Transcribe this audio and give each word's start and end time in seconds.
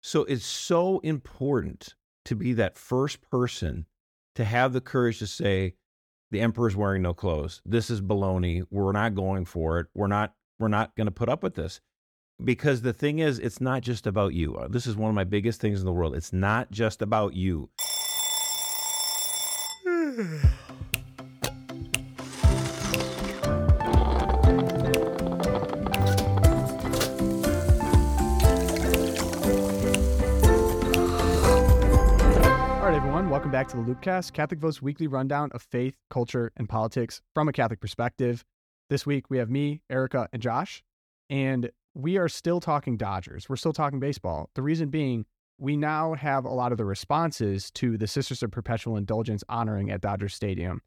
So 0.00 0.24
it's 0.24 0.44
so 0.44 1.00
important 1.00 1.94
to 2.24 2.36
be 2.36 2.52
that 2.54 2.78
first 2.78 3.20
person 3.30 3.86
to 4.34 4.44
have 4.44 4.72
the 4.72 4.80
courage 4.80 5.18
to 5.18 5.26
say, 5.26 5.74
the 6.30 6.40
emperor's 6.40 6.76
wearing 6.76 7.02
no 7.02 7.14
clothes. 7.14 7.62
This 7.64 7.90
is 7.90 8.00
baloney. 8.00 8.64
We're 8.70 8.92
not 8.92 9.14
going 9.14 9.46
for 9.46 9.80
it. 9.80 9.86
We're 9.94 10.08
not 10.08 10.34
we're 10.58 10.68
not 10.68 10.94
going 10.96 11.06
to 11.06 11.12
put 11.12 11.28
up 11.28 11.42
with 11.42 11.54
this. 11.54 11.80
Because 12.42 12.82
the 12.82 12.92
thing 12.92 13.18
is, 13.18 13.38
it's 13.38 13.60
not 13.60 13.82
just 13.82 14.06
about 14.06 14.34
you. 14.34 14.56
Uh, 14.56 14.68
This 14.68 14.86
is 14.86 14.96
one 14.96 15.08
of 15.08 15.14
my 15.14 15.24
biggest 15.24 15.60
things 15.60 15.80
in 15.80 15.86
the 15.86 15.92
world. 15.92 16.14
It's 16.14 16.32
not 16.32 16.70
just 16.70 17.02
about 17.02 17.34
you. 17.34 17.70
Back 33.58 33.66
to 33.66 33.76
the 33.76 33.82
Loopcast, 33.82 34.34
Catholic 34.34 34.60
Vote's 34.60 34.80
weekly 34.80 35.08
rundown 35.08 35.50
of 35.50 35.62
faith, 35.62 35.96
culture, 36.10 36.52
and 36.56 36.68
politics 36.68 37.20
from 37.34 37.48
a 37.48 37.52
Catholic 37.52 37.80
perspective. 37.80 38.44
This 38.88 39.04
week 39.04 39.30
we 39.30 39.38
have 39.38 39.50
me, 39.50 39.82
Erica, 39.90 40.28
and 40.32 40.40
Josh, 40.40 40.84
and 41.28 41.68
we 41.92 42.18
are 42.18 42.28
still 42.28 42.60
talking 42.60 42.96
Dodgers. 42.96 43.48
We're 43.48 43.56
still 43.56 43.72
talking 43.72 43.98
baseball. 43.98 44.48
The 44.54 44.62
reason 44.62 44.90
being, 44.90 45.26
we 45.58 45.76
now 45.76 46.14
have 46.14 46.44
a 46.44 46.52
lot 46.52 46.70
of 46.70 46.78
the 46.78 46.84
responses 46.84 47.72
to 47.72 47.98
the 47.98 48.06
Sisters 48.06 48.44
of 48.44 48.52
Perpetual 48.52 48.96
Indulgence 48.96 49.42
honoring 49.48 49.90
at 49.90 50.02
Dodger 50.02 50.28
Stadium. 50.28 50.80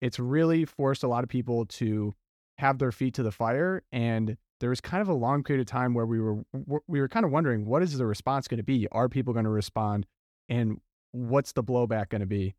It's 0.00 0.18
really 0.18 0.64
forced 0.64 1.04
a 1.04 1.08
lot 1.08 1.22
of 1.22 1.30
people 1.30 1.64
to 1.66 2.12
have 2.58 2.78
their 2.78 2.90
feet 2.90 3.14
to 3.14 3.22
the 3.22 3.30
fire, 3.30 3.84
and 3.92 4.36
there 4.58 4.70
was 4.70 4.80
kind 4.80 5.00
of 5.00 5.08
a 5.08 5.14
long 5.14 5.44
period 5.44 5.60
of 5.60 5.68
time 5.68 5.94
where 5.94 6.06
we 6.06 6.18
were 6.18 6.42
we 6.88 7.00
were 7.00 7.08
kind 7.08 7.24
of 7.24 7.30
wondering 7.30 7.66
what 7.66 7.84
is 7.84 7.96
the 7.96 8.04
response 8.04 8.48
going 8.48 8.58
to 8.58 8.64
be? 8.64 8.88
Are 8.90 9.08
people 9.08 9.32
going 9.32 9.44
to 9.44 9.50
respond? 9.50 10.06
And 10.48 10.80
what's 11.16 11.52
the 11.52 11.64
blowback 11.64 12.10
going 12.10 12.20
to 12.20 12.26
be? 12.26 12.54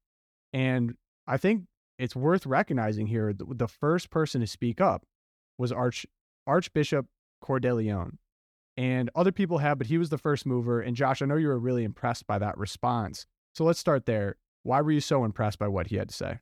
And 0.53 0.95
I 1.27 1.38
think 1.38 1.63
it's 2.00 2.16
worth 2.16 2.45
recognizing 2.45 3.08
here 3.08 3.33
the, 3.33 3.67
first 3.67 4.09
person 4.09 4.41
to 4.41 4.47
speak 4.47 4.81
up 4.81 5.05
was 5.58 5.72
Arch 5.72 6.05
Archbishop 6.45 7.08
Cordileone. 7.44 8.17
And 8.75 9.09
other 9.16 9.31
people 9.31 9.58
have, 9.58 9.80
but 9.80 9.88
he 9.88 9.97
was 9.97 10.09
the 10.09 10.19
first 10.19 10.45
mover. 10.45 10.81
And 10.81 10.95
Josh, 10.95 11.22
I 11.22 11.25
know 11.25 11.35
you 11.35 11.47
were 11.47 11.58
really 11.58 11.83
impressed 11.83 12.28
by 12.28 12.38
that 12.38 12.58
response. 12.58 13.25
So 13.55 13.63
let's 13.63 13.80
start 13.80 14.05
there. 14.05 14.35
Why 14.63 14.81
were 14.81 14.91
you 14.91 15.02
so 15.02 15.23
impressed 15.23 15.58
by 15.58 15.67
what 15.67 15.88
he 15.88 15.95
had 15.95 16.09
to 16.09 16.16
say? 16.16 16.39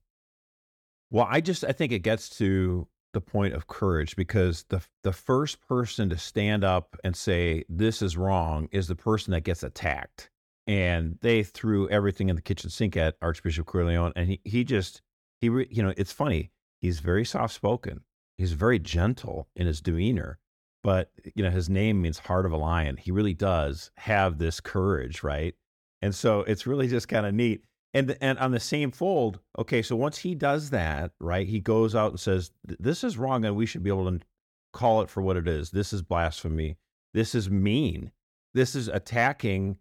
Well, 1.12 1.28
I 1.30 1.40
just 1.40 1.64
I 1.64 1.72
think 1.72 1.92
it 1.92 2.00
gets 2.00 2.30
to 2.38 2.88
the 3.14 3.22
point 3.22 3.54
of 3.54 3.68
courage 3.68 4.18
because 4.18 4.66
the 4.68 4.82
the 5.04 5.14
first 5.14 5.66
person 5.66 6.10
to 6.10 6.18
stand 6.18 6.66
up 6.66 6.98
and 7.04 7.16
say 7.16 7.64
this 7.70 8.02
is 8.02 8.18
wrong 8.18 8.68
is 8.72 8.88
the 8.88 8.96
person 8.96 9.32
that 9.32 9.46
gets 9.46 9.64
attacked. 9.64 10.30
And 10.68 11.18
they 11.22 11.44
threw 11.44 11.88
everything 11.90 12.30
in 12.30 12.36
the 12.36 12.42
kitchen 12.42 12.70
sink 12.70 12.98
at 12.98 13.18
Archbishop 13.22 13.68
Cordileone, 13.68 14.14
and 14.16 14.30
he 14.30 14.42
he 14.44 14.64
just 14.64 15.02
he 15.40 15.48
you 15.48 15.84
know 15.84 15.94
it's 15.96 16.12
funny 16.12 16.52
he's 16.82 17.00
very 17.00 17.26
soft 17.26 17.54
spoken, 17.54 18.02
he's 18.38 18.54
very 18.54 18.80
gentle 18.80 19.48
in 19.56 19.68
his 19.68 19.82
demeanor, 19.82 20.40
but 20.84 21.12
you 21.36 21.44
know 21.44 21.52
his 21.52 21.70
name 21.70 22.02
means 22.02 22.18
heart 22.18 22.46
of 22.46 22.52
a 22.52 22.58
lion. 22.58 22.98
He 22.98 23.12
really 23.12 23.36
does 23.36 23.92
have 23.98 24.40
this 24.40 24.60
courage, 24.60 25.24
right? 25.24 25.54
And 26.02 26.16
so 26.16 26.42
it's 26.42 26.68
really 26.68 26.88
just 26.88 27.08
kind 27.08 27.26
of 27.26 27.34
neat. 27.34 27.64
And 27.94 28.18
and 28.20 28.38
on 28.40 28.52
the 28.52 28.60
same 28.60 28.92
fold, 28.92 29.40
okay, 29.58 29.82
so 29.82 29.96
once 29.96 30.18
he 30.18 30.36
does 30.36 30.72
that, 30.72 31.12
right, 31.20 31.48
he 31.48 31.60
goes 31.60 31.96
out 31.96 32.12
and 32.12 32.20
says, 32.20 32.52
"This 32.64 33.04
is 33.04 33.18
wrong, 33.18 33.46
and 33.46 33.56
we 33.56 33.66
should 33.66 33.84
be 33.84 33.90
able 33.90 34.12
to 34.12 34.26
call 34.74 35.02
it 35.02 35.10
for 35.10 35.22
what 35.22 35.38
it 35.38 35.48
is. 35.48 35.72
This 35.72 35.94
is 35.94 36.02
blasphemy. 36.02 36.78
This 37.14 37.34
is 37.34 37.50
mean. 37.50 38.12
This 38.54 38.76
is 38.76 38.90
attacking 38.90 39.78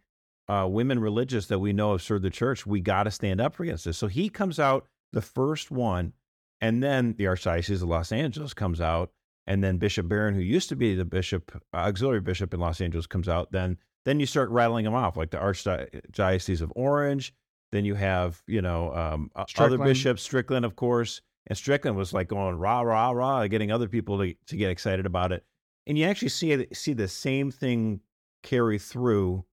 uh, 0.49 0.67
women 0.69 0.99
religious 0.99 1.47
that 1.47 1.59
we 1.59 1.73
know 1.73 1.93
have 1.93 2.03
served 2.03 2.25
the 2.25 2.31
church. 2.31 2.67
We 2.67 2.81
got 2.81 3.05
to 3.05 3.11
stand 3.11 3.41
up 3.41 3.59
against 3.59 3.85
this." 3.85 3.99
So 3.99 4.07
he 4.07 4.29
comes 4.29 4.59
out 4.59 4.87
the 5.13 5.23
first 5.23 5.71
one, 5.71 6.13
and 6.61 6.83
then 6.83 7.15
the 7.17 7.25
Archdiocese 7.25 7.83
of 7.83 7.89
Los 7.89 8.13
Angeles 8.13 8.55
comes 8.55 8.81
out, 8.81 9.11
and 9.47 9.63
then 9.63 9.79
Bishop 9.79 10.09
Barron, 10.09 10.35
who 10.35 10.41
used 10.41 10.69
to 10.71 10.77
be 10.77 10.95
the 10.95 11.05
bishop, 11.05 11.53
uh, 11.73 11.77
auxiliary 11.77 12.21
bishop 12.21 12.55
in 12.55 12.61
Los 12.61 12.81
Angeles, 12.81 13.07
comes 13.07 13.29
out. 13.29 13.53
Then 13.53 13.79
then 14.05 14.21
you 14.21 14.27
start 14.27 14.51
rattling 14.51 14.85
them 14.85 14.95
off, 14.95 15.17
like 15.17 15.31
the 15.31 15.39
Archdiocese 15.39 16.61
of 16.61 16.73
Orange. 16.77 17.35
Then 17.73 17.85
you 17.85 17.95
have, 17.95 18.43
you 18.47 18.63
know, 18.63 18.95
um, 18.95 19.31
other 19.35 19.79
bishops, 19.79 20.23
Strickland, 20.23 20.65
of 20.65 20.77
course. 20.77 21.21
And 21.47 21.59
Strickland 21.59 21.97
was 21.97 22.13
like 22.13 22.29
going 22.29 22.57
rah, 22.57 22.83
rah, 22.83 23.11
rah, 23.11 23.47
getting 23.49 23.73
other 23.73 23.89
people 23.89 24.19
to, 24.19 24.35
to 24.47 24.57
get 24.57 24.71
excited 24.71 25.07
about 25.07 25.33
it. 25.33 25.45
And 25.87 25.99
you 25.99 26.05
actually 26.05 26.29
see 26.29 26.67
see 26.73 26.93
the 26.93 27.09
same 27.09 27.51
thing 27.51 28.01
carry 28.43 28.79
through 28.79 29.45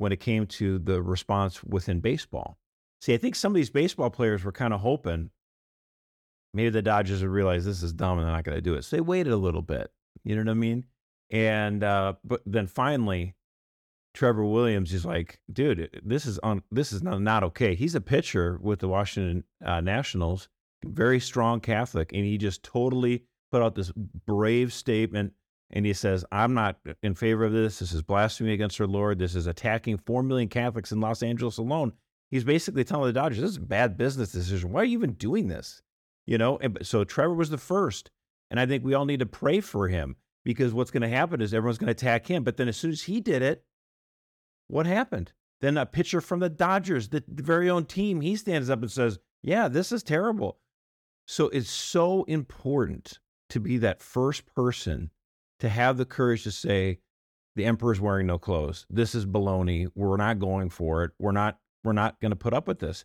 when 0.00 0.12
it 0.12 0.18
came 0.18 0.46
to 0.46 0.78
the 0.78 1.02
response 1.02 1.62
within 1.62 2.00
baseball. 2.00 2.56
See, 3.02 3.12
I 3.12 3.18
think 3.18 3.34
some 3.34 3.52
of 3.52 3.56
these 3.56 3.68
baseball 3.68 4.08
players 4.08 4.42
were 4.42 4.50
kind 4.50 4.72
of 4.72 4.80
hoping 4.80 5.28
maybe 6.54 6.70
the 6.70 6.80
Dodgers 6.80 7.20
would 7.20 7.30
realize 7.30 7.66
this 7.66 7.82
is 7.82 7.92
dumb 7.92 8.16
and 8.16 8.26
they're 8.26 8.34
not 8.34 8.44
going 8.44 8.56
to 8.56 8.62
do 8.62 8.74
it. 8.76 8.84
So 8.84 8.96
they 8.96 9.02
waited 9.02 9.34
a 9.34 9.36
little 9.36 9.60
bit. 9.60 9.90
You 10.24 10.36
know 10.36 10.40
what 10.40 10.52
I 10.52 10.54
mean? 10.54 10.84
And 11.30 11.84
uh, 11.84 12.14
but 12.24 12.40
then 12.46 12.66
finally, 12.66 13.34
Trevor 14.14 14.46
Williams 14.46 14.94
is 14.94 15.04
like, 15.04 15.38
dude, 15.52 16.00
this 16.02 16.24
is 16.24 16.38
on. 16.38 16.62
This 16.70 16.94
is 16.94 17.02
not, 17.02 17.20
not 17.20 17.44
okay. 17.44 17.74
He's 17.74 17.94
a 17.94 18.00
pitcher 18.00 18.58
with 18.62 18.78
the 18.78 18.88
Washington 18.88 19.44
uh, 19.62 19.82
Nationals, 19.82 20.48
very 20.82 21.20
strong 21.20 21.60
Catholic, 21.60 22.10
and 22.14 22.24
he 22.24 22.38
just 22.38 22.62
totally 22.62 23.24
put 23.52 23.60
out 23.60 23.74
this 23.74 23.92
brave 24.26 24.72
statement. 24.72 25.34
And 25.70 25.86
he 25.86 25.92
says, 25.92 26.24
"I'm 26.32 26.54
not 26.54 26.78
in 27.02 27.14
favor 27.14 27.44
of 27.44 27.52
this. 27.52 27.78
This 27.78 27.92
is 27.92 28.02
blasphemy 28.02 28.52
against 28.52 28.80
our 28.80 28.86
Lord. 28.86 29.18
This 29.18 29.34
is 29.34 29.46
attacking 29.46 29.98
four 29.98 30.22
million 30.22 30.48
Catholics 30.48 30.92
in 30.92 31.00
Los 31.00 31.22
Angeles 31.22 31.58
alone." 31.58 31.92
He's 32.30 32.44
basically 32.44 32.84
telling 32.84 33.06
the 33.06 33.12
Dodgers, 33.12 33.40
"This 33.40 33.50
is 33.50 33.56
a 33.56 33.60
bad 33.60 33.96
business 33.96 34.32
decision. 34.32 34.72
Why 34.72 34.82
are 34.82 34.84
you 34.84 34.98
even 34.98 35.12
doing 35.12 35.48
this?" 35.48 35.82
You 36.26 36.38
know. 36.38 36.58
And 36.58 36.78
so 36.82 37.04
Trevor 37.04 37.34
was 37.34 37.50
the 37.50 37.58
first, 37.58 38.10
and 38.50 38.58
I 38.58 38.66
think 38.66 38.84
we 38.84 38.94
all 38.94 39.04
need 39.04 39.20
to 39.20 39.26
pray 39.26 39.60
for 39.60 39.88
him 39.88 40.16
because 40.44 40.72
what's 40.72 40.90
going 40.90 41.02
to 41.02 41.08
happen 41.08 41.40
is 41.40 41.54
everyone's 41.54 41.78
going 41.78 41.86
to 41.86 41.92
attack 41.92 42.26
him. 42.26 42.44
But 42.44 42.56
then 42.56 42.68
as 42.68 42.76
soon 42.76 42.90
as 42.90 43.02
he 43.02 43.20
did 43.20 43.42
it, 43.42 43.64
what 44.68 44.86
happened? 44.86 45.32
Then 45.60 45.76
a 45.76 45.86
pitcher 45.86 46.20
from 46.20 46.40
the 46.40 46.48
Dodgers, 46.48 47.08
the, 47.08 47.22
the 47.28 47.42
very 47.42 47.68
own 47.68 47.84
team, 47.84 48.20
he 48.20 48.36
stands 48.36 48.70
up 48.70 48.80
and 48.80 48.90
says, 48.90 49.18
Yeah, 49.42 49.68
this 49.68 49.92
is 49.92 50.02
terrible. 50.02 50.58
So 51.26 51.48
it's 51.50 51.70
so 51.70 52.24
important 52.24 53.18
to 53.50 53.60
be 53.60 53.78
that 53.78 54.00
first 54.00 54.46
person 54.46 55.10
to 55.60 55.68
have 55.68 55.96
the 55.96 56.04
courage 56.04 56.44
to 56.44 56.50
say, 56.50 56.98
the 57.56 57.64
emperor's 57.64 58.00
wearing 58.00 58.26
no 58.26 58.38
clothes. 58.38 58.86
This 58.90 59.14
is 59.14 59.26
baloney. 59.26 59.88
We're 59.94 60.16
not 60.16 60.38
going 60.38 60.70
for 60.70 61.04
it. 61.04 61.12
We're 61.18 61.32
not 61.32 61.58
we're 61.84 61.92
not 61.92 62.20
going 62.20 62.30
to 62.30 62.36
put 62.36 62.54
up 62.54 62.68
with 62.68 62.78
this. 62.78 63.04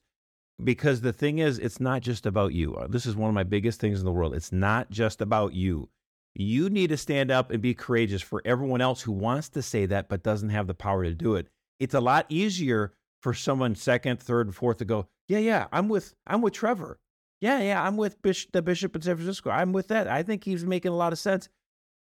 Because 0.63 1.01
the 1.01 1.13
thing 1.13 1.39
is, 1.39 1.59
it's 1.59 1.79
not 1.79 2.01
just 2.01 2.25
about 2.25 2.53
you. 2.53 2.75
Uh, 2.75 2.87
This 2.87 3.05
is 3.05 3.15
one 3.15 3.29
of 3.29 3.35
my 3.35 3.43
biggest 3.43 3.79
things 3.79 3.99
in 3.99 4.05
the 4.05 4.11
world. 4.11 4.33
It's 4.33 4.51
not 4.51 4.89
just 4.89 5.21
about 5.21 5.53
you. 5.53 5.89
You 6.33 6.69
need 6.69 6.87
to 6.87 6.97
stand 6.97 7.31
up 7.31 7.51
and 7.51 7.61
be 7.61 7.73
courageous 7.73 8.21
for 8.21 8.41
everyone 8.45 8.81
else 8.81 9.01
who 9.01 9.11
wants 9.11 9.49
to 9.49 9.61
say 9.61 9.85
that 9.87 10.09
but 10.09 10.23
doesn't 10.23 10.49
have 10.49 10.67
the 10.67 10.73
power 10.73 11.03
to 11.03 11.13
do 11.13 11.35
it. 11.35 11.47
It's 11.79 11.93
a 11.93 11.99
lot 11.99 12.25
easier 12.29 12.93
for 13.21 13.33
someone 13.33 13.75
second, 13.75 14.21
third, 14.21 14.47
and 14.47 14.55
fourth 14.55 14.77
to 14.77 14.85
go, 14.85 15.07
yeah, 15.27 15.39
yeah, 15.39 15.67
I'm 15.71 15.89
with 15.89 16.13
I'm 16.27 16.41
with 16.41 16.53
Trevor. 16.53 16.99
Yeah, 17.41 17.59
yeah, 17.61 17.83
I'm 17.83 17.97
with 17.97 18.17
the 18.21 18.61
bishop 18.61 18.95
in 18.95 19.01
San 19.01 19.15
Francisco. 19.15 19.49
I'm 19.49 19.73
with 19.73 19.89
that. 19.89 20.07
I 20.07 20.23
think 20.23 20.43
he's 20.43 20.65
making 20.65 20.91
a 20.91 20.95
lot 20.95 21.11
of 21.13 21.19
sense. 21.19 21.49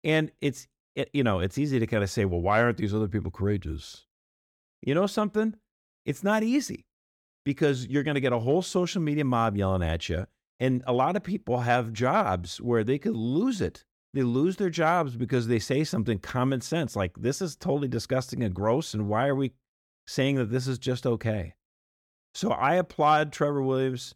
And 0.04 0.32
it's 0.42 0.68
it, 0.96 1.10
you 1.14 1.24
know, 1.24 1.40
it's 1.40 1.58
easy 1.58 1.80
to 1.80 1.88
kind 1.88 2.04
of 2.04 2.10
say, 2.10 2.26
well, 2.26 2.42
why 2.42 2.62
aren't 2.62 2.78
these 2.78 2.94
other 2.94 3.08
people 3.08 3.32
courageous? 3.32 4.06
You 4.82 4.94
know 4.94 5.08
something? 5.08 5.56
It's 6.06 6.24
not 6.24 6.44
easy 6.44 6.86
because 7.46 7.88
you're 7.88 8.04
going 8.04 8.16
to 8.16 8.22
get 8.22 8.34
a 8.34 8.40
whole 8.40 8.62
social 8.62 9.02
media 9.02 9.26
mob 9.26 9.56
yelling 9.56 9.84
at 9.84 10.10
you. 10.10 10.26
And 10.60 10.84
a 10.86 10.94
lot 10.94 11.16
of 11.16 11.24
people 11.24 11.60
have 11.60 11.94
jobs 11.94 12.60
where 12.60 12.84
they 12.84 12.98
could 12.98 13.16
lose 13.16 13.62
it. 13.62 13.84
They 14.14 14.24
lose 14.24 14.58
their 14.58 14.70
jobs 14.70 15.16
because 15.16 15.48
they 15.48 15.60
say 15.60 15.84
something 15.84 16.20
common 16.20 16.62
sense 16.62 16.96
like, 16.96 17.14
this 17.18 17.42
is 17.42 17.56
totally 17.56 17.88
disgusting 17.88 18.44
and 18.44 18.54
gross. 18.54 18.94
And 18.94 19.08
why 19.08 19.28
are 19.28 19.36
we 19.36 19.54
saying 20.08 20.36
that 20.36 20.52
this 20.52 20.68
is 20.68 20.78
just 20.78 21.08
okay? 21.08 21.54
So 22.34 22.52
I 22.52 22.76
applaud 22.76 23.32
Trevor 23.32 23.62
Williams, 23.62 24.14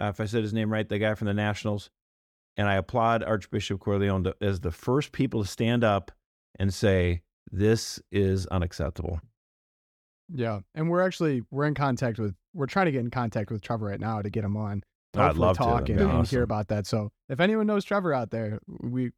uh, 0.00 0.06
if 0.06 0.20
I 0.20 0.24
said 0.24 0.42
his 0.42 0.54
name 0.54 0.72
right, 0.72 0.88
the 0.88 0.98
guy 0.98 1.14
from 1.14 1.26
the 1.26 1.34
Nationals. 1.34 1.90
And 2.56 2.68
I 2.68 2.74
applaud 2.76 3.22
Archbishop 3.24 3.80
Cordileone 3.80 4.24
to, 4.24 4.36
as 4.40 4.60
the 4.60 4.70
first 4.70 5.12
people 5.12 5.42
to 5.42 5.48
stand 5.48 5.82
up 5.82 6.12
and 6.58 6.72
say, 6.72 7.22
this 7.50 8.00
is 8.12 8.46
unacceptable. 8.46 9.20
Yeah, 10.32 10.60
and 10.74 10.88
we're 10.88 11.02
actually 11.02 11.42
we're 11.50 11.66
in 11.66 11.74
contact 11.74 12.18
with 12.18 12.34
we're 12.54 12.66
trying 12.66 12.86
to 12.86 12.92
get 12.92 13.00
in 13.00 13.10
contact 13.10 13.50
with 13.50 13.60
Trevor 13.60 13.86
right 13.86 14.00
now 14.00 14.22
to 14.22 14.30
get 14.30 14.44
him 14.44 14.56
on. 14.56 14.82
To 15.12 15.20
I'd 15.20 15.36
love 15.36 15.56
to. 15.58 15.62
talk 15.64 15.80
That'd 15.82 16.00
and, 16.00 16.10
be 16.10 16.16
and 16.16 16.26
hear 16.26 16.42
about 16.42 16.68
that. 16.68 16.86
So 16.86 17.10
if 17.28 17.40
anyone 17.40 17.66
knows 17.66 17.84
Trevor 17.84 18.14
out 18.14 18.30
there, 18.30 18.58
we 18.66 19.10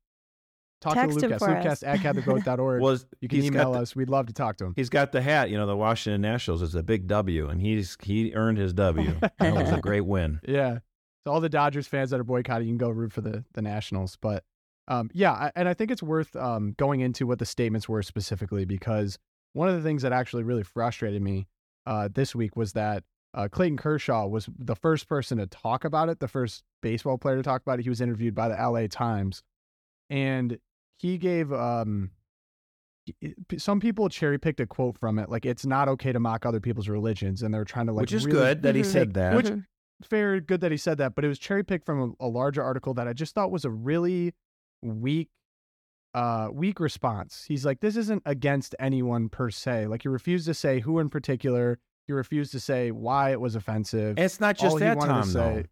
talk 0.80 0.94
Text 0.94 1.20
to 1.20 1.26
him 1.26 1.30
Lucas, 1.30 1.42
for 1.46 1.54
Lucas 1.54 1.72
us. 1.72 1.82
at 1.84 1.98
CatholicVote.org. 2.00 2.82
Was 2.82 3.06
you 3.20 3.28
can 3.28 3.36
he's 3.36 3.46
email 3.46 3.72
the- 3.72 3.80
us. 3.80 3.94
We'd 3.94 4.10
love 4.10 4.26
to 4.26 4.32
talk 4.32 4.56
to 4.56 4.64
him. 4.64 4.72
He's 4.74 4.90
got 4.90 5.12
the 5.12 5.22
hat, 5.22 5.48
you 5.50 5.56
know, 5.56 5.66
the 5.66 5.76
Washington 5.76 6.22
Nationals. 6.22 6.60
is 6.60 6.74
a 6.74 6.82
big 6.82 7.06
W, 7.06 7.48
and 7.48 7.60
he's 7.62 7.96
he 8.02 8.34
earned 8.34 8.58
his 8.58 8.72
W. 8.72 9.14
that 9.20 9.54
was 9.54 9.70
a 9.70 9.80
great 9.82 10.04
win. 10.06 10.40
Yeah. 10.46 10.78
So 11.26 11.32
all 11.32 11.40
the 11.40 11.48
Dodgers 11.48 11.88
fans 11.88 12.10
that 12.10 12.20
are 12.20 12.24
boycotting, 12.24 12.68
you 12.68 12.72
can 12.74 12.78
go 12.78 12.88
root 12.88 13.12
for 13.12 13.20
the 13.20 13.44
the 13.54 13.60
Nationals. 13.60 14.16
But 14.20 14.44
um, 14.86 15.10
yeah, 15.12 15.32
I, 15.32 15.52
and 15.56 15.68
I 15.68 15.74
think 15.74 15.90
it's 15.90 16.02
worth 16.02 16.36
um, 16.36 16.74
going 16.78 17.00
into 17.00 17.26
what 17.26 17.40
the 17.40 17.44
statements 17.44 17.88
were 17.88 18.04
specifically 18.04 18.64
because 18.64 19.18
one 19.52 19.68
of 19.68 19.74
the 19.74 19.82
things 19.82 20.02
that 20.02 20.12
actually 20.12 20.44
really 20.44 20.62
frustrated 20.62 21.20
me 21.20 21.48
uh, 21.84 22.08
this 22.14 22.36
week 22.36 22.54
was 22.54 22.74
that 22.74 23.02
uh, 23.34 23.48
Clayton 23.50 23.76
Kershaw 23.76 24.28
was 24.28 24.48
the 24.56 24.76
first 24.76 25.08
person 25.08 25.38
to 25.38 25.48
talk 25.48 25.84
about 25.84 26.08
it, 26.08 26.20
the 26.20 26.28
first 26.28 26.62
baseball 26.80 27.18
player 27.18 27.34
to 27.34 27.42
talk 27.42 27.60
about 27.60 27.80
it. 27.80 27.82
He 27.82 27.88
was 27.88 28.00
interviewed 28.00 28.36
by 28.36 28.48
the 28.48 28.54
LA 28.54 28.86
Times, 28.86 29.42
and 30.08 30.60
he 30.96 31.18
gave 31.18 31.52
um, 31.52 32.12
some 33.58 33.80
people 33.80 34.08
cherry 34.08 34.38
picked 34.38 34.60
a 34.60 34.66
quote 34.66 34.96
from 34.96 35.18
it, 35.18 35.28
like 35.28 35.44
it's 35.44 35.66
not 35.66 35.88
okay 35.88 36.12
to 36.12 36.20
mock 36.20 36.46
other 36.46 36.60
people's 36.60 36.88
religions, 36.88 37.42
and 37.42 37.52
they're 37.52 37.64
trying 37.64 37.86
to 37.86 37.92
like 37.92 38.02
which 38.02 38.12
is 38.12 38.26
really, 38.26 38.38
good 38.38 38.62
that 38.62 38.76
he 38.76 38.84
said 38.84 39.14
that. 39.14 39.34
Which- 39.34 39.50
fair, 40.04 40.40
good 40.40 40.60
that 40.60 40.70
he 40.70 40.76
said 40.76 40.98
that, 40.98 41.14
but 41.14 41.24
it 41.24 41.28
was 41.28 41.38
cherry 41.38 41.64
picked 41.64 41.86
from 41.86 42.14
a, 42.20 42.26
a 42.26 42.28
larger 42.28 42.62
article 42.62 42.94
that 42.94 43.08
I 43.08 43.12
just 43.12 43.34
thought 43.34 43.50
was 43.50 43.64
a 43.64 43.70
really 43.70 44.34
weak, 44.82 45.28
uh, 46.14 46.48
weak 46.52 46.80
response. 46.80 47.44
He's 47.46 47.64
like, 47.64 47.80
this 47.80 47.96
isn't 47.96 48.22
against 48.26 48.74
anyone 48.78 49.28
per 49.28 49.50
se. 49.50 49.86
Like 49.86 50.02
he 50.02 50.08
refused 50.08 50.46
to 50.46 50.54
say 50.54 50.80
who 50.80 50.98
in 50.98 51.08
particular. 51.08 51.78
He 52.06 52.12
refused 52.12 52.52
to 52.52 52.60
say 52.60 52.90
why 52.92 53.32
it 53.32 53.40
was 53.40 53.56
offensive. 53.56 54.10
And 54.10 54.20
it's 54.20 54.38
not 54.40 54.56
just 54.56 54.72
All 54.72 54.76
he 54.76 54.84
that, 54.84 54.96
wanted 54.96 55.12
to 55.12 55.20
Tom. 55.20 55.30
say- 55.30 55.38
though. 55.38 55.62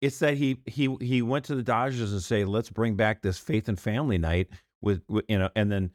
It's 0.00 0.18
that 0.20 0.38
he 0.38 0.56
he 0.64 0.96
he 1.02 1.20
went 1.20 1.44
to 1.44 1.54
the 1.54 1.62
Dodgers 1.62 2.10
and 2.12 2.22
say, 2.22 2.46
"Let's 2.46 2.70
bring 2.70 2.94
back 2.96 3.20
this 3.20 3.36
faith 3.38 3.68
and 3.68 3.78
family 3.78 4.16
night." 4.16 4.48
With, 4.80 5.02
with 5.10 5.26
you 5.28 5.38
know, 5.38 5.50
and 5.54 5.70
then 5.70 5.90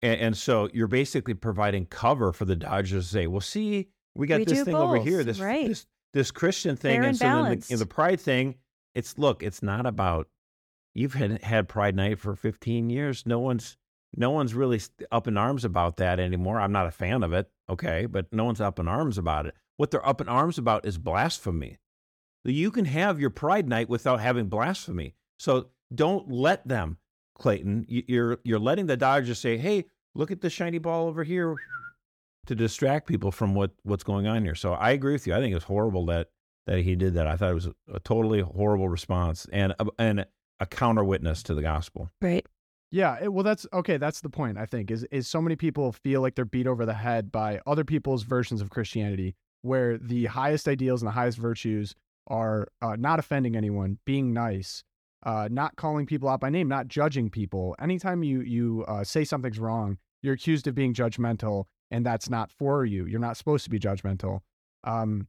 and, 0.00 0.18
and 0.18 0.34
so 0.38 0.70
you're 0.72 0.86
basically 0.86 1.34
providing 1.34 1.84
cover 1.84 2.32
for 2.32 2.46
the 2.46 2.56
Dodgers 2.56 3.04
to 3.04 3.12
say, 3.12 3.26
"Well, 3.26 3.42
see, 3.42 3.88
we 4.14 4.26
got 4.26 4.38
We 4.38 4.44
this 4.46 4.60
do 4.60 4.64
thing 4.64 4.74
over 4.74 4.96
here, 4.98 5.22
this 5.24 5.38
right. 5.40 5.68
this 5.68 5.84
this 6.12 6.30
Christian 6.30 6.76
thing, 6.76 7.00
and 7.08 7.16
so 7.16 7.24
the, 7.68 7.76
the 7.80 7.86
Pride 7.86 8.20
thing, 8.20 8.56
it's 8.94 9.18
look, 9.18 9.42
it's 9.42 9.62
not 9.62 9.86
about 9.86 10.28
you've 10.94 11.14
had 11.14 11.42
had 11.42 11.68
Pride 11.68 11.94
Night 11.96 12.18
for 12.18 12.34
15 12.34 12.90
years. 12.90 13.24
No 13.26 13.38
one's 13.38 13.76
no 14.16 14.30
one's 14.30 14.54
really 14.54 14.80
up 15.12 15.28
in 15.28 15.36
arms 15.36 15.64
about 15.64 15.96
that 15.98 16.18
anymore. 16.18 16.60
I'm 16.60 16.72
not 16.72 16.86
a 16.86 16.90
fan 16.90 17.22
of 17.22 17.32
it, 17.32 17.48
okay, 17.68 18.06
but 18.06 18.26
no 18.32 18.44
one's 18.44 18.60
up 18.60 18.78
in 18.80 18.88
arms 18.88 19.18
about 19.18 19.46
it. 19.46 19.54
What 19.76 19.90
they're 19.92 20.06
up 20.06 20.20
in 20.20 20.28
arms 20.28 20.58
about 20.58 20.84
is 20.84 20.98
blasphemy. 20.98 21.78
You 22.44 22.70
can 22.70 22.86
have 22.86 23.20
your 23.20 23.30
Pride 23.30 23.68
Night 23.68 23.88
without 23.88 24.20
having 24.20 24.46
blasphemy. 24.48 25.14
So 25.38 25.68
don't 25.94 26.30
let 26.30 26.66
them, 26.66 26.98
Clayton. 27.38 27.84
You- 27.88 28.02
You're 28.08 28.38
you're 28.44 28.58
letting 28.58 28.86
the 28.86 28.96
Dodgers 28.96 29.38
say, 29.38 29.56
"Hey, 29.58 29.84
look 30.14 30.30
at 30.30 30.40
the 30.40 30.50
shiny 30.50 30.78
ball 30.78 31.06
over 31.06 31.22
here," 31.22 31.54
to 32.46 32.54
distract 32.54 33.06
people 33.06 33.30
from 33.30 33.54
what 33.54 33.72
what's 33.82 34.04
going 34.04 34.26
on 34.26 34.44
here. 34.44 34.54
So 34.54 34.72
I 34.74 34.90
agree 34.90 35.12
with 35.12 35.26
you. 35.26 35.34
I 35.34 35.40
think 35.40 35.54
it's 35.54 35.64
horrible 35.64 36.06
that 36.06 36.28
that 36.66 36.80
he 36.80 36.96
did 36.96 37.14
that. 37.14 37.26
I 37.26 37.36
thought 37.36 37.50
it 37.50 37.54
was 37.54 37.66
a, 37.66 37.74
a 37.94 38.00
totally 38.00 38.40
horrible 38.40 38.88
response 38.88 39.46
and 39.52 39.74
a, 39.78 39.86
and 39.98 40.26
a 40.60 40.66
counter 40.66 41.04
witness 41.04 41.42
to 41.44 41.54
the 41.54 41.62
gospel. 41.62 42.10
Right. 42.20 42.46
Yeah, 42.92 43.18
it, 43.22 43.32
well, 43.32 43.44
that's 43.44 43.66
okay. 43.72 43.98
That's 43.98 44.20
the 44.20 44.30
point. 44.30 44.58
I 44.58 44.66
think 44.66 44.90
is 44.90 45.04
is 45.04 45.28
so 45.28 45.40
many 45.40 45.56
people 45.56 45.92
feel 45.92 46.20
like 46.20 46.34
they're 46.34 46.44
beat 46.44 46.66
over 46.66 46.84
the 46.84 46.94
head 46.94 47.30
by 47.30 47.60
other 47.66 47.84
people's 47.84 48.24
versions 48.24 48.60
of 48.60 48.70
Christianity, 48.70 49.36
where 49.62 49.96
the 49.96 50.26
highest 50.26 50.66
ideals 50.66 51.02
and 51.02 51.06
the 51.06 51.12
highest 51.12 51.38
virtues 51.38 51.94
are 52.26 52.68
uh, 52.82 52.96
not 52.96 53.18
offending 53.18 53.56
anyone, 53.56 53.98
being 54.04 54.32
nice, 54.32 54.82
uh, 55.24 55.48
not 55.50 55.76
calling 55.76 56.06
people 56.06 56.28
out 56.28 56.40
by 56.40 56.50
name, 56.50 56.68
not 56.68 56.88
judging 56.88 57.30
people. 57.30 57.76
Anytime 57.80 58.24
you 58.24 58.40
you 58.40 58.84
uh, 58.88 59.04
say 59.04 59.24
something's 59.24 59.60
wrong, 59.60 59.98
you're 60.22 60.34
accused 60.34 60.66
of 60.66 60.74
being 60.74 60.92
judgmental, 60.92 61.66
and 61.90 62.04
that's 62.04 62.30
not 62.30 62.50
for 62.50 62.84
you. 62.84 63.06
You're 63.06 63.20
not 63.20 63.36
supposed 63.36 63.64
to 63.64 63.70
be 63.70 63.78
judgmental. 63.78 64.40
Um, 64.84 65.26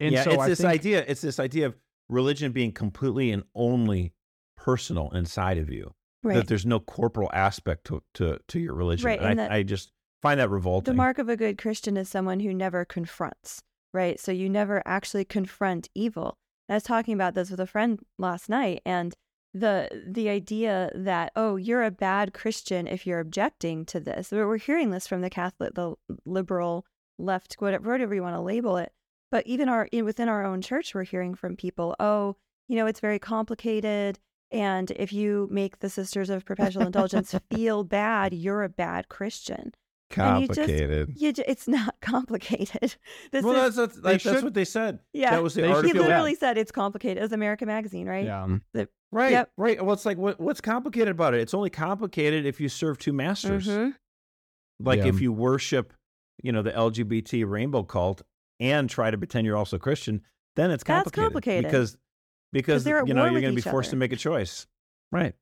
and 0.00 0.12
yeah, 0.12 0.24
so 0.24 0.30
it's 0.32 0.42
I 0.42 0.48
this 0.48 0.60
think, 0.60 0.70
idea. 0.70 1.04
It's 1.06 1.20
this 1.20 1.40
idea 1.40 1.66
of 1.66 1.76
religion 2.08 2.52
being 2.52 2.72
completely 2.72 3.30
and 3.32 3.42
only 3.54 4.12
personal 4.56 5.10
inside 5.10 5.58
of 5.58 5.70
you. 5.70 5.92
Right. 6.22 6.34
That 6.34 6.48
there's 6.48 6.66
no 6.66 6.80
corporal 6.80 7.30
aspect 7.32 7.84
to 7.86 8.02
to, 8.14 8.38
to 8.48 8.58
your 8.58 8.74
religion. 8.74 9.06
Right, 9.06 9.18
And 9.20 9.30
and 9.30 9.40
I, 9.40 9.44
that- 9.44 9.52
I 9.52 9.62
just 9.62 9.92
find 10.20 10.40
that 10.40 10.50
revolting. 10.50 10.92
The 10.92 10.96
mark 10.96 11.18
of 11.18 11.28
a 11.28 11.36
good 11.36 11.58
Christian 11.58 11.96
is 11.96 12.08
someone 12.08 12.40
who 12.40 12.52
never 12.52 12.84
confronts, 12.84 13.62
right? 13.94 14.18
So 14.18 14.32
you 14.32 14.48
never 14.48 14.82
actually 14.84 15.24
confront 15.24 15.88
evil. 15.94 16.36
I 16.68 16.74
was 16.74 16.82
talking 16.82 17.14
about 17.14 17.34
this 17.34 17.50
with 17.50 17.60
a 17.60 17.66
friend 17.66 18.00
last 18.18 18.48
night, 18.48 18.82
and 18.84 19.14
the 19.54 20.04
the 20.06 20.28
idea 20.28 20.90
that 20.94 21.32
oh, 21.34 21.56
you're 21.56 21.84
a 21.84 21.90
bad 21.90 22.34
Christian 22.34 22.86
if 22.86 23.06
you're 23.06 23.20
objecting 23.20 23.84
to 23.86 24.00
this. 24.00 24.30
We're 24.30 24.46
we're 24.46 24.58
hearing 24.58 24.90
this 24.90 25.06
from 25.06 25.20
the 25.20 25.30
Catholic, 25.30 25.74
the 25.74 25.94
liberal 26.24 26.84
left, 27.18 27.54
whatever, 27.58 27.90
whatever 27.90 28.14
you 28.14 28.22
want 28.22 28.36
to 28.36 28.40
label 28.40 28.76
it. 28.76 28.92
But 29.30 29.46
even 29.46 29.68
our 29.68 29.88
in- 29.92 30.04
within 30.04 30.28
our 30.28 30.44
own 30.44 30.60
church, 30.62 30.94
we're 30.94 31.04
hearing 31.04 31.34
from 31.34 31.56
people, 31.56 31.96
oh, 32.00 32.36
you 32.68 32.76
know, 32.76 32.86
it's 32.86 33.00
very 33.00 33.18
complicated. 33.18 34.18
And 34.50 34.90
if 34.92 35.12
you 35.12 35.48
make 35.50 35.80
the 35.80 35.90
Sisters 35.90 36.30
of 36.30 36.44
Perpetual 36.44 36.86
Indulgence 36.86 37.34
feel 37.50 37.84
bad, 37.84 38.32
you're 38.32 38.62
a 38.62 38.68
bad 38.68 39.08
Christian. 39.08 39.72
And 40.16 40.40
you 40.42 40.46
just- 40.48 40.58
Complicated. 40.58 41.12
You 41.16 41.32
ju- 41.32 41.44
it's 41.46 41.68
not 41.68 41.94
complicated. 42.02 42.96
This 43.32 43.44
well, 43.44 43.64
is 43.66 43.76
that's 43.76 43.94
that's, 43.94 44.04
like, 44.04 44.22
that's 44.22 44.42
what 44.42 44.54
they 44.54 44.64
said. 44.64 45.00
yeah. 45.12 45.30
that 45.32 45.42
was 45.42 45.54
the 45.54 45.62
They 45.62 45.68
should 45.68 45.72
he 45.72 45.76
article. 45.76 45.92
feel 45.94 46.02
bad. 46.04 46.08
literally 46.08 46.34
said 46.34 46.56
it's 46.58 46.72
complicated. 46.72 47.18
It 47.18 47.22
was 47.22 47.32
America 47.32 47.66
Magazine, 47.66 48.06
right? 48.08 48.24
yeah, 48.24 48.46
Right, 49.10 49.30
Yep. 49.32 49.50
right. 49.56 49.82
Well, 49.84 49.94
it's 49.94 50.04
like 50.06 50.18
what, 50.18 50.38
what's 50.38 50.60
complicated 50.60 51.08
about 51.08 51.32
it? 51.34 51.40
It's 51.40 51.54
only 51.54 51.70
complicated 51.70 52.44
if 52.44 52.60
you 52.60 52.68
serve 52.68 52.98
two 52.98 53.12
masters. 53.12 53.66
Mhm. 53.66 53.94
Like 54.80 54.98
Yeah. 55.00 55.06
if 55.06 55.20
you 55.20 55.32
worship, 55.32 55.92
you 56.42 56.52
know, 56.52 56.62
the 56.62 56.72
LGBT 56.72 57.44
rainbow 57.48 57.82
cult 57.82 58.22
and 58.60 58.88
try 58.88 59.10
to 59.10 59.16
pretend 59.18 59.46
you're 59.46 59.56
also 59.56 59.78
Christian, 59.78 60.22
then 60.56 60.70
it's 60.70 60.84
That's 60.84 61.10
complicated. 61.10 61.24
complicated. 61.32 61.64
because 61.64 61.96
because 62.52 62.84
they're 62.84 63.06
you 63.06 63.12
know 63.14 63.24
you're 63.24 63.40
going 63.40 63.52
to 63.54 63.62
be 63.62 63.66
each 63.66 63.70
forced 63.70 63.90
to 63.90 63.96
make 63.96 64.12
a 64.12 64.16
choice. 64.16 64.66
Right. 65.12 65.34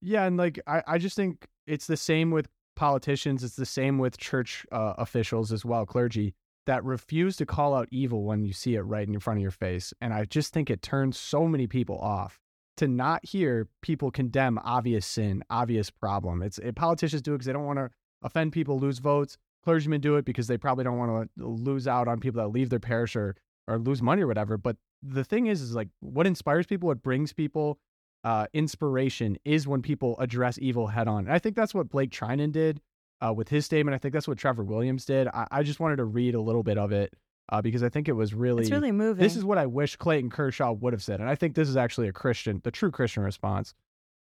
Yeah, 0.00 0.24
and 0.24 0.36
like 0.36 0.58
I, 0.66 0.82
I 0.86 0.98
just 0.98 1.14
think 1.16 1.46
it's 1.66 1.86
the 1.86 1.96
same 1.96 2.30
with 2.30 2.48
politicians. 2.78 3.44
It's 3.44 3.56
the 3.56 3.66
same 3.66 3.98
with 3.98 4.16
church 4.16 4.64
uh, 4.72 4.94
officials 4.96 5.52
as 5.52 5.64
well, 5.64 5.84
clergy 5.84 6.34
that 6.66 6.84
refuse 6.84 7.34
to 7.36 7.46
call 7.46 7.74
out 7.74 7.88
evil 7.90 8.24
when 8.24 8.44
you 8.44 8.52
see 8.52 8.74
it 8.74 8.82
right 8.82 9.08
in 9.08 9.18
front 9.18 9.38
of 9.38 9.42
your 9.42 9.50
face. 9.50 9.94
And 10.02 10.12
I 10.12 10.26
just 10.26 10.52
think 10.52 10.68
it 10.68 10.82
turns 10.82 11.18
so 11.18 11.46
many 11.46 11.66
people 11.66 11.98
off 11.98 12.38
to 12.76 12.86
not 12.86 13.24
hear 13.24 13.68
people 13.80 14.10
condemn 14.10 14.58
obvious 14.62 15.06
sin, 15.06 15.42
obvious 15.48 15.90
problem. 15.90 16.42
It's 16.42 16.58
it, 16.58 16.76
politicians 16.76 17.22
do 17.22 17.32
it 17.32 17.38
because 17.38 17.46
they 17.46 17.54
don't 17.54 17.64
want 17.64 17.78
to 17.78 17.90
offend 18.22 18.52
people, 18.52 18.78
lose 18.78 18.98
votes. 18.98 19.38
Clergymen 19.64 20.02
do 20.02 20.16
it 20.16 20.26
because 20.26 20.46
they 20.46 20.58
probably 20.58 20.84
don't 20.84 20.98
want 20.98 21.30
to 21.38 21.46
lose 21.46 21.88
out 21.88 22.06
on 22.06 22.20
people 22.20 22.40
that 22.42 22.48
leave 22.48 22.70
their 22.70 22.78
parish 22.78 23.16
or 23.16 23.34
or 23.66 23.78
lose 23.78 24.02
money 24.02 24.22
or 24.22 24.26
whatever. 24.26 24.58
But 24.58 24.76
the 25.02 25.24
thing 25.24 25.46
is, 25.46 25.62
is 25.62 25.74
like 25.74 25.88
what 26.00 26.26
inspires 26.26 26.66
people, 26.66 26.88
what 26.88 27.02
brings 27.02 27.32
people 27.32 27.78
uh, 28.24 28.46
inspiration 28.52 29.36
is 29.44 29.66
when 29.66 29.82
people 29.82 30.16
address 30.18 30.58
evil 30.60 30.86
head 30.86 31.08
on. 31.08 31.24
And 31.24 31.32
I 31.32 31.38
think 31.38 31.56
that's 31.56 31.74
what 31.74 31.88
Blake 31.88 32.10
Treinen 32.10 32.52
did 32.52 32.80
uh, 33.20 33.32
with 33.32 33.48
his 33.48 33.64
statement. 33.64 33.94
I 33.94 33.98
think 33.98 34.12
that's 34.14 34.28
what 34.28 34.38
Trevor 34.38 34.64
Williams 34.64 35.04
did. 35.04 35.28
I, 35.28 35.46
I 35.50 35.62
just 35.62 35.80
wanted 35.80 35.96
to 35.96 36.04
read 36.04 36.34
a 36.34 36.40
little 36.40 36.62
bit 36.62 36.78
of 36.78 36.92
it 36.92 37.14
uh, 37.50 37.62
because 37.62 37.82
I 37.82 37.88
think 37.88 38.08
it 38.08 38.12
was 38.12 38.34
really, 38.34 38.62
It's 38.62 38.70
really 38.70 38.92
moving. 38.92 39.22
this 39.22 39.36
is 39.36 39.44
what 39.44 39.58
I 39.58 39.66
wish 39.66 39.96
Clayton 39.96 40.30
Kershaw 40.30 40.72
would 40.72 40.92
have 40.92 41.02
said. 41.02 41.20
And 41.20 41.28
I 41.28 41.34
think 41.34 41.54
this 41.54 41.68
is 41.68 41.76
actually 41.76 42.08
a 42.08 42.12
Christian, 42.12 42.60
the 42.64 42.70
true 42.70 42.90
Christian 42.90 43.22
response. 43.22 43.74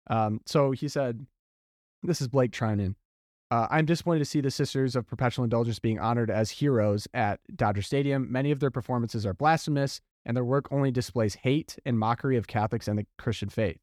Um, 0.09 0.41
so 0.47 0.71
he 0.71 0.89
said, 0.89 1.27
This 2.03 2.21
is 2.21 2.29
Blake 2.29 2.53
Treinen. 2.53 2.95
Uh, 3.51 3.67
I'm 3.69 3.85
disappointed 3.85 4.21
to 4.21 4.25
see 4.25 4.41
the 4.41 4.51
Sisters 4.51 4.95
of 4.95 5.09
Perpetual 5.09 5.43
Indulgence 5.45 5.81
being 5.81 5.99
honored 5.99 6.31
as 6.31 6.51
heroes 6.53 7.09
at 7.13 7.41
Dodger 7.57 7.83
Stadium. 7.83 8.31
Many 8.31 8.53
of 8.53 8.61
their 8.61 8.71
performances 8.71 9.27
are 9.27 9.35
blasphemous, 9.35 10.01
and 10.25 10.37
their 10.37 10.45
work 10.45 10.67
only 10.71 10.91
displays 10.91 11.35
hate 11.37 11.79
and 11.85 11.99
mockery 11.99 12.37
of 12.37 12.47
Catholics 12.47 12.89
and 12.89 12.99
the 12.99 13.07
Christian 13.19 13.49
faith. 13.49 13.79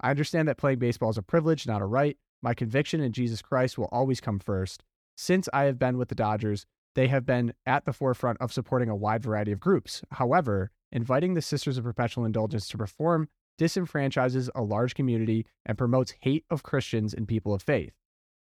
I 0.00 0.10
understand 0.10 0.48
that 0.48 0.58
playing 0.58 0.78
baseball 0.78 1.10
is 1.10 1.18
a 1.18 1.22
privilege, 1.22 1.66
not 1.66 1.82
a 1.82 1.86
right. 1.86 2.16
My 2.42 2.54
conviction 2.54 3.00
in 3.00 3.12
Jesus 3.12 3.40
Christ 3.40 3.78
will 3.78 3.88
always 3.92 4.20
come 4.20 4.38
first. 4.38 4.82
Since 5.16 5.48
I 5.52 5.64
have 5.64 5.78
been 5.78 5.98
with 5.98 6.08
the 6.08 6.14
Dodgers, 6.14 6.66
they 6.94 7.08
have 7.08 7.24
been 7.24 7.54
at 7.66 7.84
the 7.84 7.92
forefront 7.92 8.40
of 8.40 8.52
supporting 8.52 8.88
a 8.88 8.96
wide 8.96 9.22
variety 9.22 9.52
of 9.52 9.60
groups. 9.60 10.02
However, 10.12 10.70
inviting 10.90 11.34
the 11.34 11.42
Sisters 11.42 11.78
of 11.78 11.84
Perpetual 11.84 12.24
Indulgence 12.24 12.68
to 12.68 12.78
perform 12.78 13.28
disenfranchises 13.58 14.48
a 14.54 14.62
large 14.62 14.94
community 14.94 15.46
and 15.64 15.78
promotes 15.78 16.14
hate 16.20 16.44
of 16.50 16.62
Christians 16.62 17.14
and 17.14 17.28
people 17.28 17.54
of 17.54 17.62
faith. 17.62 17.92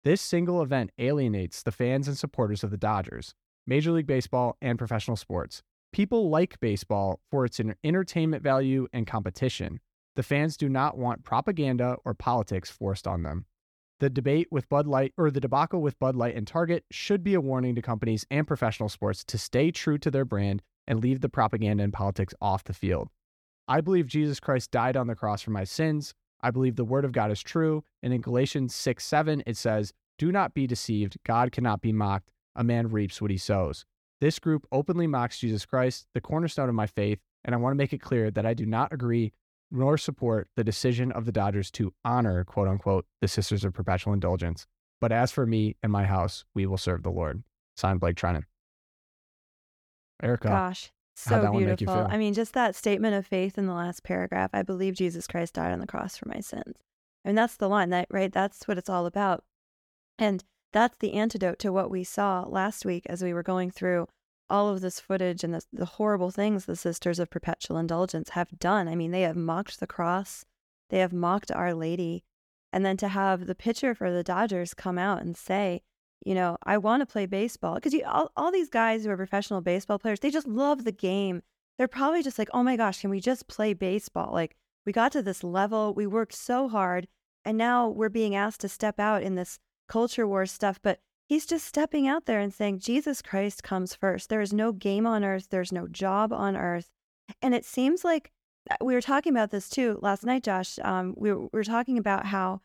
This 0.03 0.21
single 0.21 0.61
event 0.63 0.91
alienates 0.97 1.61
the 1.61 1.71
fans 1.71 2.07
and 2.07 2.17
supporters 2.17 2.63
of 2.63 2.71
the 2.71 2.77
Dodgers, 2.77 3.35
Major 3.67 3.91
League 3.91 4.07
Baseball, 4.07 4.57
and 4.61 4.79
professional 4.79 5.15
sports. 5.15 5.61
People 5.93 6.29
like 6.29 6.57
baseball 6.61 7.19
for 7.29 7.43
its 7.43 7.59
entertainment 7.83 8.41
value 8.41 8.87
and 8.93 9.05
competition. 9.05 9.81
The 10.15 10.23
fans 10.23 10.55
do 10.55 10.69
not 10.69 10.97
want 10.97 11.25
propaganda 11.25 11.97
or 12.05 12.13
politics 12.13 12.71
forced 12.71 13.05
on 13.07 13.23
them. 13.23 13.45
The 13.99 14.09
debate 14.09 14.47
with 14.49 14.69
Bud 14.69 14.87
Light 14.87 15.13
or 15.17 15.29
the 15.29 15.41
debacle 15.41 15.81
with 15.81 15.99
Bud 15.99 16.15
Light 16.15 16.35
and 16.35 16.47
Target 16.47 16.85
should 16.91 17.23
be 17.23 17.33
a 17.33 17.41
warning 17.41 17.75
to 17.75 17.81
companies 17.81 18.25
and 18.31 18.47
professional 18.47 18.87
sports 18.87 19.25
to 19.25 19.37
stay 19.37 19.69
true 19.69 19.97
to 19.97 20.09
their 20.09 20.23
brand 20.23 20.61
and 20.87 21.01
leave 21.01 21.19
the 21.19 21.29
propaganda 21.29 21.83
and 21.83 21.91
politics 21.91 22.33
off 22.41 22.63
the 22.63 22.73
field. 22.73 23.09
I 23.67 23.81
believe 23.81 24.07
Jesus 24.07 24.39
Christ 24.39 24.71
died 24.71 24.95
on 24.95 25.07
the 25.07 25.15
cross 25.15 25.41
for 25.41 25.51
my 25.51 25.65
sins. 25.65 26.13
I 26.41 26.51
believe 26.51 26.77
the 26.77 26.85
word 26.85 27.03
of 27.03 27.11
God 27.11 27.31
is 27.31 27.41
true. 27.41 27.83
And 28.01 28.13
in 28.13 28.21
Galatians 28.21 28.73
6 28.73 29.05
7, 29.05 29.43
it 29.45 29.57
says, 29.57 29.93
Do 30.17 30.31
not 30.31 30.53
be 30.53 30.67
deceived. 30.67 31.17
God 31.25 31.51
cannot 31.51 31.81
be 31.81 31.91
mocked. 31.91 32.31
A 32.55 32.63
man 32.63 32.87
reaps 32.87 33.21
what 33.21 33.31
he 33.31 33.37
sows. 33.37 33.85
This 34.21 34.37
group 34.37 34.67
openly 34.71 35.07
mocks 35.07 35.39
Jesus 35.39 35.65
Christ, 35.65 36.05
the 36.13 36.21
cornerstone 36.21 36.69
of 36.69 36.75
my 36.75 36.85
faith, 36.85 37.19
and 37.43 37.55
I 37.55 37.57
want 37.57 37.73
to 37.73 37.77
make 37.77 37.91
it 37.91 38.01
clear 38.01 38.29
that 38.31 38.45
I 38.45 38.53
do 38.53 38.67
not 38.67 38.93
agree 38.93 39.33
nor 39.71 39.97
support 39.97 40.47
the 40.55 40.63
decision 40.63 41.11
of 41.11 41.25
the 41.25 41.31
Dodgers 41.31 41.71
to 41.71 41.93
honor, 42.05 42.43
quote 42.43 42.67
unquote, 42.67 43.05
the 43.21 43.27
Sisters 43.27 43.63
of 43.63 43.73
Perpetual 43.73 44.13
Indulgence. 44.13 44.67
But 44.99 45.11
as 45.11 45.31
for 45.31 45.45
me 45.45 45.75
and 45.81 45.91
my 45.91 46.03
house, 46.03 46.45
we 46.53 46.67
will 46.67 46.77
serve 46.77 47.03
the 47.03 47.09
Lord. 47.09 47.43
Signed 47.75 47.99
Blake 47.99 48.15
Treinen. 48.15 48.43
Erica. 50.21 50.49
Gosh, 50.49 50.91
so 51.15 51.41
that 51.41 51.51
one 51.51 51.65
make 51.65 51.81
you 51.81 51.87
beautiful. 51.87 52.07
I 52.07 52.17
mean, 52.17 52.35
just 52.35 52.53
that 52.53 52.75
statement 52.75 53.15
of 53.15 53.25
faith 53.25 53.57
in 53.57 53.65
the 53.65 53.73
last 53.73 54.03
paragraph. 54.03 54.51
I 54.53 54.61
believe 54.61 54.93
Jesus 54.93 55.25
Christ 55.25 55.55
died 55.55 55.71
on 55.71 55.79
the 55.79 55.87
cross 55.87 56.17
for 56.17 56.29
my 56.29 56.41
sins. 56.41 56.75
I 57.25 57.29
mean, 57.29 57.35
that's 57.35 57.55
the 57.55 57.69
line 57.69 57.89
that 57.89 58.07
right. 58.11 58.31
That's 58.31 58.67
what 58.67 58.77
it's 58.77 58.89
all 58.89 59.07
about, 59.07 59.43
and 60.19 60.43
that's 60.71 60.97
the 60.97 61.13
antidote 61.13 61.59
to 61.59 61.71
what 61.71 61.91
we 61.91 62.03
saw 62.03 62.45
last 62.47 62.85
week 62.85 63.05
as 63.07 63.23
we 63.23 63.33
were 63.33 63.43
going 63.43 63.71
through 63.71 64.07
all 64.49 64.69
of 64.69 64.81
this 64.81 64.99
footage 64.99 65.43
and 65.43 65.53
the, 65.53 65.61
the 65.71 65.85
horrible 65.85 66.29
things 66.29 66.65
the 66.65 66.75
Sisters 66.75 67.19
of 67.19 67.29
Perpetual 67.29 67.77
Indulgence 67.77 68.29
have 68.31 68.59
done. 68.59 68.87
I 68.87 68.95
mean, 68.95 69.11
they 69.11 69.21
have 69.21 69.37
mocked 69.37 69.79
the 69.79 69.87
cross, 69.87 70.45
they 70.89 70.99
have 70.99 71.13
mocked 71.13 71.51
Our 71.51 71.73
Lady, 71.73 72.23
and 72.73 72.85
then 72.85 72.97
to 72.97 73.07
have 73.07 73.47
the 73.47 73.55
pitcher 73.55 73.95
for 73.95 74.11
the 74.11 74.23
Dodgers 74.23 74.73
come 74.73 74.97
out 74.97 75.21
and 75.21 75.37
say, 75.37 75.81
you 76.25 76.35
know, 76.35 76.57
I 76.63 76.77
want 76.77 77.01
to 77.01 77.11
play 77.11 77.25
baseball 77.25 77.75
because 77.75 77.95
all, 78.05 78.31
all 78.35 78.51
these 78.51 78.69
guys 78.69 79.03
who 79.03 79.09
are 79.09 79.17
professional 79.17 79.61
baseball 79.61 79.99
players, 79.99 80.19
they 80.19 80.29
just 80.29 80.47
love 80.47 80.83
the 80.83 80.91
game. 80.91 81.41
They're 81.77 81.87
probably 81.87 82.21
just 82.21 82.37
like, 82.37 82.49
oh 82.53 82.61
my 82.61 82.75
gosh, 82.75 83.01
can 83.01 83.09
we 83.09 83.19
just 83.19 83.47
play 83.47 83.73
baseball? 83.73 84.31
Like, 84.33 84.55
we 84.85 84.91
got 84.91 85.11
to 85.13 85.21
this 85.21 85.43
level, 85.43 85.93
we 85.93 86.07
worked 86.07 86.33
so 86.33 86.67
hard, 86.67 87.07
and 87.45 87.57
now 87.57 87.87
we're 87.87 88.09
being 88.09 88.35
asked 88.35 88.61
to 88.61 88.69
step 88.69 88.99
out 88.99 89.23
in 89.23 89.35
this 89.35 89.59
culture 89.91 90.25
war 90.25 90.45
stuff. 90.45 90.79
But 90.81 90.99
he's 91.27 91.45
just 91.45 91.67
stepping 91.67 92.07
out 92.07 92.25
there 92.25 92.39
and 92.39 92.53
saying, 92.53 92.79
Jesus 92.79 93.21
Christ 93.21 93.61
comes 93.61 93.93
first. 93.93 94.29
There 94.29 94.41
is 94.41 94.53
no 94.53 94.71
game 94.71 95.05
on 95.05 95.23
earth, 95.23 95.47
there's 95.49 95.73
no 95.73 95.87
job 95.87 96.31
on 96.31 96.55
earth. 96.55 96.89
And 97.41 97.53
it 97.53 97.65
seems 97.65 98.03
like 98.05 98.31
uh, 98.69 98.75
we 98.81 98.93
were 98.93 99.01
talking 99.01 99.31
about 99.33 99.51
this 99.51 99.69
too 99.69 99.99
last 100.01 100.25
night, 100.25 100.43
Josh. 100.43 100.79
Um, 100.81 101.13
we, 101.17 101.31
were, 101.31 101.41
we 101.41 101.49
were 101.51 101.63
talking 101.63 101.97
about 101.97 102.25
how 102.25 102.61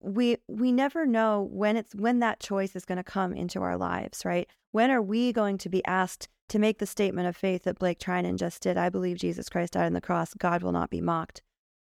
we 0.00 0.36
we 0.46 0.72
never 0.72 1.06
know 1.06 1.48
when 1.50 1.76
it's 1.76 1.94
when 1.94 2.20
that 2.20 2.40
choice 2.40 2.76
is 2.76 2.84
going 2.84 2.98
to 2.98 3.04
come 3.04 3.32
into 3.32 3.60
our 3.62 3.76
lives, 3.76 4.24
right? 4.24 4.48
When 4.72 4.90
are 4.90 5.02
we 5.02 5.32
going 5.32 5.58
to 5.58 5.68
be 5.68 5.84
asked 5.84 6.28
to 6.48 6.58
make 6.58 6.78
the 6.78 6.86
statement 6.86 7.28
of 7.28 7.36
faith 7.36 7.64
that 7.64 7.78
Blake 7.78 7.98
Treinen 7.98 8.36
just 8.36 8.62
did? 8.62 8.76
I 8.76 8.88
believe 8.88 9.16
Jesus 9.16 9.48
Christ 9.48 9.72
died 9.72 9.86
on 9.86 9.94
the 9.94 10.00
cross. 10.00 10.34
God 10.34 10.62
will 10.62 10.72
not 10.72 10.90
be 10.90 11.00
mocked. 11.00 11.42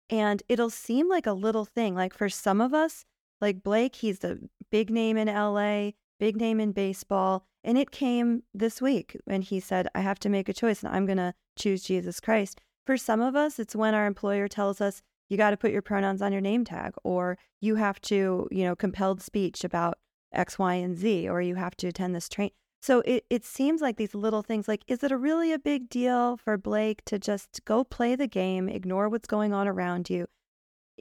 And 0.10 0.42
it'll 0.50 0.72
seem 0.72 1.08
like 1.08 1.28
a 1.28 1.34
little 1.34 1.66
thing. 1.66 1.96
Like 1.96 2.14
for 2.14 2.30
some 2.30 2.62
of 2.62 2.74
us, 2.74 3.06
like 3.42 3.64
Blake, 3.64 3.96
he's 3.96 4.20
the 4.20 4.50
big 4.72 4.90
name 4.90 5.18
in 5.18 5.28
LA, 5.28 5.92
big 6.20 6.36
name 6.36 6.60
in 6.60 6.72
baseball. 6.72 7.46
And 7.64 7.78
it 7.78 7.92
came 7.92 8.44
this 8.54 8.82
week 8.82 9.18
when 9.26 9.42
he 9.42 9.60
said, 9.60 9.88
I 9.94 10.02
have 10.02 10.20
to 10.20 10.30
make 10.30 10.48
a 10.50 10.54
choice 10.54 10.84
and 10.84 10.94
I'm 10.94 11.06
going 11.06 11.18
to 11.18 11.34
choose 11.58 11.84
Jesus 11.84 12.20
Christ. 12.20 12.62
For 12.86 12.98
some 12.98 13.22
of 13.22 13.36
us, 13.36 13.60
it's 13.60 13.76
when 13.76 13.94
our 13.94 14.08
employer 14.08 14.48
tells 14.48 14.82
us, 14.82 15.02
you 15.30 15.38
got 15.38 15.52
to 15.52 15.58
put 15.58 15.72
your 15.72 15.82
pronouns 15.82 16.22
on 16.22 16.32
your 16.32 16.42
name 16.42 16.66
tag, 16.66 16.94
or 17.04 17.38
you 17.62 17.76
have 17.76 18.02
to, 18.02 18.48
you 18.50 18.64
know, 18.64 18.76
compelled 18.76 19.22
speech 19.22 19.64
about 19.64 20.00
X, 20.34 20.58
Y, 20.58 20.74
and 20.74 20.98
Z, 20.98 21.30
or 21.30 21.42
you 21.42 21.56
have 21.56 21.76
to 21.78 21.88
attend 21.88 22.16
this 22.16 22.28
train. 22.28 22.50
So 22.82 23.02
it, 23.02 23.26
it 23.30 23.46
seems 23.46 23.82
like 23.82 23.98
these 23.98 24.16
little 24.16 24.42
things 24.42 24.68
like, 24.68 24.84
is 24.88 25.04
it 25.04 25.12
a 25.12 25.18
really 25.18 25.52
a 25.52 25.60
big 25.60 25.90
deal 25.90 26.38
for 26.38 26.58
Blake 26.58 27.04
to 27.06 27.20
just 27.20 27.64
go 27.66 27.84
play 27.84 28.16
the 28.16 28.28
game, 28.28 28.70
ignore 28.70 29.10
what's 29.10 29.28
going 29.28 29.54
on 29.54 29.68
around 29.68 30.10
you? 30.10 30.28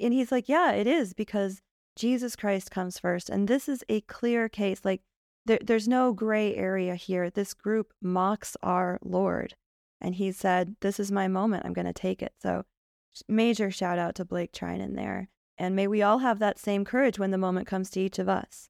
And 0.01 0.13
he's 0.13 0.33
like, 0.33 0.49
yeah, 0.49 0.73
it 0.73 0.87
is 0.87 1.15
because 1.15 1.63
Jesus 1.99 2.37
Christ 2.37 2.71
comes 2.71 2.99
first. 2.99 3.29
And 3.29 3.49
this 3.49 3.69
is 3.69 3.85
a 3.89 4.01
clear 4.03 4.49
case. 4.49 4.81
Like, 4.85 5.03
there, 5.45 5.59
there's 5.63 5.89
no 5.89 6.13
gray 6.13 6.55
area 6.55 6.95
here. 6.95 7.29
This 7.29 7.55
group 7.55 7.93
mocks 8.01 8.57
our 8.63 8.99
Lord. 9.03 9.55
And 10.01 10.15
he 10.15 10.31
said, 10.31 10.77
This 10.81 11.01
is 11.01 11.11
my 11.11 11.27
moment. 11.27 11.65
I'm 11.67 11.73
going 11.73 11.87
to 11.87 11.93
take 11.93 12.23
it. 12.23 12.33
So, 12.41 12.65
major 13.29 13.71
shout 13.71 13.99
out 13.99 14.15
to 14.17 14.25
Blake 14.25 14.53
Treinen 14.53 14.95
there. 14.95 15.29
And 15.59 15.75
may 15.75 15.89
we 15.89 16.03
all 16.03 16.19
have 16.19 16.39
that 16.39 16.59
same 16.59 16.85
courage 16.85 17.19
when 17.19 17.33
the 17.33 17.39
moment 17.39 17.67
comes 17.67 17.91
to 17.91 18.01
each 18.01 18.21
of 18.21 18.29
us. 18.29 18.69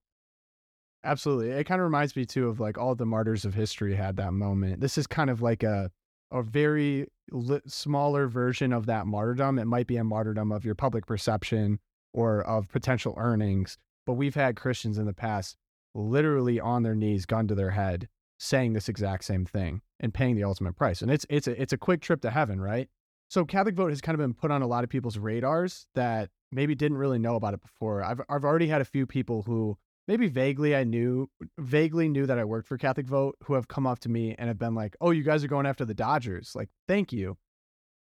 Absolutely. 1.04 1.50
It 1.50 1.64
kind 1.64 1.80
of 1.80 1.84
reminds 1.84 2.16
me 2.16 2.24
too 2.24 2.48
of 2.48 2.60
like 2.60 2.78
all 2.78 2.94
the 2.94 3.06
martyrs 3.06 3.44
of 3.44 3.54
history 3.54 3.94
had 3.94 4.16
that 4.16 4.32
moment. 4.32 4.80
This 4.80 4.96
is 4.96 5.06
kind 5.06 5.30
of 5.30 5.42
like 5.42 5.62
a 5.62 5.90
a 6.30 6.42
very 6.42 7.06
li- 7.30 7.60
smaller 7.66 8.26
version 8.26 8.72
of 8.72 8.86
that 8.86 9.06
martyrdom. 9.06 9.58
It 9.58 9.64
might 9.64 9.86
be 9.86 9.96
a 9.96 10.04
martyrdom 10.04 10.52
of 10.52 10.64
your 10.64 10.74
public 10.74 11.06
perception 11.06 11.78
or 12.18 12.42
of 12.42 12.68
potential 12.68 13.14
earnings, 13.16 13.78
but 14.04 14.14
we've 14.14 14.34
had 14.34 14.56
Christians 14.56 14.98
in 14.98 15.06
the 15.06 15.12
past 15.12 15.56
literally 15.94 16.58
on 16.58 16.82
their 16.82 16.96
knees, 16.96 17.24
gun 17.24 17.46
to 17.46 17.54
their 17.54 17.70
head, 17.70 18.08
saying 18.38 18.72
this 18.72 18.88
exact 18.88 19.22
same 19.22 19.46
thing 19.46 19.80
and 20.00 20.12
paying 20.12 20.34
the 20.34 20.42
ultimate 20.42 20.74
price. 20.74 21.00
And 21.00 21.12
it's 21.12 21.24
it's 21.30 21.46
a, 21.46 21.62
it's 21.62 21.72
a 21.72 21.78
quick 21.78 22.00
trip 22.00 22.20
to 22.22 22.30
heaven, 22.30 22.60
right? 22.60 22.88
So 23.28 23.44
Catholic 23.44 23.76
vote 23.76 23.90
has 23.90 24.00
kind 24.00 24.14
of 24.14 24.18
been 24.18 24.34
put 24.34 24.50
on 24.50 24.62
a 24.62 24.66
lot 24.66 24.82
of 24.82 24.90
people's 24.90 25.16
radars 25.16 25.86
that 25.94 26.30
maybe 26.50 26.74
didn't 26.74 26.96
really 26.96 27.20
know 27.20 27.36
about 27.36 27.54
it 27.54 27.62
before. 27.62 28.02
I've 28.02 28.20
I've 28.28 28.44
already 28.44 28.66
had 28.66 28.80
a 28.80 28.84
few 28.84 29.06
people 29.06 29.42
who 29.42 29.78
maybe 30.08 30.26
vaguely 30.26 30.74
I 30.74 30.82
knew 30.82 31.30
vaguely 31.56 32.08
knew 32.08 32.26
that 32.26 32.38
I 32.40 32.44
worked 32.44 32.66
for 32.66 32.78
Catholic 32.78 33.06
Vote 33.06 33.36
who 33.44 33.54
have 33.54 33.68
come 33.68 33.86
up 33.86 34.00
to 34.00 34.08
me 34.08 34.34
and 34.40 34.48
have 34.48 34.58
been 34.58 34.74
like, 34.74 34.96
"Oh, 35.00 35.12
you 35.12 35.22
guys 35.22 35.44
are 35.44 35.48
going 35.48 35.66
after 35.66 35.84
the 35.84 35.94
Dodgers." 35.94 36.56
Like, 36.56 36.68
"Thank 36.88 37.12
you." 37.12 37.36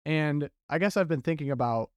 And 0.06 0.50
I 0.68 0.78
guess 0.78 0.96
I've 0.96 1.08
been 1.08 1.22
thinking 1.22 1.50
about 1.50 1.90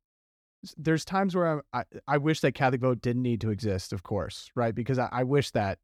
there's 0.77 1.05
times 1.05 1.35
where 1.35 1.63
I, 1.73 1.79
I, 1.79 1.83
I 2.07 2.17
wish 2.17 2.41
that 2.41 2.53
Catholic 2.53 2.81
Vote 2.81 3.01
didn't 3.01 3.21
need 3.21 3.41
to 3.41 3.51
exist, 3.51 3.93
of 3.93 4.03
course, 4.03 4.49
right? 4.55 4.73
Because 4.73 4.99
I, 4.99 5.09
I 5.11 5.23
wish 5.23 5.51
that 5.51 5.79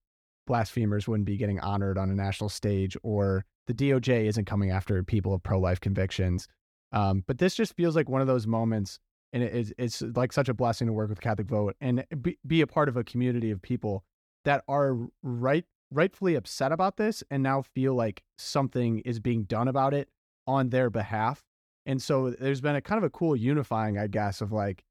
blasphemers 0.46 1.08
wouldn't 1.08 1.26
be 1.26 1.38
getting 1.38 1.60
honored 1.60 1.98
on 1.98 2.10
a 2.10 2.16
national 2.16 2.50
stage 2.50 2.98
or 3.04 3.46
the 3.68 3.74
DOJ 3.74 4.26
isn't 4.26 4.46
coming 4.46 4.72
after 4.72 5.02
people 5.04 5.34
of 5.34 5.44
pro-life 5.44 5.80
convictions. 5.80 6.48
Um, 6.92 7.24
but 7.28 7.38
this 7.38 7.56
just 7.56 7.76
feels 7.76 7.96
like 7.96 8.10
one 8.10 8.22
of 8.22 8.28
those 8.28 8.46
moments 8.46 9.00
and 9.32 9.42
it, 9.42 9.54
it's, 9.54 9.74
it's 9.78 10.02
like 10.16 10.32
such 10.32 10.50
a 10.50 10.54
blessing 10.54 10.88
to 10.88 10.94
work 10.94 11.10
with 11.10 11.22
Catholic 11.22 11.48
Vote 11.48 11.76
and 11.82 12.06
be, 12.22 12.38
be 12.46 12.62
a 12.62 12.68
part 12.68 12.90
of 12.90 12.98
a 12.98 13.04
community 13.04 13.52
of 13.52 13.62
people 13.62 14.04
that 14.46 14.64
are 14.68 14.98
right 15.24 15.66
rightfully 15.92 16.34
upset 16.34 16.72
about 16.72 16.98
this 16.98 17.24
and 17.30 17.44
now 17.44 17.62
feel 17.62 17.94
like 17.94 18.24
something 18.38 19.00
is 19.00 19.20
being 19.20 19.44
done 19.44 19.68
about 19.68 19.94
it 19.94 20.10
on 20.48 20.70
their 20.70 20.90
behalf. 20.90 21.44
And 21.86 22.02
so 22.02 22.30
there's 22.32 22.62
been 22.62 22.76
a 22.76 22.82
kind 22.82 22.98
of 22.98 23.04
a 23.04 23.10
cool 23.10 23.36
unifying, 23.36 23.98
I 23.98 24.08
guess, 24.08 24.42
of 24.42 24.52
like 24.52 24.84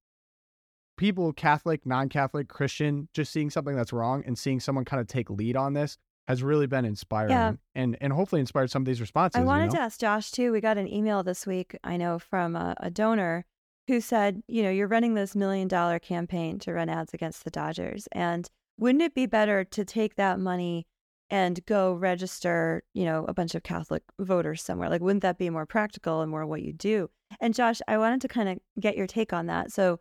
people, 0.97 1.33
Catholic, 1.33 1.87
non 1.87 2.09
Catholic, 2.09 2.49
Christian, 2.49 3.09
just 3.15 3.33
seeing 3.33 3.51
something 3.51 3.75
that's 3.75 3.93
wrong 3.93 4.23
and 4.27 4.39
seeing 4.39 4.61
someone 4.61 4.85
kind 4.85 5.01
of 5.01 5.07
take 5.07 5.31
lead 5.31 5.57
on 5.57 5.73
this 5.73 5.97
has 6.29 6.43
really 6.43 6.67
been 6.67 6.85
inspiring 6.85 7.31
Yeah. 7.31 7.53
and, 7.75 7.97
and 8.01 8.13
hopefully 8.13 8.41
inspired 8.41 8.71
some 8.71 8.83
of 8.83 8.87
these 8.87 9.01
responses. 9.01 9.41
I 9.41 9.45
wanted 9.45 9.65
you 9.65 9.69
know? 9.71 9.75
to 9.77 9.81
ask 9.83 10.01
Josh 10.01 10.31
too. 10.31 10.53
We 10.53 10.61
got 10.61 10.79
an 10.79 10.87
email 10.87 11.23
this 11.23 11.47
week, 11.47 11.77
I 11.83 11.97
know, 11.97 12.19
from 12.19 12.55
a, 12.55 12.77
a 12.79 12.91
donor 12.91 13.45
who 13.89 14.01
said, 14.01 14.43
you 14.47 14.63
know, 14.63 14.71
you're 14.71 14.87
running 14.87 15.15
this 15.15 15.35
million 15.35 15.67
dollar 15.67 15.99
campaign 15.99 16.59
to 16.61 16.73
run 16.73 16.89
ads 16.89 17.13
against 17.13 17.45
the 17.45 17.51
Dodgers. 17.51 18.07
And 18.13 18.49
wouldn't 18.79 19.03
it 19.03 19.15
be 19.15 19.27
better 19.27 19.65
to 19.65 19.85
take 19.85 20.15
that 20.15 20.39
money 20.39 20.87
and 21.33 21.65
go 21.65 21.95
register, 21.95 22.83
you 22.93 23.07
know, 23.07 23.25
a 23.27 23.33
bunch 23.33 23.55
of 23.55 23.63
Catholic 23.63 24.03
voters 24.21 24.63
somewhere? 24.63 24.91
Like, 24.91 25.01
wouldn't 25.01 25.23
that 25.23 25.39
be 25.39 25.49
more 25.49 25.65
practical 25.65 26.21
and 26.21 26.31
more 26.31 26.45
what 26.47 26.63
you 26.63 26.75
do? 26.75 27.09
And 27.41 27.55
Josh, 27.55 27.81
I 27.89 27.97
wanted 27.97 28.21
to 28.21 28.29
kind 28.29 28.51
of 28.51 28.59
get 28.79 28.99
your 28.99 29.07
take 29.07 29.33
on 29.33 29.47
that. 29.47 29.73
So, 29.73 29.99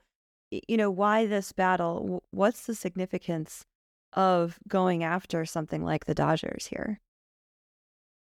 you 0.52 0.76
know, 0.76 0.92
why 0.92 1.26
this 1.26 1.54
battle? 1.54 2.22
What's 2.32 2.66
the 2.66 2.76
significance 2.76 3.66
of 4.12 4.60
going 4.68 5.06
after 5.06 5.46
something 5.46 5.86
like 5.86 6.04
the 6.04 6.14
Dodgers 6.14 6.68
here? 6.68 7.00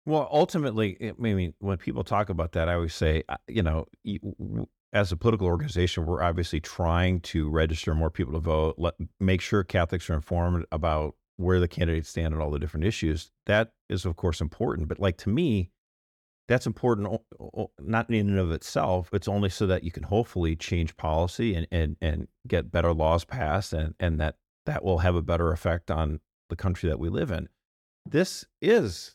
Well, 0.04 0.28
ultimately, 0.32 0.96
I 1.00 1.12
mean, 1.18 1.54
when 1.60 1.78
people 1.78 2.02
talk 2.02 2.30
about 2.30 2.52
that, 2.52 2.68
I 2.68 2.74
always 2.74 2.94
say, 2.94 3.22
uh, 3.28 3.36
you 3.46 3.62
know, 3.62 3.86
as 4.92 5.12
a 5.12 5.16
political 5.16 5.46
organization, 5.46 6.04
we're 6.04 6.22
obviously 6.22 6.60
trying 6.60 7.20
to 7.20 7.48
register 7.48 7.94
more 7.94 8.10
people 8.10 8.32
to 8.32 8.40
vote, 8.40 8.74
let, 8.76 8.94
make 9.20 9.40
sure 9.40 9.62
Catholics 9.62 10.10
are 10.10 10.14
informed 10.14 10.64
about 10.72 11.14
where 11.38 11.60
the 11.60 11.68
candidates 11.68 12.10
stand 12.10 12.34
on 12.34 12.40
all 12.40 12.50
the 12.50 12.58
different 12.58 12.84
issues. 12.84 13.30
That 13.46 13.72
is, 13.88 14.04
of 14.04 14.16
course, 14.16 14.40
important. 14.40 14.88
But 14.88 15.00
like 15.00 15.16
to 15.18 15.30
me, 15.30 15.70
that's 16.48 16.66
important 16.66 17.20
not 17.80 18.10
in 18.10 18.28
and 18.28 18.38
of 18.38 18.50
itself. 18.50 19.10
It's 19.12 19.28
only 19.28 19.48
so 19.48 19.66
that 19.66 19.84
you 19.84 19.90
can 19.90 20.02
hopefully 20.02 20.56
change 20.56 20.96
policy 20.96 21.54
and, 21.54 21.66
and, 21.70 21.96
and 22.00 22.28
get 22.46 22.72
better 22.72 22.92
laws 22.92 23.24
passed, 23.24 23.72
and, 23.72 23.94
and 24.00 24.20
that 24.20 24.36
that 24.66 24.84
will 24.84 24.98
have 24.98 25.14
a 25.14 25.22
better 25.22 25.52
effect 25.52 25.90
on 25.90 26.20
the 26.50 26.56
country 26.56 26.88
that 26.88 26.98
we 26.98 27.08
live 27.08 27.30
in. 27.30 27.48
This 28.04 28.44
is 28.60 29.14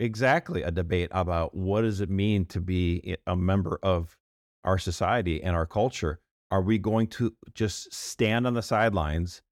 exactly 0.00 0.62
a 0.62 0.70
debate 0.70 1.10
about 1.12 1.54
what 1.54 1.82
does 1.82 2.00
it 2.00 2.10
mean 2.10 2.44
to 2.46 2.60
be 2.60 3.16
a 3.26 3.36
member 3.36 3.78
of 3.82 4.16
our 4.64 4.78
society 4.78 5.42
and 5.42 5.54
our 5.54 5.66
culture 5.66 6.20
are 6.50 6.62
we 6.62 6.78
going 6.78 7.06
to 7.06 7.34
just 7.54 7.92
stand 7.92 8.46
on 8.46 8.54
the 8.54 8.62
sidelines 8.62 9.42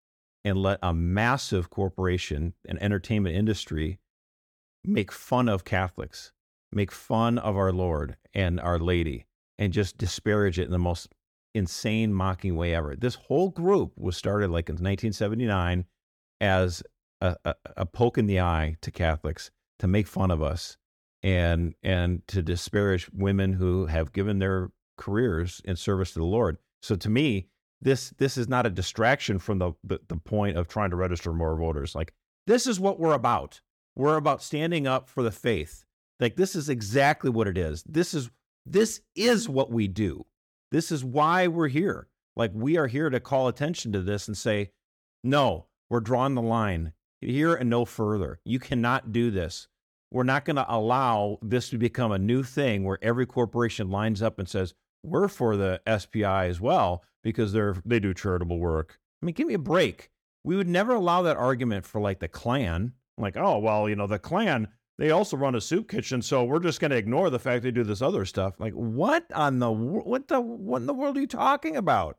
and 0.45 0.59
let 0.59 0.79
a 0.83 0.93
massive 0.93 1.71
corporation 1.71 2.55
and 2.69 2.83
entertainment 2.83 3.37
industry 3.37 3.99
make 4.85 5.13
fun 5.13 5.49
of 5.49 5.65
catholics 5.65 6.33
make 6.73 6.91
fun 6.91 7.39
of 7.39 7.57
our 7.57 7.73
lord 7.73 8.17
and 8.35 8.61
our 8.61 8.79
lady 8.79 9.27
and 9.59 9.73
just 9.73 9.99
disparage 9.99 10.59
it 10.59 10.65
in 10.65 10.71
the 10.73 10.79
most 10.79 11.15
insane 11.55 12.13
mocking 12.13 12.57
way 12.57 12.75
ever 12.75 12.97
this 12.97 13.15
whole 13.15 13.51
group 13.51 13.93
was 13.97 14.17
started 14.17 14.51
like 14.51 14.69
in 14.69 14.75
1979 14.75 15.85
as 16.41 16.83
a, 17.21 17.37
a, 17.45 17.55
a 17.77 17.87
poke 17.87 18.19
in 18.19 18.27
the 18.27 18.41
eye 18.41 18.77
to 18.81 18.91
catholics 18.91 19.51
to 19.79 19.87
make 19.87 20.07
fun 20.07 20.31
of 20.31 20.43
us 20.43 20.77
and 21.23 21.75
and 21.83 22.27
to 22.27 22.43
disparage 22.43 23.09
women 23.13 23.53
who 23.53 23.87
have 23.87 24.13
given 24.13 24.39
their 24.39 24.71
careers 24.97 25.61
in 25.65 25.77
service 25.77 26.13
to 26.13 26.19
the 26.19 26.25
Lord. 26.25 26.59
So 26.83 26.97
to 26.97 27.09
me, 27.09 27.49
this 27.83 28.11
this 28.19 28.37
is 28.37 28.49
not 28.49 28.67
a 28.67 28.71
distraction 28.71 29.39
from 29.39 29.59
the, 29.59 29.73
the 29.85 30.01
the 30.09 30.17
point 30.17 30.57
of 30.57 30.69
trying 30.69 30.91
to 30.91 30.97
register 30.97 31.33
more 31.33 31.57
voters. 31.57 31.95
Like 31.95 32.15
this 32.47 32.67
is 32.67 32.81
what 32.81 32.99
we're 32.99 33.13
about. 33.13 33.61
We're 33.97 34.17
about 34.17 34.43
standing 34.43 34.87
up 34.87 35.09
for 35.09 35.23
the 35.23 35.31
faith. 35.31 35.85
Like 36.21 36.37
this 36.37 36.57
is 36.57 36.69
exactly 36.69 37.29
what 37.29 37.49
it 37.49 37.59
is. 37.59 37.83
This 37.83 38.15
is 38.15 38.31
this 38.65 39.01
is 39.15 39.49
what 39.49 39.71
we 39.71 39.89
do. 39.89 40.25
This 40.71 40.93
is 40.93 41.05
why 41.05 41.49
we're 41.49 41.69
here. 41.69 42.09
Like 42.37 42.53
we 42.55 42.79
are 42.79 42.87
here 42.87 43.11
to 43.11 43.21
call 43.21 43.49
attention 43.49 43.93
to 43.93 44.01
this 44.01 44.29
and 44.29 44.37
say, 44.37 44.71
no, 45.23 45.67
we're 45.91 46.01
drawing 46.01 46.35
the 46.35 46.43
line 46.43 46.93
here 47.21 47.55
and 47.55 47.69
no 47.69 47.85
further. 47.85 48.41
You 48.45 48.59
cannot 48.59 49.13
do 49.13 49.31
this. 49.31 49.69
We're 50.11 50.25
not 50.25 50.45
going 50.45 50.57
to 50.57 50.67
allow 50.69 51.39
this 51.43 51.71
to 51.71 51.79
become 51.79 52.13
a 52.13 52.19
new 52.19 52.43
thing 52.43 52.85
where 52.85 52.99
every 53.03 53.27
corporation 53.27 53.91
lines 53.91 54.23
up 54.23 54.39
and 54.39 54.49
says, 54.49 54.75
we're 55.03 55.29
for 55.29 55.57
the 55.57 55.81
SPI 55.99 56.25
as 56.25 56.61
well 56.61 57.05
because 57.23 57.53
they're 57.53 57.77
they 57.85 58.01
do 58.01 58.15
charitable 58.15 58.59
work. 58.59 58.99
I 59.23 59.27
mean, 59.27 59.35
give 59.35 59.47
me 59.47 59.55
a 59.55 59.59
break. 59.59 60.11
We 60.45 60.57
would 60.57 60.69
never 60.69 60.95
allow 60.95 61.23
that 61.23 61.37
argument 61.37 61.87
for 61.87 62.01
like 62.01 62.19
the 62.19 62.29
Klan. 62.29 62.93
Like, 63.19 63.37
oh, 63.37 63.59
well, 63.59 63.89
you 63.89 63.95
know, 63.95 64.07
the 64.07 64.19
Klan, 64.19 64.69
they 64.99 65.11
also 65.11 65.37
run 65.37 65.55
a 65.55 65.61
soup 65.61 65.89
kitchen, 65.89 66.23
so 66.23 66.45
we're 66.45 66.59
just 66.59 66.81
going 66.81 66.91
to 66.91 66.97
ignore 66.97 67.31
the 67.31 67.39
fact 67.39 67.63
they 67.63 67.71
do 67.71 67.85
this 67.85 68.03
other 68.03 68.25
stuff. 68.25 68.59
Like, 68.59 68.73
what 68.73 69.25
on 69.33 69.59
the 69.59 69.71
what 69.71 70.29
the 70.29 70.41
what 70.41 70.79
in 70.79 70.87
the 70.87 70.95
world 70.95 71.17
are 71.17 71.21
you 71.21 71.27
talking 71.27 71.77
about? 71.77 72.19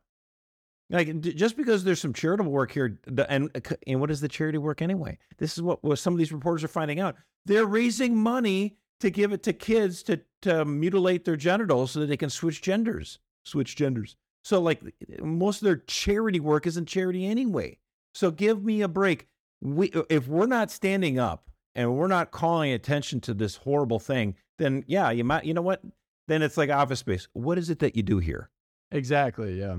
Like, 0.89 1.21
just 1.21 1.57
because 1.57 1.83
there's 1.83 2.01
some 2.01 2.13
charitable 2.13 2.51
work 2.51 2.71
here, 2.71 2.99
and 3.27 3.49
uh, 3.55 3.75
and 3.87 3.99
what 3.99 4.11
is 4.11 4.21
the 4.21 4.27
charity 4.27 4.57
work 4.57 4.81
anyway? 4.81 5.17
This 5.37 5.53
is 5.53 5.61
what, 5.61 5.83
what 5.83 5.97
some 5.97 6.13
of 6.13 6.19
these 6.19 6.31
reporters 6.31 6.63
are 6.63 6.69
finding 6.69 6.99
out. 6.99 7.15
They're 7.45 7.65
raising 7.65 8.15
money 8.15 8.77
to 8.99 9.09
give 9.09 9.33
it 9.33 9.43
to 9.43 9.53
kids 9.53 10.03
to 10.03 10.21
to 10.43 10.65
mutilate 10.65 11.25
their 11.25 11.35
genitals 11.35 11.91
so 11.91 12.01
that 12.01 12.07
they 12.07 12.17
can 12.17 12.29
switch 12.29 12.61
genders, 12.61 13.19
switch 13.45 13.75
genders. 13.75 14.15
So, 14.43 14.59
like, 14.59 14.81
most 15.21 15.61
of 15.61 15.65
their 15.65 15.77
charity 15.87 16.39
work 16.39 16.67
isn't 16.67 16.87
charity 16.87 17.25
anyway. 17.25 17.77
So, 18.13 18.29
give 18.29 18.63
me 18.63 18.81
a 18.81 18.87
break. 18.87 19.27
We, 19.61 19.91
if 20.09 20.27
we're 20.27 20.47
not 20.47 20.69
standing 20.69 21.17
up 21.17 21.49
and 21.75 21.95
we're 21.95 22.07
not 22.07 22.31
calling 22.31 22.73
attention 22.73 23.21
to 23.21 23.33
this 23.33 23.55
horrible 23.55 23.99
thing, 23.99 24.35
then 24.59 24.83
yeah, 24.87 25.09
you 25.11 25.23
might, 25.23 25.45
you 25.45 25.53
know 25.53 25.61
what? 25.61 25.81
Then 26.27 26.41
it's 26.41 26.57
like 26.57 26.69
office 26.69 26.99
space. 26.99 27.27
What 27.33 27.57
is 27.57 27.69
it 27.69 27.79
that 27.79 27.95
you 27.95 28.03
do 28.03 28.19
here? 28.19 28.49
Exactly. 28.91 29.59
Yeah. 29.59 29.77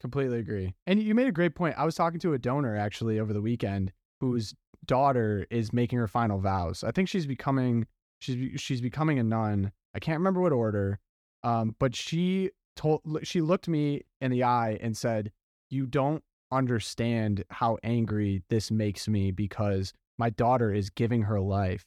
Completely 0.00 0.38
agree. 0.38 0.74
And 0.86 1.02
you 1.02 1.14
made 1.14 1.26
a 1.26 1.32
great 1.32 1.54
point. 1.54 1.76
I 1.78 1.84
was 1.84 1.94
talking 1.94 2.20
to 2.20 2.34
a 2.34 2.38
donor 2.38 2.76
actually 2.76 3.18
over 3.18 3.32
the 3.32 3.40
weekend 3.40 3.92
whose 4.20 4.54
daughter 4.84 5.46
is 5.50 5.72
making 5.72 5.98
her 5.98 6.08
final 6.08 6.38
vows. 6.38 6.84
I 6.84 6.90
think 6.90 7.08
she's 7.08 7.26
becoming 7.26 7.86
she's 8.18 8.60
she's 8.60 8.80
becoming 8.80 9.18
a 9.18 9.24
nun. 9.24 9.72
I 9.94 9.98
can't 9.98 10.18
remember 10.18 10.40
what 10.40 10.52
order. 10.52 10.98
Um, 11.42 11.74
but 11.78 11.94
she 11.94 12.50
told 12.76 13.02
she 13.22 13.40
looked 13.40 13.68
me 13.68 14.02
in 14.20 14.30
the 14.30 14.44
eye 14.44 14.78
and 14.80 14.96
said, 14.96 15.32
"You 15.70 15.86
don't 15.86 16.22
understand 16.50 17.44
how 17.50 17.78
angry 17.82 18.42
this 18.48 18.70
makes 18.70 19.08
me 19.08 19.30
because 19.30 19.92
my 20.18 20.30
daughter 20.30 20.72
is 20.72 20.90
giving 20.90 21.22
her 21.22 21.40
life 21.40 21.84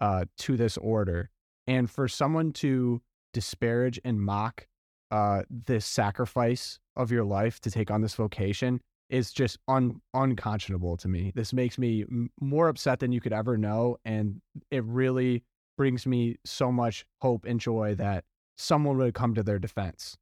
uh, 0.00 0.24
to 0.38 0.56
this 0.56 0.76
order, 0.76 1.30
and 1.66 1.90
for 1.90 2.08
someone 2.08 2.52
to 2.52 3.00
disparage 3.32 4.00
and 4.04 4.20
mock 4.20 4.66
uh, 5.10 5.42
this 5.50 5.86
sacrifice 5.86 6.78
of 6.96 7.10
your 7.10 7.24
life 7.24 7.60
to 7.60 7.70
take 7.70 7.90
on 7.90 8.02
this 8.02 8.14
vocation 8.14 8.80
is 9.08 9.32
just 9.32 9.58
un- 9.68 10.00
unconscionable 10.14 10.96
to 10.98 11.08
me. 11.08 11.32
This 11.34 11.52
makes 11.52 11.78
me 11.78 12.02
m- 12.02 12.30
more 12.40 12.68
upset 12.68 13.00
than 13.00 13.12
you 13.12 13.20
could 13.20 13.32
ever 13.32 13.56
know. 13.56 13.96
And 14.04 14.40
it 14.70 14.84
really 14.84 15.44
brings 15.78 16.06
me 16.06 16.36
so 16.44 16.70
much 16.70 17.06
hope 17.22 17.46
and 17.46 17.58
joy 17.58 17.94
that 17.94 18.24
someone 18.58 18.98
would 18.98 19.14
come 19.14 19.34
to 19.34 19.42
their 19.42 19.58
defense. 19.58 20.18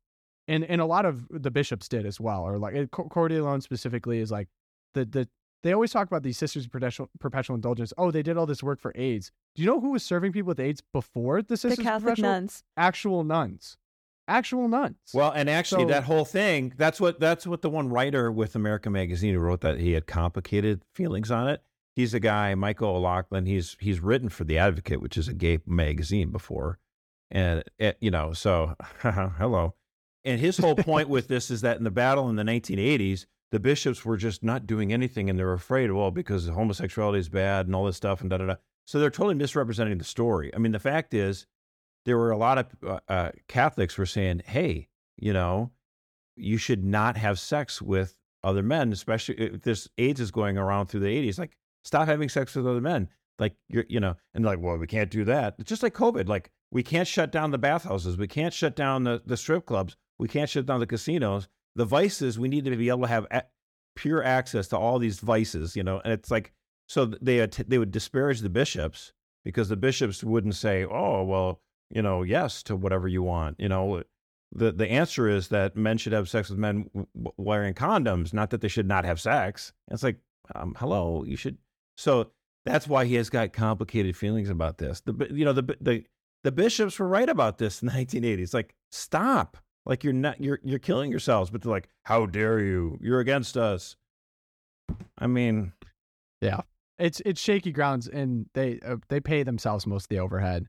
And, 0.46 0.62
and 0.64 0.80
a 0.80 0.86
lot 0.86 1.04
of 1.04 1.26
the 1.28 1.50
bishops 1.50 1.88
did 1.88 2.06
as 2.06 2.20
well, 2.20 2.46
or 2.46 2.58
like 2.58 2.76
eh, 2.76 2.84
Cordileone 2.84 3.60
specifically 3.60 4.20
is 4.20 4.30
like 4.30 4.46
the, 4.94 5.04
the, 5.04 5.28
they 5.64 5.72
always 5.72 5.90
talk 5.90 6.06
about 6.06 6.22
these 6.22 6.38
sisters 6.38 6.66
of 6.66 6.70
perpetual, 6.70 7.10
perpetual 7.18 7.56
indulgence. 7.56 7.92
Oh, 7.98 8.12
they 8.12 8.22
did 8.22 8.36
all 8.36 8.46
this 8.46 8.62
work 8.62 8.80
for 8.80 8.92
AIDS. 8.94 9.32
Do 9.56 9.62
you 9.62 9.66
know 9.66 9.80
who 9.80 9.90
was 9.90 10.04
serving 10.04 10.30
people 10.30 10.48
with 10.48 10.60
AIDS 10.60 10.80
before 10.92 11.42
the 11.42 11.56
sisters? 11.56 11.78
The 11.78 11.82
Catholic 11.82 12.18
nuns. 12.18 12.62
Actual 12.76 13.24
nuns 13.24 13.76
actual 14.28 14.68
nuns. 14.68 14.96
Well, 15.14 15.30
and 15.30 15.48
actually, 15.48 15.84
so, 15.84 15.88
that 15.88 16.04
whole 16.04 16.24
thing 16.24 16.72
that's 16.76 17.00
what 17.00 17.20
that's 17.20 17.46
what 17.46 17.62
the 17.62 17.70
one 17.70 17.88
writer 17.88 18.30
with 18.30 18.56
American 18.56 18.92
Magazine 18.92 19.34
who 19.34 19.40
wrote 19.40 19.60
that 19.60 19.78
he 19.78 19.92
had 19.92 20.06
complicated 20.06 20.82
feelings 20.94 21.30
on 21.30 21.48
it. 21.48 21.62
He's 21.96 22.12
a 22.12 22.20
guy, 22.20 22.54
Michael 22.54 22.96
O'Loughlin. 22.96 23.46
He's 23.46 23.76
he's 23.80 24.00
written 24.00 24.28
for 24.28 24.44
the 24.44 24.58
Advocate, 24.58 25.00
which 25.00 25.16
is 25.16 25.28
a 25.28 25.34
gay 25.34 25.58
magazine 25.66 26.30
before, 26.30 26.78
and 27.30 27.60
it, 27.60 27.72
eh, 27.80 27.92
you 28.00 28.10
know, 28.10 28.34
so 28.34 28.74
hello. 28.98 29.74
And 30.24 30.38
his 30.40 30.58
whole 30.58 30.76
point 30.76 31.08
with 31.08 31.28
this 31.28 31.50
is 31.50 31.62
that 31.62 31.78
in 31.78 31.84
the 31.84 31.90
battle 31.90 32.28
in 32.28 32.36
the 32.36 32.42
1980s, 32.42 33.26
the 33.50 33.60
bishops 33.60 34.04
were 34.04 34.16
just 34.16 34.42
not 34.42 34.66
doing 34.66 34.92
anything, 34.92 35.30
and 35.30 35.38
they're 35.38 35.52
afraid, 35.52 35.90
well, 35.90 36.10
because 36.10 36.48
homosexuality 36.48 37.20
is 37.20 37.28
bad 37.28 37.66
and 37.66 37.74
all 37.74 37.84
this 37.84 37.96
stuff, 37.96 38.20
and 38.20 38.28
da 38.28 38.38
da 38.38 38.46
da. 38.46 38.56
So 38.84 39.00
they're 39.00 39.10
totally 39.10 39.34
misrepresenting 39.34 39.98
the 39.98 40.04
story. 40.04 40.54
I 40.54 40.58
mean, 40.58 40.72
the 40.72 40.78
fact 40.78 41.14
is, 41.14 41.46
there 42.04 42.18
were 42.18 42.30
a 42.30 42.36
lot 42.36 42.58
of 42.58 42.66
uh, 42.86 43.00
uh, 43.08 43.30
Catholics 43.48 43.96
were 43.96 44.06
saying, 44.06 44.42
"Hey, 44.44 44.88
you 45.16 45.32
know, 45.32 45.70
you 46.36 46.58
should 46.58 46.84
not 46.84 47.16
have 47.16 47.38
sex 47.38 47.80
with 47.80 48.16
other 48.44 48.62
men, 48.62 48.92
especially 48.92 49.34
if 49.36 49.62
this 49.62 49.88
AIDS 49.98 50.20
is 50.20 50.30
going 50.30 50.58
around 50.58 50.86
through 50.86 51.00
the 51.00 51.06
80s. 51.06 51.38
Like, 51.38 51.56
stop 51.86 52.08
having 52.08 52.28
sex 52.28 52.54
with 52.54 52.66
other 52.66 52.80
men. 52.80 53.08
Like, 53.38 53.54
you're, 53.68 53.84
you 53.88 54.00
know, 54.00 54.16
and 54.34 54.44
like, 54.44 54.58
well, 54.60 54.76
we 54.76 54.86
can't 54.86 55.10
do 55.10 55.24
that. 55.24 55.56
It's 55.58 55.68
just 55.68 55.82
like 55.82 55.94
COVID. 55.94 56.28
Like, 56.28 56.50
we 56.70 56.82
can't 56.82 57.06
shut 57.06 57.30
down 57.30 57.50
the 57.50 57.58
bathhouses. 57.58 58.16
We 58.16 58.26
can't 58.26 58.52
shut 58.52 58.74
down 58.74 59.04
the, 59.04 59.22
the 59.24 59.36
strip 59.36 59.66
clubs. 59.66 59.96
We 60.18 60.28
can't 60.28 60.50
shut 60.50 60.66
down 60.66 60.80
the 60.80 60.86
casinos. 60.86 61.48
The 61.74 61.84
vices, 61.84 62.38
we 62.38 62.48
need 62.48 62.64
to 62.64 62.76
be 62.76 62.88
able 62.88 63.02
to 63.02 63.08
have 63.08 63.26
a- 63.30 63.44
pure 63.94 64.22
access 64.22 64.68
to 64.68 64.78
all 64.78 64.98
these 64.98 65.20
vices, 65.20 65.76
you 65.76 65.82
know, 65.82 66.00
and 66.02 66.12
it's 66.12 66.30
like, 66.30 66.52
so 66.88 67.06
they, 67.06 67.46
they 67.46 67.78
would 67.78 67.90
disparage 67.90 68.40
the 68.40 68.48
bishops 68.48 69.12
because 69.44 69.68
the 69.68 69.76
bishops 69.76 70.24
wouldn't 70.24 70.54
say, 70.54 70.84
oh, 70.84 71.24
well, 71.24 71.60
you 71.90 72.02
know, 72.02 72.22
yes 72.22 72.62
to 72.64 72.76
whatever 72.76 73.08
you 73.08 73.22
want. 73.22 73.56
You 73.58 73.68
know, 73.68 74.02
the 74.52 74.72
the 74.72 74.88
answer 74.88 75.28
is 75.28 75.48
that 75.48 75.76
men 75.76 75.98
should 75.98 76.12
have 76.12 76.28
sex 76.28 76.50
with 76.50 76.58
men 76.58 76.88
wearing 77.36 77.74
condoms, 77.74 78.32
not 78.32 78.50
that 78.50 78.60
they 78.60 78.68
should 78.68 78.86
not 78.86 79.04
have 79.04 79.20
sex. 79.20 79.72
it's 79.90 80.02
like, 80.02 80.18
um, 80.54 80.74
hello, 80.78 81.24
you 81.24 81.36
should. 81.36 81.58
So 81.96 82.30
that's 82.64 82.86
why 82.86 83.04
he 83.04 83.14
has 83.14 83.30
got 83.30 83.52
complicated 83.52 84.16
feelings 84.16 84.50
about 84.50 84.78
this. 84.78 85.00
The 85.00 85.28
you 85.30 85.44
know 85.44 85.52
the 85.52 85.76
the 85.80 86.04
the 86.44 86.52
bishops 86.52 86.98
were 86.98 87.08
right 87.08 87.28
about 87.28 87.58
this 87.58 87.82
in 87.82 87.88
the 87.88 87.92
1980s. 88.04 88.54
Like, 88.54 88.74
stop. 88.90 89.56
Like 89.84 90.04
you're 90.04 90.12
not 90.12 90.40
you're 90.40 90.58
you're 90.62 90.78
killing 90.78 91.10
yourselves. 91.10 91.50
But 91.50 91.62
they're 91.62 91.72
like, 91.72 91.88
how 92.04 92.26
dare 92.26 92.60
you? 92.60 92.98
You're 93.00 93.20
against 93.20 93.56
us. 93.56 93.96
I 95.18 95.26
mean, 95.26 95.72
yeah, 96.40 96.60
it's 96.98 97.20
it's 97.24 97.40
shaky 97.40 97.72
grounds, 97.72 98.08
and 98.08 98.46
they 98.54 98.80
uh, 98.84 98.96
they 99.08 99.20
pay 99.20 99.42
themselves 99.42 99.86
most 99.86 100.04
of 100.04 100.08
the 100.08 100.18
overhead 100.18 100.66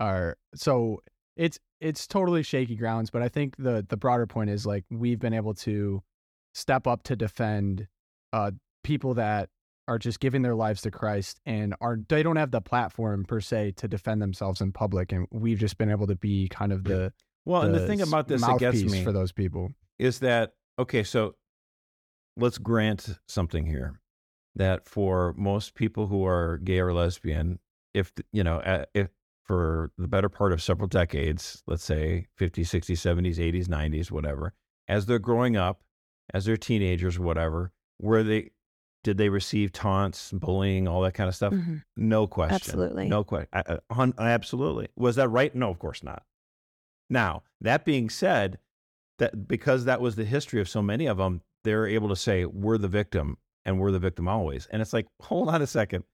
are 0.00 0.36
so 0.54 1.02
it's 1.36 1.58
it's 1.80 2.06
totally 2.06 2.42
shaky 2.42 2.74
grounds 2.74 3.10
but 3.10 3.22
i 3.22 3.28
think 3.28 3.54
the 3.58 3.84
the 3.88 3.96
broader 3.96 4.26
point 4.26 4.50
is 4.50 4.66
like 4.66 4.84
we've 4.90 5.20
been 5.20 5.34
able 5.34 5.54
to 5.54 6.02
step 6.54 6.86
up 6.86 7.02
to 7.04 7.14
defend 7.14 7.86
uh 8.32 8.50
people 8.82 9.14
that 9.14 9.50
are 9.90 9.98
just 9.98 10.20
giving 10.20 10.42
their 10.42 10.54
lives 10.54 10.82
to 10.82 10.90
Christ 10.90 11.40
and 11.44 11.74
are 11.80 11.98
they 12.08 12.22
don't 12.22 12.36
have 12.36 12.52
the 12.52 12.60
platform 12.60 13.24
per 13.24 13.40
se 13.40 13.72
to 13.72 13.88
defend 13.88 14.22
themselves 14.22 14.60
in 14.60 14.70
public 14.70 15.10
and 15.10 15.26
we've 15.32 15.58
just 15.58 15.78
been 15.78 15.90
able 15.90 16.06
to 16.06 16.14
be 16.14 16.48
kind 16.48 16.72
of 16.72 16.84
the 16.84 17.12
well 17.44 17.62
the 17.62 17.66
and 17.66 17.74
the 17.74 17.86
thing 17.86 18.00
about 18.00 18.28
this 18.28 18.40
that 18.40 18.60
gets 18.60 18.84
me 18.84 19.02
for 19.02 19.10
those 19.10 19.32
people. 19.32 19.72
is 19.98 20.20
that 20.20 20.52
okay 20.78 21.02
so 21.02 21.34
let's 22.36 22.56
grant 22.56 23.18
something 23.26 23.66
here 23.66 24.00
that 24.54 24.86
for 24.88 25.34
most 25.36 25.74
people 25.74 26.06
who 26.06 26.24
are 26.24 26.58
gay 26.58 26.78
or 26.78 26.92
lesbian 26.92 27.58
if 27.92 28.12
you 28.32 28.44
know 28.44 28.86
if 28.94 29.08
for 29.50 29.90
the 29.98 30.06
better 30.06 30.28
part 30.28 30.52
of 30.52 30.62
several 30.62 30.86
decades, 30.86 31.60
let's 31.66 31.82
say 31.82 32.24
50s, 32.38 32.66
60s, 32.66 32.92
70s, 32.92 33.38
80s, 33.38 33.66
90s, 33.66 34.08
whatever, 34.08 34.52
as 34.86 35.06
they're 35.06 35.18
growing 35.18 35.56
up, 35.56 35.80
as 36.32 36.44
they're 36.44 36.56
teenagers, 36.56 37.18
whatever, 37.18 37.72
were 37.98 38.22
they 38.22 38.50
did 39.02 39.18
they 39.18 39.28
receive 39.28 39.72
taunts, 39.72 40.30
bullying, 40.32 40.86
all 40.86 41.00
that 41.02 41.14
kind 41.14 41.28
of 41.28 41.34
stuff? 41.34 41.52
Mm-hmm. 41.52 41.76
No 41.96 42.26
question. 42.26 42.54
Absolutely. 42.54 43.08
No 43.08 43.24
question. 43.24 43.48
Absolutely. 43.52 44.88
Was 44.96 45.16
that 45.16 45.28
right? 45.28 45.54
No, 45.54 45.70
of 45.70 45.78
course 45.78 46.02
not. 46.02 46.22
Now, 47.08 47.42
that 47.60 47.84
being 47.84 48.10
said, 48.10 48.58
that 49.18 49.48
because 49.48 49.84
that 49.84 50.00
was 50.00 50.16
the 50.16 50.24
history 50.24 50.60
of 50.60 50.68
so 50.68 50.82
many 50.82 51.06
of 51.06 51.18
them, 51.18 51.42
they're 51.64 51.86
able 51.86 52.08
to 52.08 52.16
say, 52.16 52.44
we're 52.44 52.78
the 52.78 52.88
victim 52.88 53.36
and 53.64 53.78
we're 53.78 53.90
the 53.90 53.98
victim 53.98 54.28
always. 54.28 54.66
And 54.70 54.80
it's 54.80 54.92
like, 54.92 55.06
hold 55.20 55.48
on 55.48 55.62
a 55.62 55.66
second 55.66 56.04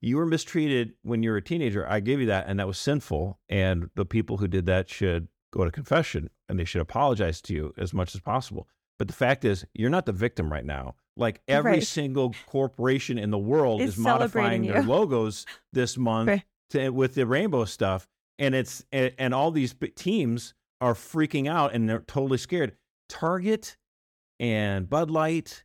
you 0.00 0.16
were 0.16 0.26
mistreated 0.26 0.94
when 1.02 1.22
you 1.22 1.30
were 1.30 1.36
a 1.36 1.42
teenager. 1.42 1.88
I 1.88 2.00
give 2.00 2.20
you 2.20 2.26
that, 2.26 2.46
and 2.48 2.58
that 2.58 2.66
was 2.66 2.78
sinful. 2.78 3.38
And 3.48 3.90
the 3.94 4.06
people 4.06 4.36
who 4.36 4.48
did 4.48 4.66
that 4.66 4.88
should 4.88 5.28
go 5.52 5.64
to 5.64 5.70
confession 5.70 6.30
and 6.48 6.58
they 6.58 6.64
should 6.64 6.80
apologize 6.80 7.40
to 7.42 7.54
you 7.54 7.74
as 7.78 7.94
much 7.94 8.14
as 8.14 8.20
possible. 8.20 8.68
But 8.98 9.08
the 9.08 9.14
fact 9.14 9.44
is, 9.44 9.64
you're 9.74 9.90
not 9.90 10.06
the 10.06 10.12
victim 10.12 10.52
right 10.52 10.64
now. 10.64 10.94
Like 11.16 11.40
every 11.48 11.72
right. 11.72 11.82
single 11.82 12.34
corporation 12.46 13.18
in 13.18 13.30
the 13.30 13.38
world 13.38 13.80
is 13.80 13.96
modifying 13.96 14.64
you. 14.64 14.72
their 14.72 14.82
logos 14.84 15.46
this 15.72 15.96
month 15.96 16.28
right. 16.28 16.44
to, 16.70 16.90
with 16.90 17.14
the 17.14 17.26
rainbow 17.26 17.64
stuff, 17.64 18.06
and 18.38 18.54
it's 18.54 18.84
and, 18.92 19.12
and 19.18 19.34
all 19.34 19.50
these 19.50 19.74
teams 19.94 20.54
are 20.80 20.94
freaking 20.94 21.48
out 21.48 21.74
and 21.74 21.88
they're 21.88 22.00
totally 22.00 22.38
scared. 22.38 22.76
Target 23.08 23.76
and 24.38 24.88
Bud 24.88 25.10
Light 25.10 25.64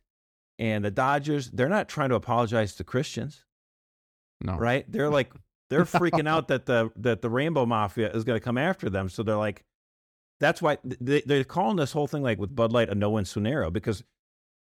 and 0.58 0.84
the 0.84 0.90
Dodgers, 0.90 1.50
they're 1.50 1.68
not 1.68 1.88
trying 1.88 2.08
to 2.10 2.14
apologize 2.14 2.74
to 2.76 2.84
Christians. 2.84 3.44
No. 4.40 4.56
right? 4.56 4.90
They're 4.90 5.10
like 5.10 5.32
they're 5.70 5.84
freaking 5.84 6.28
out 6.28 6.48
that 6.48 6.66
the 6.66 6.90
that 6.96 7.22
the 7.22 7.30
Rainbow 7.30 7.66
Mafia 7.66 8.10
is 8.10 8.24
going 8.24 8.38
to 8.38 8.44
come 8.44 8.58
after 8.58 8.88
them. 8.88 9.08
So 9.08 9.22
they're 9.22 9.36
like, 9.36 9.64
that's 10.40 10.62
why 10.62 10.78
they, 10.82 11.22
they're 11.26 11.44
calling 11.44 11.76
this 11.76 11.92
whole 11.92 12.06
thing 12.06 12.22
like 12.22 12.38
with 12.38 12.54
Bud 12.54 12.72
Light 12.72 12.88
a 12.88 12.94
no-win 12.94 13.24
scenario 13.24 13.70
because 13.70 14.02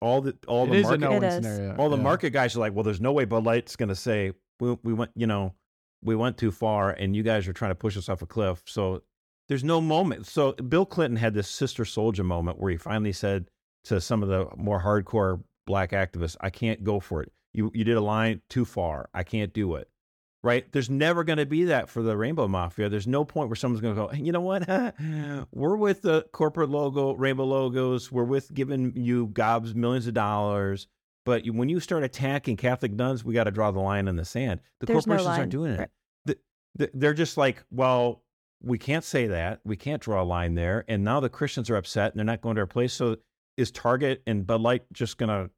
all 0.03 0.21
the 0.21 0.37
all 0.49 0.65
It 0.65 0.77
the 0.77 0.83
market 0.83 1.01
no-win 1.01 1.23
It 1.25 1.27
is. 1.29 1.35
scenario. 1.37 1.77
all 1.77 1.89
the 1.89 1.97
yeah. 1.97 2.03
market 2.03 2.31
guys 2.31 2.57
are 2.57 2.61
like, 2.61 2.75
well, 2.75 2.83
there's 2.83 3.01
no 3.01 3.13
way 3.13 3.25
Bud 3.25 3.45
Light's 3.45 3.77
going 3.77 3.89
to 3.89 3.95
say 3.97 4.33
we 4.61 4.77
we 4.83 4.93
went, 4.93 5.11
you 5.15 5.27
know, 5.27 5.55
we 6.03 6.15
went 6.17 6.37
too 6.37 6.51
far, 6.51 6.91
and 6.91 7.15
you 7.17 7.23
guys 7.23 7.47
are 7.49 7.53
trying 7.53 7.71
to 7.71 7.77
push 7.77 7.97
us 7.97 8.09
off 8.09 8.23
a 8.23 8.27
cliff. 8.27 8.63
So 8.67 9.03
there's 9.49 9.65
no 9.65 9.81
moment. 9.81 10.27
So 10.27 10.53
Bill 10.53 10.85
Clinton 10.87 11.17
had 11.17 11.35
this 11.35 11.49
Sister 11.49 11.85
Souljah 11.85 12.25
moment 12.25 12.59
where 12.59 12.71
he 12.73 12.77
finally 12.77 13.13
said 13.13 13.49
to 13.85 14.01
some 14.01 14.23
of 14.23 14.29
the 14.29 14.49
more 14.57 14.81
hardcore 14.83 15.43
black 15.67 15.91
activists, 15.93 16.37
"I 16.41 16.51
can't 16.51 16.83
go 16.85 17.01
for 17.01 17.23
it. 17.23 17.33
You 17.55 17.71
you 17.75 17.85
did 17.85 17.97
a 17.97 18.01
line 18.01 18.43
too 18.51 18.65
far. 18.65 19.09
I 19.15 19.23
can't 19.23 19.53
do 19.53 19.77
it." 19.77 19.89
Right? 20.45 20.71
There's 20.73 20.91
never 20.91 21.23
going 21.23 21.37
to 21.37 21.47
be 21.47 21.65
that 21.67 21.89
for 21.89 22.03
the 22.03 22.17
Rainbow 22.17 22.49
Mafia. 22.49 22.89
There's 22.89 23.07
no 23.07 23.25
point 23.25 23.49
where 23.49 23.55
someone's 23.55 23.81
going 23.81 23.95
to 23.95 24.01
go, 24.01 24.09
hey, 24.09 24.23
you 24.23 24.33
know 24.33 24.41
what? 24.41 24.69
We're 25.53 25.77
with 25.77 26.03
the 26.03 26.27
corporate 26.33 26.69
logo, 26.69 27.13
rainbow 27.15 27.45
logos. 27.45 28.11
We're 28.11 28.25
with 28.25 28.53
giving 28.53 28.93
you 28.97 29.29
gobs 29.29 29.73
millions 29.75 30.09
of 30.09 30.15
dollars. 30.15 30.89
But 31.25 31.45
you- 31.47 31.53
when 31.53 31.69
you 31.69 31.79
start 31.79 32.03
attacking 32.03 32.57
Catholic 32.57 32.91
nuns, 32.93 33.25
we 33.25 33.35
got 33.35 33.45
to 33.45 33.53
draw 33.53 33.71
the 33.71 33.79
line 33.79 34.09
in 34.09 34.17
the 34.17 34.25
sand. 34.25 34.61
The 34.81 34.87
There's 34.87 35.05
corporations 35.05 35.27
line. 35.29 35.39
aren't 35.39 35.53
doing 35.53 35.73
it. 35.75 35.79
Right. 35.79 36.37
The- 36.75 36.91
They're 36.93 37.15
just 37.15 37.37
like, 37.37 37.63
well, 37.71 38.25
we 38.63 38.79
can't 38.79 39.05
say 39.05 39.29
that. 39.29 39.61
We 39.65 39.77
can't 39.77 40.03
draw 40.03 40.23
a 40.23 40.25
line 40.25 40.55
there. 40.57 40.85
And 40.89 41.05
now 41.05 41.21
the 41.21 41.29
Christians 41.29 41.71
are 41.71 41.77
upset 41.77 42.11
and 42.13 42.19
they're 42.19 42.25
not 42.25 42.41
going 42.41 42.57
to 42.57 42.63
our 42.63 42.67
place. 42.67 42.93
So 42.95 43.19
is 43.57 43.71
Target 43.71 44.23
and 44.27 44.45
Bud 44.45 44.61
Light 44.61 44.83
just 44.93 45.19
going 45.19 45.29
to, 45.29 45.51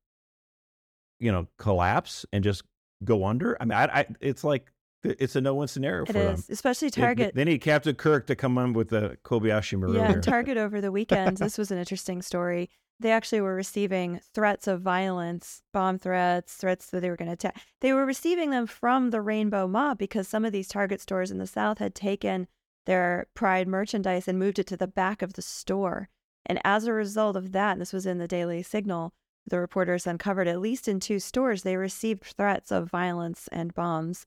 you 1.20 1.32
know, 1.32 1.46
collapse 1.58 2.26
and 2.32 2.44
just 2.44 2.64
go 3.04 3.24
under? 3.24 3.56
I 3.60 3.64
mean, 3.64 3.78
I, 3.78 3.84
I 4.00 4.06
it's 4.20 4.44
like 4.44 4.70
it's 5.04 5.36
a 5.36 5.40
no-win 5.40 5.68
scenario 5.68 6.02
It 6.02 6.06
for 6.06 6.12
them. 6.14 6.42
especially 6.48 6.90
Target. 6.90 7.34
They, 7.34 7.44
need 7.44 7.58
Captain 7.60 7.94
Kirk 7.94 8.26
to 8.28 8.36
come 8.36 8.58
on 8.58 8.72
with 8.72 8.88
the 8.88 9.18
Kobayashi 9.24 9.78
Maru. 9.78 9.96
Yeah, 9.96 10.14
Target 10.20 10.56
over 10.56 10.80
the 10.80 10.90
weekend. 10.90 11.36
this 11.36 11.58
was 11.58 11.70
an 11.70 11.78
interesting 11.78 12.22
story. 12.22 12.70
They 13.00 13.10
actually 13.10 13.40
were 13.40 13.54
receiving 13.54 14.20
threats 14.32 14.66
of 14.66 14.80
violence, 14.80 15.62
bomb 15.72 15.98
threats, 15.98 16.54
threats 16.54 16.86
that 16.86 17.00
they 17.00 17.10
were 17.10 17.16
going 17.16 17.28
to 17.28 17.34
attack. 17.34 17.60
They 17.80 17.92
were 17.92 18.06
receiving 18.06 18.50
them 18.50 18.66
from 18.66 19.10
the 19.10 19.20
Rainbow 19.20 19.66
Mob 19.66 19.98
because 19.98 20.28
some 20.28 20.44
of 20.44 20.52
these 20.52 20.68
Target 20.68 21.00
stores 21.00 21.30
in 21.30 21.38
the 21.38 21.46
South 21.46 21.78
had 21.78 21.94
taken 21.94 22.46
their 22.86 23.26
Pride 23.34 23.66
merchandise 23.66 24.28
and 24.28 24.38
moved 24.38 24.58
it 24.58 24.66
to 24.68 24.76
the 24.76 24.86
back 24.86 25.22
of 25.22 25.32
the 25.32 25.42
store. 25.42 26.08
And 26.46 26.60
as 26.64 26.86
a 26.86 26.92
result 26.92 27.36
of 27.36 27.52
that, 27.52 27.72
and 27.72 27.80
this 27.80 27.92
was 27.92 28.06
in 28.06 28.18
the 28.18 28.28
Daily 28.28 28.62
Signal, 28.62 29.12
the 29.46 29.58
reporters 29.58 30.06
uncovered 30.06 30.48
at 30.48 30.60
least 30.60 30.88
in 30.88 31.00
two 31.00 31.18
stores 31.18 31.62
they 31.62 31.76
received 31.76 32.22
threats 32.22 32.70
of 32.70 32.90
violence 32.90 33.48
and 33.52 33.74
bombs 33.74 34.26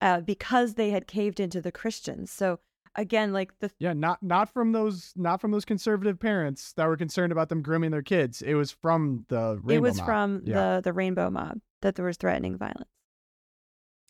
uh, 0.00 0.20
because 0.20 0.74
they 0.74 0.90
had 0.90 1.06
caved 1.06 1.40
into 1.40 1.60
the 1.60 1.72
Christians. 1.72 2.30
So 2.30 2.58
again, 2.94 3.32
like 3.32 3.58
the 3.60 3.70
Yeah, 3.78 3.92
not 3.92 4.22
not 4.22 4.52
from 4.52 4.72
those 4.72 5.12
not 5.16 5.40
from 5.40 5.50
those 5.50 5.64
conservative 5.64 6.18
parents 6.18 6.72
that 6.74 6.86
were 6.86 6.96
concerned 6.96 7.32
about 7.32 7.48
them 7.48 7.62
grooming 7.62 7.90
their 7.90 8.02
kids. 8.02 8.42
It 8.42 8.54
was 8.54 8.70
from 8.70 9.24
the 9.28 9.58
Rainbow 9.62 9.74
it 9.74 9.82
was 9.82 9.96
Mob. 9.98 10.06
from 10.06 10.42
yeah. 10.44 10.54
the 10.76 10.80
the 10.84 10.92
rainbow 10.92 11.30
mob 11.30 11.60
that 11.82 11.94
there 11.96 12.04
was 12.04 12.16
threatening 12.16 12.56
violence 12.58 12.88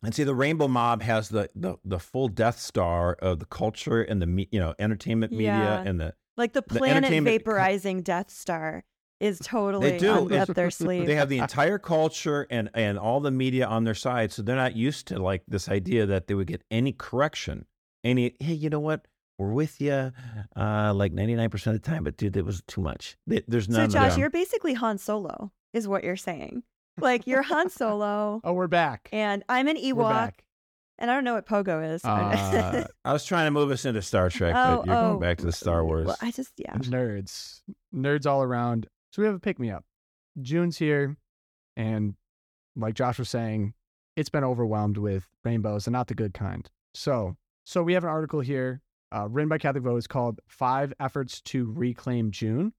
And 0.03 0.15
see, 0.15 0.25
the 0.25 0.35
Rainbow 0.35 0.69
Mob 0.69 1.03
has 1.03 1.31
the, 1.31 1.49
the, 1.55 1.77
the 1.85 1.99
full 1.99 2.29
Death 2.29 2.59
Star 2.61 3.15
of 3.15 3.39
the 3.41 3.47
culture 3.47 4.03
and 4.03 4.21
the 4.23 4.27
me, 4.27 4.49
you 4.53 4.61
know 4.61 4.75
entertainment 4.79 5.33
media 5.33 5.53
Yeah. 5.53 5.83
and 5.85 6.01
the 6.01 6.15
like 6.37 6.53
the 6.53 6.63
The 6.67 6.79
planet 6.79 6.97
entertainment- 7.05 7.45
vaporizing 7.45 8.03
death 8.05 8.31
star 8.31 8.85
is 9.21 9.39
totally 9.39 9.91
they 9.93 9.99
do. 9.99 10.11
on, 10.11 10.33
up 10.35 10.49
their 10.49 10.71
sleeve 10.71 11.07
they 11.07 11.15
have 11.15 11.29
the 11.31 11.39
entire 11.39 11.79
culture 11.79 12.47
and 12.51 12.69
and 12.75 12.99
all 12.99 13.21
the 13.21 13.31
media 13.31 13.67
on 13.67 13.85
their 13.85 13.95
side, 13.95 14.31
so 14.33 14.43
they're 14.43 14.57
not 14.57 14.77
used 14.77 15.07
to 15.09 15.19
like 15.19 15.43
this 15.49 15.69
idea 15.69 16.05
that 16.07 16.27
they 16.27 16.35
would 16.35 16.47
get 16.47 16.63
any 16.71 16.93
correction, 16.93 17.65
any 18.05 18.35
hey, 18.41 18.53
you 18.55 18.69
know 18.71 18.81
what? 18.81 19.07
We're 19.39 19.53
with 19.53 19.81
you, 19.81 20.13
uh, 20.57 20.93
like 20.95 21.13
ninety 21.13 21.35
nine 21.35 21.51
percent 21.51 21.77
of 21.77 21.83
the 21.83 21.89
time, 21.91 22.05
but 22.05 22.17
dude, 22.17 22.37
it 22.37 22.45
was 22.45 22.63
too 22.67 22.81
much. 22.81 23.17
There- 23.27 23.43
There's 23.49 23.67
so 23.67 23.73
none 23.73 23.85
of 23.85 23.93
josh 23.93 24.13
that. 24.13 24.19
you're 24.19 24.31
basically 24.31 24.75
han 24.75 24.99
solo 24.99 25.51
is 25.73 25.87
what 25.89 26.05
you're 26.05 26.17
saying 26.17 26.63
like 26.99 27.27
you're 27.27 27.43
han 27.43 27.69
solo 27.69 28.41
Oh, 28.45 28.53
we're 28.55 28.67
back. 28.69 29.11
and 29.13 29.45
i'm 29.51 29.69
an 29.69 29.77
ewok 29.77 30.33
and 30.99 31.11
i 31.11 31.15
don't 31.15 31.25
know 31.25 31.35
what 31.35 31.45
pogo 31.45 31.87
is 31.95 32.03
Uh, 32.03 32.87
I 33.05 33.13
was 33.13 33.27
trying 33.27 33.45
to 33.47 33.51
move 33.51 33.71
us 33.71 33.85
into 33.85 34.01
Star 34.01 34.31
Trek, 34.31 34.55
Oh, 34.57 34.79
but 34.79 34.87
you're 34.87 34.97
oh. 34.97 35.09
going 35.09 35.21
back 35.21 35.37
to 35.39 35.45
the 35.45 35.53
Star 35.53 35.85
Wars. 35.85 36.07
well, 36.07 36.17
i 36.23 36.31
just 36.31 36.53
yeah 36.57 36.73
nerds, 36.77 37.61
nerds 37.95 38.25
all 38.25 38.43
around. 38.43 38.87
So 39.17 39.23
we 39.23 39.27
have 39.29 39.35
a 39.37 39.41
pick 39.41 39.59
me 39.59 39.71
up. 39.71 39.83
June's 40.43 40.77
here, 40.77 41.17
and 41.75 42.17
like 42.77 42.93
Josh 42.93 43.19
was 43.19 43.31
saying, 43.31 43.73
it's 44.15 44.29
been 44.29 44.45
overwhelmed 44.45 44.99
with 44.99 45.27
rainbows 45.43 45.87
and 45.87 45.93
not 45.93 46.09
the 46.09 46.15
good 46.15 46.35
kind. 46.35 46.69
So, 46.93 47.35
so 47.65 47.83
we 47.83 47.95
have 47.95 48.05
an 48.05 48.11
article 48.11 48.41
here 48.41 48.83
uh, 49.13 49.27
written 49.31 49.49
by 49.49 49.57
Catholic 49.57 49.85
Vote. 49.85 49.97
It's 49.97 50.07
called 50.07 50.41
Five 50.49 50.93
Efforts 51.01 51.41
to 51.41 51.73
Reclaim 51.73 52.31
June. 52.31 52.75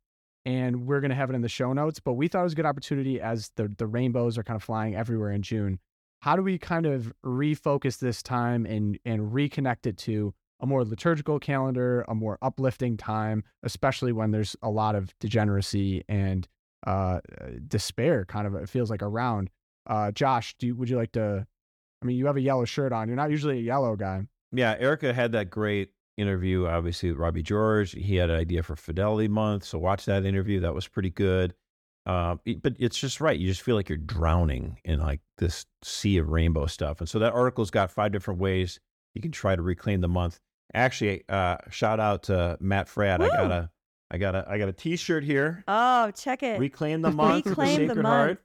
And 0.45 0.86
we're 0.86 1.02
going 1.02 1.10
to 1.10 1.15
have 1.15 1.32
it 1.32 1.36
in 1.36 1.41
the 1.41 1.50
show 1.50 1.73
notes. 1.73 2.00
But 2.00 2.13
we 2.13 2.28
thought 2.28 2.41
it 2.41 2.43
was 2.43 2.54
a 2.54 2.58
good 2.58 2.67
opportunity 2.67 3.19
as 3.19 3.50
the, 3.56 3.73
the 3.76 3.88
rainbows 3.88 4.38
are 4.38 4.43
kind 4.43 4.58
of 4.58 4.63
flying 4.63 4.95
everywhere 4.95 5.32
in 5.32 5.41
June. 5.41 5.80
How 6.19 6.36
do 6.36 6.43
we 6.43 6.60
kind 6.60 6.86
of 6.86 7.12
refocus 7.26 7.97
this 7.97 8.21
time 8.21 8.67
and, 8.67 9.00
and 9.06 9.32
reconnect 9.32 9.88
it 9.88 9.97
to 10.00 10.36
a 10.60 10.65
more 10.65 10.84
liturgical 10.84 11.39
calendar, 11.39 12.04
a 12.08 12.15
more 12.15 12.38
uplifting 12.41 12.98
time, 12.98 13.43
especially 13.63 14.12
when 14.12 14.32
there's 14.32 14.56
a 14.62 14.70
lot 14.70 14.96
of 14.96 15.13
degeneracy 15.20 16.04
and 16.08 16.48
uh, 16.86 17.20
despair 17.67 18.26
kind 18.26 18.48
of, 18.48 18.56
it 18.56 18.70
feels 18.70 18.89
like 18.89 19.04
around. 19.04 19.50
Uh, 19.88 20.12
Josh, 20.12 20.56
do 20.58 20.67
you, 20.67 20.76
would 20.76 20.89
you 20.89 20.98
like 20.98 21.12
to? 21.13 21.46
I 22.02 22.06
mean, 22.06 22.17
you 22.17 22.26
have 22.28 22.38
a 22.38 22.41
yellow 22.41 22.65
shirt 22.65 22.91
on. 22.91 23.08
You're 23.08 23.17
not 23.17 23.32
usually 23.32 23.60
a 23.60 23.62
yellow 23.62 23.96
guy. 23.96 24.28
Yeah, 24.52 24.76
Erica 24.80 25.13
had 25.13 25.32
that 25.32 25.50
great 25.50 25.89
interview, 26.17 26.67
obviously, 26.67 27.10
with 27.10 27.20
Robbie 27.20 27.43
George. 27.43 27.91
He 27.91 28.15
had 28.15 28.30
an 28.30 28.38
idea 28.38 28.63
for 28.63 28.76
Fidelity 28.76 29.28
Month. 29.28 29.63
So 29.63 29.78
watch 29.78 30.06
that 30.06 30.26
interview. 30.26 30.60
That 30.60 30.76
was 30.76 30.88
pretty 30.88 31.10
good. 31.10 31.54
Uh, 32.06 32.36
but 32.62 32.76
it's 32.80 32.98
just 32.98 33.20
right. 33.20 33.38
You 33.38 33.48
just 33.48 33.62
feel 33.62 33.76
like 33.76 33.89
you're 33.89 33.98
drowning 33.98 34.80
in 34.86 35.00
like 35.00 35.20
this 35.38 35.65
sea 35.84 36.17
of 36.17 36.30
rainbow 36.30 36.65
stuff. 36.65 37.00
And 37.00 37.10
so 37.10 37.20
that 37.20 37.34
article's 37.34 37.70
got 37.70 37.91
five 37.91 38.12
different 38.12 38.39
ways 38.39 38.80
you 39.13 39.22
can 39.22 39.32
try 39.32 39.56
to 39.56 39.62
reclaim 39.62 40.02
the 40.02 40.08
month. 40.08 40.39
Actually, 40.73 41.23
uh, 41.30 41.58
shout 41.69 41.99
out 41.99 42.23
to 42.23 42.58
Matt 42.60 42.88
Fradd. 42.88 43.21
I 43.21 43.27
got 43.27 43.51
a, 43.51 43.69
I 44.12 44.17
got 44.17 44.36
a, 44.36 44.45
I 44.49 44.58
got 44.58 44.69
a 44.69 44.73
T-shirt 44.73 45.23
here. 45.23 45.63
oh 45.67 46.12
check 46.12 46.43
it 46.43 46.60
Reclaim 46.60 47.01
the 47.01 47.12
month, 47.12 47.45
with 47.45 47.56
the 47.56 47.62
Reclaim 47.62 47.75
the 47.75 47.88
Sacred 47.88 48.03
month. 48.03 48.15
Heart. 48.15 48.43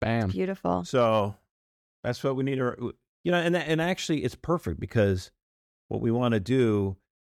Bam. 0.00 0.30
beautiful 0.30 0.84
So 0.84 1.34
that's 2.02 2.24
what 2.24 2.36
we 2.36 2.44
need 2.44 2.56
to, 2.56 2.94
you 3.24 3.32
know, 3.32 3.38
and 3.38 3.56
and 3.56 3.80
actually 3.80 4.24
it's 4.24 4.34
perfect 4.34 4.80
because 4.80 5.30
what 5.88 6.00
we 6.00 6.10
want 6.10 6.32
to 6.34 6.40
do, 6.40 6.96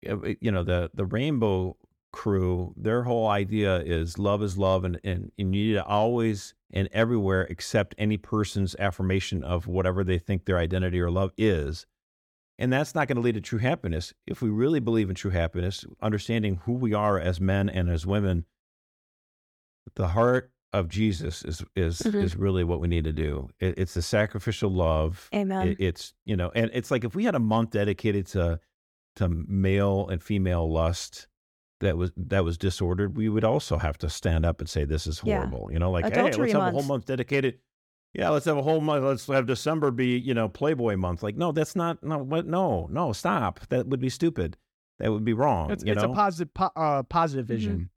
uh, 0.08 0.18
you 0.40 0.52
know, 0.52 0.64
the 0.64 0.92
the 0.94 1.06
Rainbow 1.06 1.78
Crew, 2.14 2.74
their 2.78 3.04
whole 3.04 3.28
idea 3.28 3.80
is 3.80 4.20
love 4.20 4.44
is 4.44 4.58
love, 4.58 4.84
and 4.84 5.00
and, 5.04 5.32
and 5.40 5.56
you 5.56 5.68
need 5.68 5.74
to 5.74 5.86
always 5.86 6.54
and 6.74 6.88
everywhere 6.92 7.48
accept 7.50 7.96
any 7.98 8.18
person's 8.18 8.76
affirmation 8.76 9.44
of 9.44 9.68
whatever 9.68 10.04
they 10.04 10.20
think 10.20 10.46
their 10.46 10.58
identity 10.58 11.00
or 11.00 11.10
love 11.10 11.32
is. 11.38 11.86
And 12.62 12.72
that's 12.72 12.94
not 12.94 13.08
going 13.08 13.16
to 13.16 13.22
lead 13.22 13.34
to 13.36 13.42
true 13.42 13.58
happiness. 13.60 14.14
If 14.28 14.42
we 14.44 14.50
really 14.50 14.80
believe 14.80 15.10
in 15.10 15.16
true 15.16 15.32
happiness, 15.32 15.84
understanding 16.02 16.58
who 16.66 16.74
we 16.74 16.94
are 16.94 17.20
as 17.20 17.42
men 17.42 17.70
and 17.70 17.90
as 17.90 18.06
women, 18.06 18.46
the 19.96 20.10
heart 20.10 20.52
of 20.74 20.88
Jesus 20.88 21.44
is 21.44 21.64
is 21.76 22.00
Mhm. 22.00 22.22
is 22.24 22.36
really 22.36 22.64
what 22.64 22.80
we 22.80 22.88
need 22.88 23.04
to 23.06 23.12
do. 23.12 23.50
It, 23.60 23.78
it's 23.78 23.94
the 23.96 24.02
sacrificial 24.02 24.70
love. 24.72 25.28
amen 25.34 25.70
It, 25.70 25.78
it's 25.80 26.14
you 26.24 26.38
know, 26.38 26.52
and 26.56 26.70
it's 26.74 26.92
like 26.92 27.04
if 27.04 27.16
we 27.16 27.26
had 27.26 27.36
a 27.36 27.40
month 27.40 27.72
dedicated 27.72 28.28
to 28.28 28.60
to 29.18 29.28
male 29.28 30.08
and 30.08 30.22
female 30.24 30.72
lust 30.72 31.28
that 31.82 31.98
was 31.98 32.12
that 32.16 32.46
was 32.46 32.58
disordered, 32.58 33.18
we 33.18 33.28
would 33.28 33.44
also 33.44 33.78
have 33.80 33.98
to 33.98 34.10
stand 34.10 34.46
up 34.46 34.62
and 34.62 34.70
say 34.70 34.86
this 34.86 35.08
is 35.08 35.20
Yeah. 35.24 35.38
horrible. 35.38 35.70
You 35.74 35.80
know, 35.80 35.92
like 35.92 36.06
hey, 36.06 36.12
Adultery 36.12 36.42
let's 36.44 36.54
have 36.54 36.62
a 36.62 36.66
whole 36.66 36.74
month. 36.74 36.88
month 36.88 37.06
dedicated. 37.06 37.60
Yeah, 38.14 38.30
let's 38.30 38.46
have 38.46 38.58
a 38.58 38.62
whole 38.62 38.82
month. 38.82 39.06
Let's 39.06 39.28
have 39.28 39.46
December 39.48 39.90
be 39.92 40.18
you 40.18 40.34
know 40.34 40.50
Playboy 40.50 40.98
month. 40.98 41.24
Like, 41.24 41.38
no, 41.38 41.52
that's 41.52 41.76
not. 41.76 42.04
No, 42.04 42.18
what? 42.18 42.46
No, 42.46 42.88
no, 42.92 43.14
stop. 43.14 43.60
That 43.70 43.88
would 43.88 44.02
be 44.02 44.10
stupid. 44.10 44.58
That 45.00 45.12
would 45.12 45.24
be 45.26 45.34
wrong. 45.34 45.72
It's, 45.72 45.84
you 45.84 45.94
it's 45.94 46.04
know, 46.04 46.12
a 46.12 46.16
positive, 46.16 46.54
po- 46.54 46.72
uh, 46.76 47.04
positive 47.04 47.46
Mm-hmm. 47.46 47.54
vision. 47.54 47.90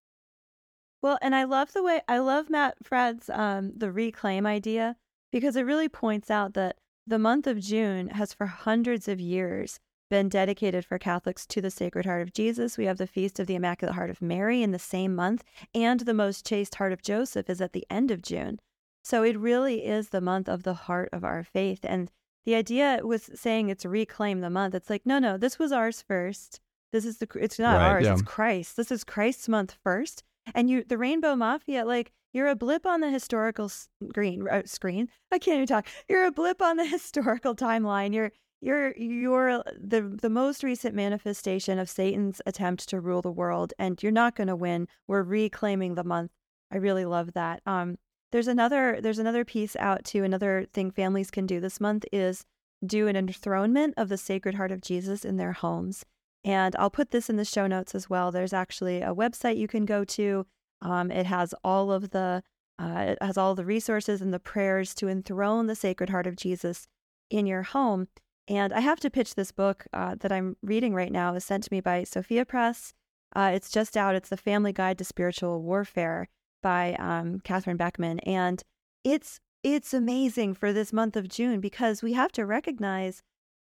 Well, 1.03 1.19
and 1.21 1.35
I 1.35 1.45
love 1.45 1.73
the 1.73 1.83
way 1.83 2.01
I 2.07 2.19
love 2.19 2.49
Matt 2.51 2.77
Fradd's 2.83 3.29
um 3.31 3.73
the 3.77 3.91
reclaim 3.91 4.47
idea 4.47 4.97
because 5.33 5.57
it 5.57 5.63
really 5.67 5.89
points 5.89 6.31
out 6.31 6.55
that 6.55 6.77
the 7.07 7.19
month 7.19 7.47
of 7.49 7.59
June 7.59 8.09
has 8.09 8.33
for 8.33 8.47
hundreds 8.47 9.09
of 9.09 9.19
years 9.19 9.81
been 10.11 10.29
dedicated 10.29 10.85
for 10.85 10.99
Catholics 10.99 11.47
to 11.47 11.61
the 11.63 11.71
Sacred 11.71 12.05
Heart 12.05 12.23
of 12.23 12.33
Jesus. 12.35 12.77
We 12.77 12.85
have 12.85 12.99
the 12.99 13.07
Feast 13.07 13.41
of 13.41 13.47
the 13.47 13.55
Immaculate 13.55 13.97
Heart 13.97 14.11
of 14.11 14.21
Mary 14.23 14.63
in 14.63 14.71
the 14.71 14.79
same 14.79 15.15
month, 15.17 15.43
and 15.75 16.01
the 16.01 16.15
Most 16.15 16.47
Chaste 16.47 16.75
Heart 16.77 16.93
of 16.93 17.03
Joseph 17.03 17.49
is 17.49 17.61
at 17.63 17.73
the 17.73 17.87
end 17.91 18.11
of 18.11 18.21
June. 18.23 18.61
So 19.03 19.23
it 19.23 19.39
really 19.39 19.85
is 19.85 20.09
the 20.09 20.21
month 20.21 20.49
of 20.49 20.63
the 20.63 20.75
heart 20.75 21.09
of 21.13 21.25
our 21.25 21.45
faith. 21.45 21.81
And 21.83 22.11
the 22.45 22.55
idea 22.55 23.01
was 23.03 23.31
saying 23.35 23.69
it's 23.69 23.85
reclaim 23.85 24.41
the 24.41 24.51
month. 24.51 24.75
It's 24.75 24.91
like, 24.91 25.03
no, 25.05 25.19
no, 25.19 25.37
this 25.37 25.59
was 25.59 25.73
ours 25.73 26.03
first. 26.07 26.61
This 26.93 27.05
is 27.05 27.19
the 27.19 27.29
it's 27.41 27.59
not 27.59 27.77
Right, 27.77 27.89
ours, 27.89 28.05
yeah. 28.05 28.13
it's 28.13 28.23
Christ. 28.23 28.77
This 28.77 28.91
is 28.93 29.05
Christ's 29.05 29.49
month 29.49 29.77
first. 29.83 30.23
And 30.55 30.69
you 30.69 30.85
the 30.85 30.99
Rainbow 30.99 31.37
Mafia, 31.37 31.85
like 31.85 32.13
You're 32.33 32.49
a 32.49 32.57
blip 32.57 32.87
on 32.87 33.01
the 33.01 33.11
historical 33.11 33.69
screen. 33.69 34.47
Uh, 34.49 34.63
screen. 34.67 35.09
I 35.31 35.39
can't 35.39 35.57
even 35.57 35.67
talk. 35.67 35.87
You're 36.09 36.27
a 36.27 36.33
blip 36.33 36.61
on 36.61 36.77
the 36.77 36.87
historical 36.97 37.55
timeline. 37.55 38.15
You're 38.15 38.33
you're 38.61 38.97
you're 38.97 39.63
the 39.81 40.03
the 40.03 40.31
most 40.31 40.63
recent 40.63 40.95
manifestation 40.95 41.79
of 41.79 41.91
Satan's 41.91 42.41
attempt 42.47 42.89
to 42.91 43.01
rule 43.01 43.23
the 43.23 43.31
world, 43.33 43.73
and 43.79 44.01
you're 44.03 44.13
not 44.13 44.37
going 44.37 44.49
to 44.49 44.57
win. 44.57 44.87
We're 45.09 45.23
reclaiming 45.23 45.95
the 45.95 46.05
month. 46.05 46.31
I 46.71 46.77
really 46.77 47.05
love 47.05 47.33
that. 47.35 47.63
Um, 47.67 47.99
there's 48.33 48.49
another 48.49 48.99
there's 49.01 49.19
another 49.19 49.45
piece 49.45 49.77
out 49.77 50.05
too. 50.05 50.25
Another 50.25 50.67
thing 50.73 50.91
families 50.91 51.31
can 51.31 51.47
do 51.47 51.61
this 51.61 51.81
month 51.81 52.05
is 52.11 52.45
do 52.85 53.07
an 53.07 53.15
enthronement 53.15 53.95
of 53.97 54.09
the 54.09 54.17
Sacred 54.17 54.57
Heart 54.57 54.73
of 54.73 54.81
Jesus 54.81 55.25
in 55.25 55.37
their 55.37 55.53
homes. 55.53 56.05
And 56.45 56.75
I'll 56.77 56.91
put 56.91 57.13
this 57.13 57.31
in 57.31 57.37
the 57.37 57.45
show 57.45 57.67
notes 57.69 57.95
as 57.95 58.11
well. 58.11 58.33
There's 58.33 58.53
actually 58.53 59.03
a 59.03 59.15
website 59.15 59.59
you 59.59 59.69
can 59.69 59.85
go 59.85 60.05
to. 60.05 60.47
Um, 60.81 61.13
it 61.13 61.27
has 61.27 61.55
all 61.63 61.93
of 61.93 62.11
the 62.11 62.43
uh, 62.79 63.05
it 63.09 63.19
has 63.23 63.39
all 63.39 63.55
the 63.55 63.65
resources 63.65 64.21
and 64.21 64.33
the 64.33 64.41
prayers 64.41 64.95
to 64.95 65.09
enthrone 65.09 65.67
the 65.67 65.77
Sacred 65.77 66.11
Heart 66.11 66.27
of 66.27 66.37
Jesus 66.37 66.89
in 67.31 67.47
your 67.47 67.63
home. 67.63 68.09
And 68.49 68.73
I 68.73 68.81
have 68.81 68.99
to 69.01 69.11
pitch 69.11 69.35
this 69.35 69.53
book 69.53 69.87
uh, 69.93 70.17
that 70.17 70.33
I'm 70.33 70.57
reading 70.63 70.95
right 70.95 71.13
now. 71.13 71.35
is 71.35 71.45
sent 71.45 71.65
to 71.65 71.73
me 71.73 71.81
by 71.81 72.03
Sophia 72.03 72.45
Press. 72.45 72.93
Uh, 73.37 73.53
it's 73.55 73.71
just 73.71 73.97
out. 73.97 74.17
It's 74.17 74.31
the 74.31 74.37
Family 74.37 74.73
Guide 74.73 74.99
to 74.99 75.05
Spiritual 75.05 75.63
Warfare 75.63 76.29
by 76.63 76.95
um, 76.95 77.41
Catherine 77.41 77.77
Beckman, 77.77 78.19
and 78.21 78.63
it's 79.05 79.41
it's 79.63 79.95
amazing 79.95 80.55
for 80.55 80.73
this 80.73 80.93
month 80.93 81.17
of 81.17 81.29
June 81.29 81.61
because 81.61 82.03
we 82.03 82.15
have 82.15 82.33
to 82.33 82.47
recognize 82.47 83.23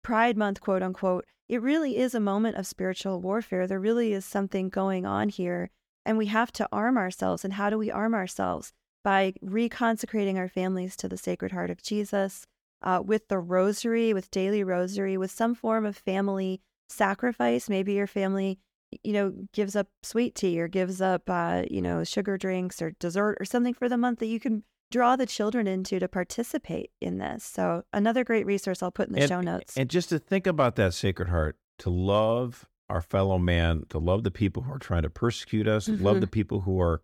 Pride 0.04 0.38
Month, 0.38 0.62
quote 0.62 0.82
unquote. 0.82 1.26
It 1.50 1.62
really 1.62 1.98
is 1.98 2.16
a 2.16 2.20
moment 2.20 2.58
of 2.58 2.66
spiritual 2.66 3.22
warfare. 3.22 3.68
There 3.68 3.80
really 3.80 4.14
is 4.14 4.26
something 4.26 4.70
going 4.70 5.06
on 5.06 5.30
here, 5.30 5.70
and 6.06 6.18
we 6.18 6.28
have 6.28 6.52
to 6.54 6.68
arm 6.72 6.98
ourselves. 6.98 7.44
And 7.44 7.54
how 7.54 7.70
do 7.70 7.78
we 7.78 7.92
arm 7.92 8.16
ourselves? 8.16 8.72
By 9.04 9.34
reconsecrating 9.44 10.38
our 10.38 10.48
families 10.48 10.96
to 10.98 11.10
the 11.10 11.18
Sacred 11.18 11.52
Heart 11.52 11.70
of 11.70 11.84
Jesus, 11.84 12.48
uh, 12.82 13.02
with 13.04 13.28
the 13.28 13.40
rosary, 13.40 14.14
with 14.14 14.32
daily 14.32 14.64
rosary, 14.64 15.18
with 15.18 15.32
some 15.32 15.56
form 15.56 15.86
of 15.86 15.98
family 15.98 16.62
sacrifice. 16.90 17.70
Maybe 17.70 17.94
your 17.94 18.08
family, 18.08 18.60
you 19.04 19.14
know, 19.14 19.34
gives 19.54 19.76
up 19.76 19.88
sweet 20.02 20.36
tea 20.36 20.60
or 20.60 20.68
gives 20.68 21.02
up, 21.02 21.30
uh, 21.30 21.64
you 21.70 21.82
know, 21.82 22.04
sugar 22.04 22.38
drinks 22.38 22.82
or 22.82 22.92
dessert 23.00 23.38
or 23.40 23.46
something 23.46 23.74
for 23.74 23.88
the 23.88 23.98
month 23.98 24.20
that 24.20 24.28
you 24.28 24.40
can 24.40 24.64
draw 24.92 25.16
the 25.16 25.26
children 25.26 25.66
into 25.68 26.00
to 26.00 26.08
participate 26.08 26.92
in 27.02 27.18
this. 27.18 27.44
So 27.44 27.84
another 27.94 28.24
great 28.24 28.46
resource 28.46 28.84
I'll 28.84 28.92
put 28.92 29.08
in 29.08 29.16
the 29.16 29.22
and, 29.22 29.30
show 29.30 29.42
notes. 29.42 29.76
And 29.76 29.90
just 29.90 30.10
to 30.10 30.20
think 30.20 30.46
about 30.46 30.76
that 30.76 30.94
Sacred 30.94 31.30
Heart, 31.30 31.58
to 31.80 31.90
love 31.90 32.68
our 32.90 33.02
fellow 33.02 33.40
man, 33.40 33.86
to 33.90 33.98
love 33.98 34.24
the 34.24 34.32
people 34.32 34.64
who 34.64 34.72
are 34.72 34.80
trying 34.80 35.02
to 35.02 35.10
persecute 35.10 35.68
us, 35.68 35.88
mm-hmm. 35.88 36.04
love 36.04 36.22
the 36.22 36.28
people 36.28 36.62
who 36.62 36.80
are 36.80 37.02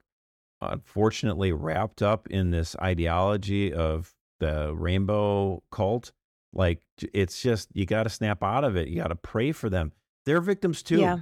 unfortunately 0.62 1.52
wrapped 1.52 2.02
up 2.02 2.28
in 2.28 2.52
this 2.52 2.76
ideology 2.82 3.74
of 3.74 4.14
the 4.40 4.74
rainbow 4.76 5.64
cult. 5.72 6.12
Like 6.54 6.82
it's 7.14 7.42
just 7.42 7.70
you 7.74 7.86
got 7.86 8.04
to 8.04 8.10
snap 8.10 8.44
out 8.44 8.64
of 8.64 8.76
it. 8.76 8.88
You 8.88 9.02
got 9.02 9.08
to 9.08 9.16
pray 9.16 9.52
for 9.52 9.70
them. 9.70 9.92
They're 10.26 10.42
victims 10.42 10.84
too. 10.84 11.00
Yeah. 11.00 11.20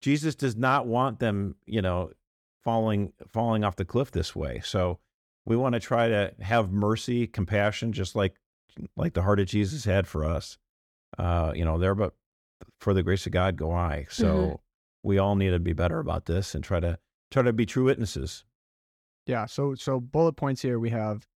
Jesus 0.00 0.34
does 0.34 0.56
not 0.56 0.86
want 0.86 1.18
them, 1.18 1.56
you 1.66 1.82
know, 1.82 2.10
falling 2.62 3.12
falling 3.32 3.64
off 3.64 3.76
the 3.76 3.84
cliff 3.84 4.10
this 4.10 4.34
way. 4.34 4.60
So 4.64 4.98
we 5.44 5.56
want 5.56 5.74
to 5.74 5.80
try 5.80 6.08
to 6.08 6.32
have 6.40 6.72
mercy, 6.72 7.26
compassion, 7.26 7.92
just 7.92 8.16
like 8.16 8.34
like 8.96 9.14
the 9.14 9.22
heart 9.22 9.40
of 9.40 9.46
Jesus 9.46 9.84
had 9.84 10.06
for 10.06 10.24
us. 10.24 10.58
Uh, 11.18 11.52
you 11.54 11.64
know, 11.64 11.78
there, 11.78 11.94
but 11.94 12.12
for 12.80 12.92
the 12.92 13.02
grace 13.02 13.26
of 13.26 13.32
God, 13.32 13.56
go 13.56 13.72
I. 13.72 14.06
So 14.10 14.26
mm-hmm. 14.26 14.54
we 15.02 15.18
all 15.18 15.36
need 15.36 15.50
to 15.50 15.58
be 15.58 15.72
better 15.72 15.98
about 15.98 16.26
this 16.26 16.54
and 16.54 16.62
try 16.62 16.80
to 16.80 16.98
try 17.30 17.42
to 17.42 17.52
be 17.52 17.64
true 17.66 17.84
witnesses. 17.84 18.44
Yeah. 19.26 19.46
So 19.46 19.74
so 19.74 20.00
bullet 20.00 20.34
points 20.34 20.60
here. 20.60 20.78
We 20.78 20.90
have 20.90 21.26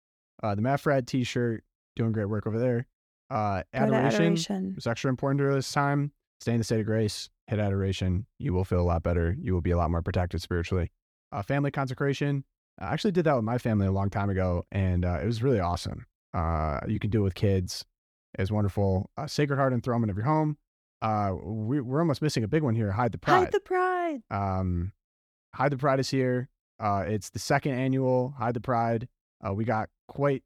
uh, 0.42 0.54
the 0.54 0.62
Matt 0.62 1.06
T-shirt 1.06 1.64
doing 1.96 2.12
great 2.12 2.28
work 2.28 2.46
over 2.46 2.58
there. 2.58 2.86
Uh, 3.30 3.62
adoration, 3.72 4.22
adoration 4.22 4.72
was 4.74 4.86
extra 4.86 5.08
important 5.08 5.38
during 5.38 5.54
this 5.54 5.70
time. 5.70 6.12
Stay 6.40 6.52
in 6.52 6.58
the 6.58 6.64
state 6.64 6.80
of 6.80 6.86
grace. 6.86 7.30
Hit 7.50 7.58
adoration. 7.58 8.26
You 8.38 8.52
will 8.52 8.64
feel 8.64 8.80
a 8.80 8.82
lot 8.82 9.02
better. 9.02 9.36
You 9.36 9.54
will 9.54 9.60
be 9.60 9.72
a 9.72 9.76
lot 9.76 9.90
more 9.90 10.02
protected 10.02 10.40
spiritually. 10.40 10.92
Uh, 11.32 11.42
family 11.42 11.72
consecration. 11.72 12.44
I 12.78 12.92
actually 12.92 13.10
did 13.10 13.24
that 13.24 13.34
with 13.34 13.42
my 13.42 13.58
family 13.58 13.88
a 13.88 13.90
long 13.90 14.08
time 14.08 14.30
ago, 14.30 14.66
and 14.70 15.04
uh, 15.04 15.18
it 15.20 15.26
was 15.26 15.42
really 15.42 15.58
awesome. 15.58 16.06
Uh, 16.32 16.78
you 16.86 17.00
can 17.00 17.10
do 17.10 17.22
it 17.22 17.24
with 17.24 17.34
kids. 17.34 17.84
It's 18.38 18.52
wonderful. 18.52 19.10
Uh, 19.16 19.26
Sacred 19.26 19.56
Heart 19.56 19.72
enthronement 19.72 20.12
of 20.12 20.16
your 20.16 20.26
home. 20.26 20.58
Uh, 21.02 21.32
we, 21.42 21.78
are 21.78 21.98
almost 21.98 22.22
missing 22.22 22.44
a 22.44 22.48
big 22.48 22.62
one 22.62 22.76
here. 22.76 22.92
Hide 22.92 23.10
the 23.10 23.18
Pride. 23.18 23.46
Hide 23.46 23.52
the 23.52 23.58
Pride. 23.58 24.22
Um, 24.30 24.92
Hide 25.52 25.72
the 25.72 25.76
Pride 25.76 25.98
is 25.98 26.08
here. 26.08 26.48
Uh, 26.78 27.02
it's 27.04 27.30
the 27.30 27.40
second 27.40 27.72
annual 27.72 28.32
Hide 28.38 28.54
the 28.54 28.60
Pride. 28.60 29.08
Uh, 29.44 29.52
we 29.52 29.64
got 29.64 29.88
quite 30.06 30.44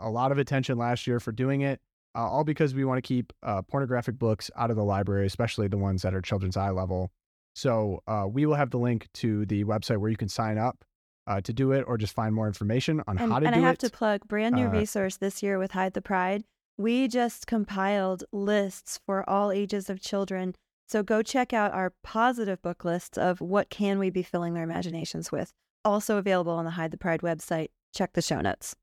a 0.00 0.10
lot 0.10 0.32
of 0.32 0.38
attention 0.38 0.76
last 0.76 1.06
year 1.06 1.20
for 1.20 1.30
doing 1.30 1.60
it, 1.60 1.80
all 2.14 2.44
because 2.44 2.74
we 2.74 2.84
want 2.84 2.98
to 2.98 3.02
keep 3.02 3.32
pornographic 3.68 4.18
books 4.18 4.50
out 4.56 4.70
of 4.70 4.76
the 4.76 4.84
library, 4.84 5.26
especially 5.26 5.68
the 5.68 5.78
ones 5.78 6.02
that 6.02 6.14
are 6.14 6.22
children's 6.22 6.56
eye 6.56 6.70
level. 6.70 7.10
So 7.54 8.02
we 8.32 8.46
will 8.46 8.54
have 8.54 8.70
the 8.70 8.78
link 8.78 9.08
to 9.14 9.46
the 9.46 9.64
website 9.64 9.98
where 9.98 10.10
you 10.10 10.16
can 10.16 10.28
sign 10.28 10.58
up 10.58 10.84
uh, 11.26 11.40
to 11.42 11.52
do 11.52 11.72
it 11.72 11.84
or 11.86 11.96
just 11.96 12.14
find 12.14 12.34
more 12.34 12.46
information 12.46 13.00
on 13.06 13.18
and, 13.18 13.20
how 13.20 13.26
to 13.26 13.34
and 13.34 13.42
do 13.42 13.46
it. 13.46 13.54
And 13.54 13.64
I 13.64 13.68
have 13.68 13.74
it. 13.74 13.80
to 13.80 13.90
plug 13.90 14.26
brand 14.26 14.54
new 14.54 14.66
uh, 14.66 14.70
resource 14.70 15.16
this 15.16 15.42
year 15.42 15.58
with 15.58 15.72
Hide 15.72 15.94
the 15.94 16.02
Pride. 16.02 16.44
We 16.78 17.06
just 17.08 17.46
compiled 17.46 18.24
lists 18.32 18.98
for 19.06 19.28
all 19.28 19.52
ages 19.52 19.88
of 19.88 20.00
children. 20.00 20.54
So 20.88 21.02
go 21.02 21.22
check 21.22 21.52
out 21.52 21.72
our 21.72 21.92
positive 22.02 22.60
book 22.60 22.84
lists 22.84 23.16
of 23.16 23.40
what 23.40 23.70
can 23.70 23.98
we 23.98 24.10
be 24.10 24.22
filling 24.22 24.54
their 24.54 24.64
imaginations 24.64 25.30
with. 25.30 25.52
Also 25.84 26.16
available 26.16 26.52
on 26.52 26.64
the 26.64 26.72
Hide 26.72 26.90
the 26.90 26.98
Pride 26.98 27.20
website. 27.20 27.68
Check 27.94 28.14
the 28.14 28.22
show 28.22 28.40
notes. 28.40 28.74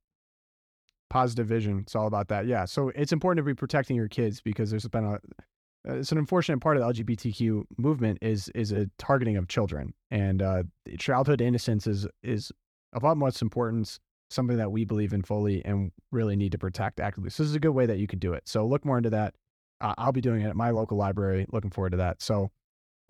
Positive 1.10 1.48
vision. 1.48 1.80
It's 1.80 1.96
all 1.96 2.08
about 2.08 2.28
that. 2.28 2.46
Yeah. 2.46 2.66
So 2.66 2.90
it's 2.96 3.12
important 3.12 3.44
to 3.44 3.50
be 3.50 3.56
protecting 3.56 3.96
your 3.96 4.08
kids 4.08 4.42
because 4.42 4.70
there's 4.70 4.88
been 4.88 5.06
a 5.06 5.20
it's 5.86 6.12
an 6.12 6.18
unfortunate 6.18 6.60
part 6.60 6.78
of 6.78 6.84
the 6.84 7.04
LGBTQ 7.04 7.64
movement 7.78 8.20
is 8.22 8.50
is 8.50 8.72
a 8.72 8.90
targeting 8.98 9.38
of 9.38 9.48
children 9.48 9.94
and 10.12 10.42
uh, 10.42 10.64
childhood 10.98 11.42
innocence 11.42 11.88
is 11.88 12.08
is 12.22 12.52
of 12.94 13.06
utmost 13.06 13.42
importance, 13.42 14.00
something 14.30 14.58
that 14.58 14.72
we 14.72 14.84
believe 14.84 15.14
in 15.14 15.22
fully 15.22 15.64
and 15.66 15.92
really 16.12 16.36
need 16.36 16.52
to 16.52 16.58
protect 16.58 17.00
actively. 17.00 17.30
So 17.30 17.44
this 17.44 17.50
is 17.50 17.56
a 17.56 17.60
good 17.60 17.72
way 17.72 17.86
that 17.86 17.98
you 17.98 18.08
could 18.08 18.20
do 18.20 18.34
it. 18.34 18.48
So 18.48 18.66
look 18.66 18.86
more 18.86 18.98
into 18.98 19.10
that. 19.12 19.36
Uh, 19.82 19.94
I'll 19.98 20.12
be 20.12 20.22
doing 20.22 20.42
it 20.42 20.50
at 20.50 20.56
my 20.56 20.72
local 20.72 20.98
library. 20.98 21.46
Looking 21.52 21.72
forward 21.72 21.92
to 21.92 21.98
that. 21.98 22.22
So 22.22 22.52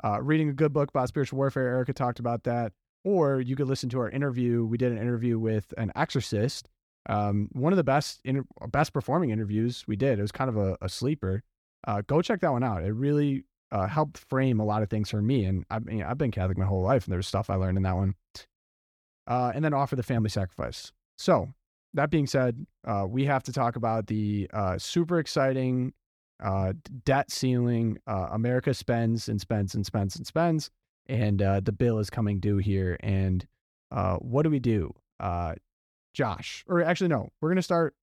uh, 0.04 0.22
reading 0.22 0.50
a 0.50 0.54
good 0.54 0.74
book 0.74 0.90
about 0.90 1.08
spiritual 1.08 1.38
warfare. 1.38 1.68
Erica 1.68 1.94
talked 1.94 2.20
about 2.20 2.44
that. 2.44 2.74
Or 3.04 3.40
you 3.40 3.56
could 3.56 3.68
listen 3.68 3.90
to 3.90 4.00
our 4.00 4.10
interview. 4.10 4.66
We 4.66 4.78
did 4.78 4.92
an 4.92 4.98
interview 4.98 5.40
with 5.40 5.74
an 5.78 5.92
exorcist. 5.96 6.68
Um, 7.10 7.50
one 7.52 7.74
of 7.74 7.78
the 7.78 7.84
best 7.84 8.22
inter- 8.24 8.46
best 8.72 8.94
performing 8.94 9.32
interviews 9.32 9.84
we 9.88 9.96
did. 9.96 10.20
It 10.20 10.22
was 10.22 10.32
kind 10.32 10.50
of 10.50 10.56
a, 10.58 10.78
a 10.82 10.88
sleeper 10.88 11.44
uh, 11.88 12.02
go 12.08 12.22
check 12.22 12.42
that 12.42 12.52
one 12.52 12.64
out. 12.64 12.84
It 12.84 12.94
really 12.94 13.46
uh, 13.72 13.88
helped 13.88 14.18
frame 14.18 14.60
a 14.60 14.66
lot 14.66 14.84
of 14.84 14.90
things 14.90 15.10
for 15.10 15.22
me. 15.22 15.46
And 15.46 15.66
I 15.70 15.80
mean, 15.80 16.04
I've 16.04 16.18
been 16.18 16.32
Catholic 16.32 16.58
my 16.58 16.66
whole 16.66 16.84
life, 16.84 17.06
and 17.06 17.14
there's 17.14 17.28
stuff 17.28 17.50
I 17.50 17.56
learned 17.56 17.78
in 17.78 17.84
that 17.84 17.96
one. 17.96 18.16
Uh, 19.28 19.52
and 19.54 19.64
then 19.64 19.74
offer 19.74 19.96
the 19.96 20.04
family 20.04 20.30
sacrifice. 20.30 20.92
So 21.18 21.50
that 21.94 22.10
being 22.10 22.28
said, 22.28 22.66
uh, 22.86 23.06
we 23.08 23.26
have 23.26 23.44
to 23.44 23.54
talk 23.54 23.76
about 23.76 24.08
the 24.08 24.50
uh, 24.54 24.78
super 24.78 25.20
exciting 25.20 25.94
uh, 26.44 26.74
debt 27.06 27.30
ceiling. 27.30 28.00
America 28.08 28.74
spends 28.74 29.30
and 29.30 29.40
spends 29.40 29.76
and 29.76 29.86
spends 29.86 30.16
and 30.16 30.26
spends, 30.26 30.72
and 31.08 31.40
the 31.40 31.76
bill 31.76 32.00
is 32.00 32.10
coming 32.10 32.40
due 32.40 32.58
here. 32.58 32.98
And 33.02 33.46
what 34.20 34.44
do 34.44 34.50
we 34.50 34.60
do, 34.60 34.96
Josh? 36.14 36.64
Or 36.68 36.84
actually, 36.84 37.10
no, 37.10 37.30
we're 37.42 37.50
gonna 37.50 37.62
start. 37.62 37.96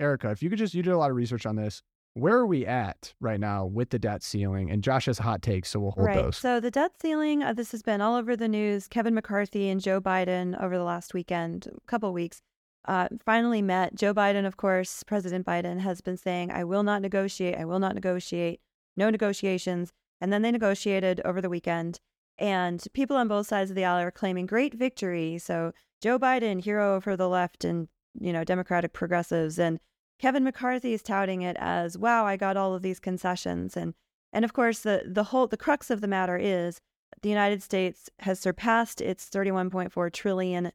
Erica, 0.00 0.30
if 0.30 0.42
you 0.42 0.48
could 0.48 0.58
just, 0.58 0.74
you 0.74 0.82
did 0.82 0.92
a 0.92 0.98
lot 0.98 1.10
of 1.10 1.16
research 1.16 1.44
on 1.44 1.56
this 1.56 1.82
where 2.18 2.36
are 2.36 2.46
we 2.46 2.66
at 2.66 3.14
right 3.20 3.38
now 3.38 3.64
with 3.64 3.90
the 3.90 3.98
debt 3.98 4.22
ceiling? 4.22 4.70
And 4.70 4.82
Josh 4.82 5.06
has 5.06 5.18
hot 5.18 5.42
takes, 5.42 5.70
so 5.70 5.80
we'll 5.80 5.92
hold 5.92 6.06
right. 6.06 6.16
those. 6.16 6.36
So 6.36 6.60
the 6.60 6.70
debt 6.70 6.92
ceiling, 7.00 7.42
uh, 7.42 7.52
this 7.52 7.72
has 7.72 7.82
been 7.82 8.00
all 8.00 8.16
over 8.16 8.36
the 8.36 8.48
news. 8.48 8.88
Kevin 8.88 9.14
McCarthy 9.14 9.68
and 9.68 9.80
Joe 9.80 10.00
Biden 10.00 10.60
over 10.62 10.76
the 10.76 10.84
last 10.84 11.14
weekend, 11.14 11.68
couple 11.86 12.12
weeks, 12.12 12.40
uh, 12.86 13.08
finally 13.24 13.62
met. 13.62 13.94
Joe 13.94 14.12
Biden, 14.12 14.46
of 14.46 14.56
course, 14.56 15.02
President 15.04 15.46
Biden 15.46 15.80
has 15.80 16.00
been 16.00 16.16
saying, 16.16 16.50
"I 16.50 16.64
will 16.64 16.82
not 16.82 17.02
negotiate. 17.02 17.56
I 17.56 17.64
will 17.64 17.78
not 17.78 17.94
negotiate. 17.94 18.60
No 18.96 19.10
negotiations." 19.10 19.92
And 20.20 20.32
then 20.32 20.42
they 20.42 20.50
negotiated 20.50 21.20
over 21.24 21.40
the 21.40 21.50
weekend, 21.50 22.00
and 22.38 22.84
people 22.92 23.16
on 23.16 23.28
both 23.28 23.46
sides 23.46 23.70
of 23.70 23.76
the 23.76 23.84
aisle 23.84 24.04
are 24.04 24.10
claiming 24.10 24.46
great 24.46 24.74
victory. 24.74 25.38
So 25.38 25.72
Joe 26.00 26.18
Biden, 26.18 26.62
hero 26.62 27.00
for 27.00 27.16
the 27.16 27.28
left 27.28 27.64
and 27.64 27.88
you 28.18 28.32
know 28.32 28.44
Democratic 28.44 28.92
progressives, 28.92 29.58
and 29.58 29.80
Kevin 30.18 30.44
McCarthy 30.44 30.92
is 30.92 31.02
touting 31.02 31.42
it 31.42 31.56
as, 31.60 31.96
wow, 31.96 32.26
I 32.26 32.36
got 32.36 32.56
all 32.56 32.74
of 32.74 32.82
these 32.82 33.00
concessions. 33.00 33.76
And 33.76 33.94
and 34.32 34.44
of 34.44 34.52
course 34.52 34.80
the 34.80 35.02
the 35.06 35.24
whole 35.24 35.46
the 35.46 35.56
crux 35.56 35.90
of 35.90 36.00
the 36.00 36.08
matter 36.08 36.36
is 36.36 36.80
the 37.22 37.28
United 37.28 37.62
States 37.62 38.10
has 38.20 38.38
surpassed 38.38 39.00
its 39.00 39.28
$31.4 39.28 40.12
trillion 40.12 40.72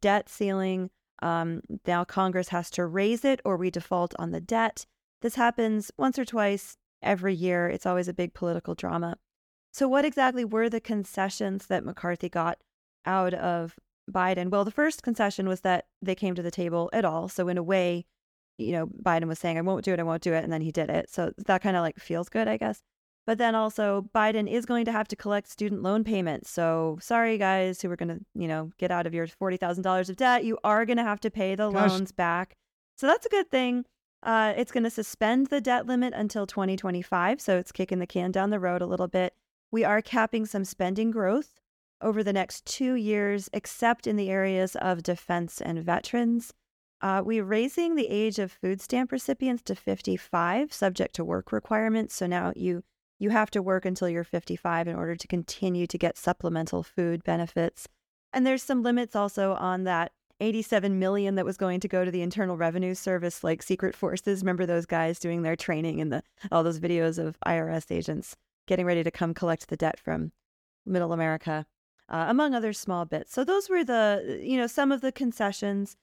debt 0.00 0.28
ceiling. 0.28 0.90
Um, 1.22 1.62
now 1.86 2.04
Congress 2.04 2.48
has 2.48 2.70
to 2.70 2.86
raise 2.86 3.24
it 3.24 3.40
or 3.44 3.56
we 3.56 3.70
default 3.70 4.14
on 4.18 4.30
the 4.30 4.40
debt. 4.40 4.86
This 5.22 5.34
happens 5.34 5.90
once 5.98 6.18
or 6.18 6.24
twice 6.24 6.76
every 7.02 7.34
year. 7.34 7.68
It's 7.68 7.86
always 7.86 8.08
a 8.08 8.14
big 8.14 8.34
political 8.34 8.74
drama. 8.74 9.16
So, 9.72 9.88
what 9.88 10.04
exactly 10.04 10.44
were 10.44 10.68
the 10.68 10.80
concessions 10.80 11.66
that 11.66 11.84
McCarthy 11.84 12.28
got 12.28 12.58
out 13.04 13.34
of 13.34 13.76
Biden. 14.10 14.50
Well, 14.50 14.64
the 14.64 14.70
first 14.70 15.02
concession 15.02 15.48
was 15.48 15.60
that 15.62 15.86
they 16.02 16.14
came 16.14 16.34
to 16.34 16.42
the 16.42 16.50
table 16.50 16.90
at 16.92 17.04
all. 17.04 17.28
So 17.28 17.48
in 17.48 17.58
a 17.58 17.62
way, 17.62 18.06
you 18.58 18.72
know, 18.72 18.86
Biden 18.86 19.26
was 19.26 19.38
saying, 19.38 19.58
I 19.58 19.62
won't 19.62 19.84
do 19.84 19.92
it, 19.92 20.00
I 20.00 20.04
won't 20.04 20.22
do 20.22 20.32
it. 20.32 20.44
And 20.44 20.52
then 20.52 20.62
he 20.62 20.72
did 20.72 20.90
it. 20.90 21.10
So 21.10 21.32
that 21.46 21.62
kind 21.62 21.76
of 21.76 21.82
like 21.82 21.98
feels 21.98 22.28
good, 22.28 22.48
I 22.48 22.56
guess. 22.56 22.82
But 23.26 23.38
then 23.38 23.56
also, 23.56 24.08
Biden 24.14 24.48
is 24.48 24.64
going 24.64 24.84
to 24.84 24.92
have 24.92 25.08
to 25.08 25.16
collect 25.16 25.48
student 25.48 25.82
loan 25.82 26.04
payments. 26.04 26.48
So 26.48 26.96
sorry, 27.00 27.38
guys, 27.38 27.82
who 27.82 27.90
are 27.90 27.96
going 27.96 28.08
to, 28.08 28.20
you 28.34 28.46
know, 28.46 28.70
get 28.78 28.92
out 28.92 29.06
of 29.06 29.12
your 29.12 29.26
$40,000 29.26 30.08
of 30.08 30.16
debt. 30.16 30.44
You 30.44 30.58
are 30.62 30.86
going 30.86 30.96
to 30.98 31.02
have 31.02 31.20
to 31.20 31.30
pay 31.30 31.56
the 31.56 31.70
Gosh. 31.70 31.90
loans 31.90 32.12
back. 32.12 32.56
So 32.96 33.06
that's 33.08 33.26
a 33.26 33.30
good 33.30 33.50
thing. 33.50 33.84
Uh, 34.22 34.54
it's 34.56 34.72
going 34.72 34.84
to 34.84 34.90
suspend 34.90 35.48
the 35.48 35.60
debt 35.60 35.86
limit 35.86 36.14
until 36.14 36.46
2025. 36.46 37.40
So 37.40 37.58
it's 37.58 37.72
kicking 37.72 37.98
the 37.98 38.06
can 38.06 38.30
down 38.30 38.50
the 38.50 38.60
road 38.60 38.80
a 38.80 38.86
little 38.86 39.08
bit. 39.08 39.34
We 39.72 39.84
are 39.84 40.00
capping 40.00 40.46
some 40.46 40.64
spending 40.64 41.10
growth 41.10 41.60
over 42.00 42.22
the 42.22 42.32
next 42.32 42.64
two 42.66 42.94
years, 42.94 43.48
except 43.52 44.06
in 44.06 44.16
the 44.16 44.30
areas 44.30 44.76
of 44.76 45.02
defense 45.02 45.60
and 45.60 45.82
veterans. 45.82 46.52
Uh, 47.00 47.22
we're 47.24 47.44
raising 47.44 47.94
the 47.94 48.08
age 48.08 48.38
of 48.38 48.50
food 48.52 48.80
stamp 48.80 49.12
recipients 49.12 49.62
to 49.62 49.74
55, 49.74 50.72
subject 50.72 51.14
to 51.14 51.24
work 51.24 51.52
requirements. 51.52 52.14
So 52.14 52.26
now 52.26 52.52
you 52.56 52.82
you 53.18 53.30
have 53.30 53.50
to 53.50 53.62
work 53.62 53.86
until 53.86 54.10
you're 54.10 54.24
55 54.24 54.88
in 54.88 54.94
order 54.94 55.16
to 55.16 55.26
continue 55.26 55.86
to 55.86 55.96
get 55.96 56.18
supplemental 56.18 56.82
food 56.82 57.24
benefits. 57.24 57.88
And 58.32 58.46
there's 58.46 58.62
some 58.62 58.82
limits 58.82 59.16
also 59.16 59.54
on 59.54 59.84
that 59.84 60.12
87 60.40 60.98
million 60.98 61.34
that 61.36 61.46
was 61.46 61.56
going 61.56 61.80
to 61.80 61.88
go 61.88 62.04
to 62.04 62.10
the 62.10 62.20
Internal 62.20 62.58
Revenue 62.58 62.94
Service, 62.94 63.42
like 63.42 63.62
secret 63.62 63.94
forces. 63.94 64.42
Remember 64.42 64.66
those 64.66 64.84
guys 64.84 65.18
doing 65.18 65.40
their 65.42 65.56
training 65.56 66.00
and 66.00 66.12
the 66.12 66.22
all 66.52 66.62
those 66.62 66.78
videos 66.78 67.18
of 67.18 67.38
IRS 67.46 67.90
agents 67.90 68.36
getting 68.66 68.84
ready 68.84 69.02
to 69.02 69.10
come 69.10 69.32
collect 69.32 69.68
the 69.68 69.76
debt 69.76 69.98
from 69.98 70.32
Middle 70.84 71.12
America, 71.12 71.66
uh, 72.08 72.26
among 72.28 72.54
other 72.54 72.72
small 72.72 73.04
bits. 73.04 73.32
So 73.32 73.44
those 73.44 73.68
were 73.68 73.84
the 73.84 74.40
you 74.42 74.56
know 74.56 74.66
some 74.66 74.92
of 74.92 75.00
the 75.00 75.12
concessions, 75.12 75.96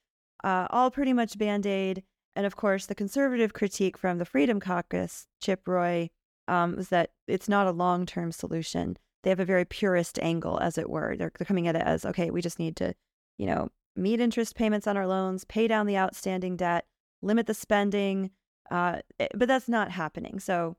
uh, 0.44 0.68
all 0.70 0.92
pretty 0.92 1.14
much 1.14 1.38
band 1.38 1.66
aid. 1.66 2.04
And 2.36 2.46
of 2.46 2.56
course, 2.56 2.88
the 2.88 2.96
conservative 2.96 3.54
critique 3.54 3.98
from 3.98 4.18
the 4.18 4.26
Freedom 4.26 4.60
Caucus, 4.60 5.28
Chip 5.40 5.68
Roy, 5.68 6.10
um, 6.48 6.76
was 6.76 6.90
that 6.90 7.12
it's 7.28 7.48
not 7.48 7.68
a 7.68 7.72
long 7.72 8.06
term 8.06 8.32
solution. 8.32 8.98
They 9.24 9.30
have 9.30 9.40
a 9.40 9.46
very 9.46 9.66
purist 9.66 10.20
angle, 10.20 10.60
as 10.60 10.78
it 10.78 10.90
were. 10.90 11.16
They're, 11.16 11.32
they're 11.38 11.46
coming 11.46 11.68
at 11.68 11.76
it 11.76 11.84
as 11.84 12.06
okay, 12.06 12.30
we 12.32 12.42
just 12.42 12.60
need 12.60 12.76
to, 12.78 12.94
you 13.38 13.46
know, 13.46 13.70
meet 13.96 14.20
interest 14.20 14.56
payments 14.56 14.88
on 14.88 14.98
our 14.98 15.08
loans, 15.08 15.46
pay 15.46 15.68
down 15.68 15.86
the 15.86 15.98
outstanding 15.98 16.58
debt, 16.58 16.86
limit 17.22 17.48
the 17.48 17.54
spending. 17.54 18.32
Uh, 18.72 19.00
eh, 19.20 19.28
but 19.36 19.48
that's 19.48 19.70
not 19.70 19.92
happening. 19.92 20.40
So 20.40 20.76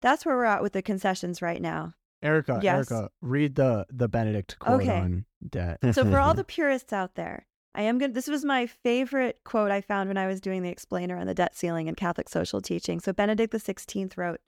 that's 0.00 0.24
where 0.24 0.36
we're 0.36 0.44
at 0.44 0.62
with 0.62 0.72
the 0.72 0.82
concessions 0.82 1.42
right 1.42 1.60
now. 1.60 1.94
Erica, 2.22 2.60
Yes. 2.62 2.90
Erica, 2.90 3.10
read 3.22 3.54
the 3.54 3.86
the 3.90 4.08
Benedict 4.08 4.58
quote 4.58 4.82
Okay. 4.82 4.98
on 4.98 5.24
debt. 5.48 5.78
So 5.92 6.04
for 6.04 6.18
all 6.18 6.34
the 6.40 6.44
purists 6.44 6.92
out 6.92 7.14
there, 7.14 7.46
I 7.74 7.82
am 7.82 7.98
going 7.98 8.10
to 8.10 8.14
this 8.14 8.28
was 8.28 8.44
my 8.44 8.66
favorite 8.66 9.40
quote 9.44 9.70
I 9.70 9.80
found 9.80 10.08
when 10.08 10.18
I 10.18 10.26
was 10.26 10.40
doing 10.40 10.62
the 10.62 10.68
explainer 10.70 11.16
on 11.16 11.26
the 11.26 11.34
debt 11.34 11.56
ceiling 11.56 11.86
in 11.88 11.94
Catholic 11.94 12.28
social 12.28 12.60
teaching. 12.60 13.00
So 13.00 13.12
Benedict 13.12 13.52
XVI 13.54 14.16
wrote, 14.16 14.40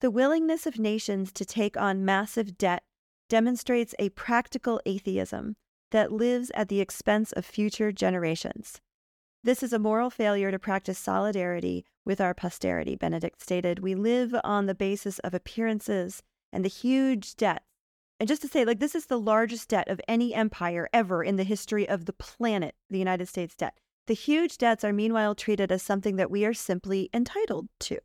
"The 0.00 0.10
willingness 0.10 0.66
of 0.66 0.78
nations 0.78 1.32
to 1.32 1.44
take 1.44 1.76
on 1.76 2.04
massive 2.04 2.56
debt 2.58 2.84
demonstrates 3.28 3.94
a 3.98 4.10
practical 4.10 4.80
atheism 4.86 5.56
that 5.90 6.12
lives 6.12 6.50
at 6.54 6.68
the 6.68 6.80
expense 6.80 7.32
of 7.32 7.44
future 7.44 7.90
generations. 7.92 8.80
This 9.42 9.62
is 9.62 9.72
a 9.72 9.78
moral 9.78 10.10
failure 10.10 10.50
to 10.50 10.58
practice 10.58 10.98
solidarity 10.98 11.84
with 12.04 12.20
our 12.20 12.34
posterity," 12.34 12.94
Benedict 12.94 13.40
stated. 13.42 13.78
"We 13.80 13.94
live 13.94 14.34
on 14.44 14.66
the 14.66 14.74
basis 14.74 15.18
of 15.20 15.34
appearances 15.34 16.22
and 16.52 16.64
the 16.64 16.68
huge 16.68 17.36
debts 17.36 17.64
and 18.20 18.28
just 18.28 18.42
to 18.42 18.48
say, 18.48 18.64
like, 18.64 18.80
this 18.80 18.94
is 18.94 19.06
the 19.06 19.18
largest 19.18 19.68
debt 19.68 19.88
of 19.88 20.00
any 20.08 20.34
empire 20.34 20.88
ever 20.92 21.22
in 21.22 21.36
the 21.36 21.44
history 21.44 21.88
of 21.88 22.06
the 22.06 22.12
planet, 22.12 22.74
the 22.90 22.98
United 22.98 23.28
States 23.28 23.54
debt. 23.54 23.78
The 24.06 24.14
huge 24.14 24.58
debts 24.58 24.82
are 24.84 24.92
meanwhile 24.92 25.34
treated 25.34 25.70
as 25.70 25.82
something 25.82 26.16
that 26.16 26.30
we 26.30 26.44
are 26.44 26.54
simply 26.54 27.10
entitled 27.14 27.68
to. 27.80 27.98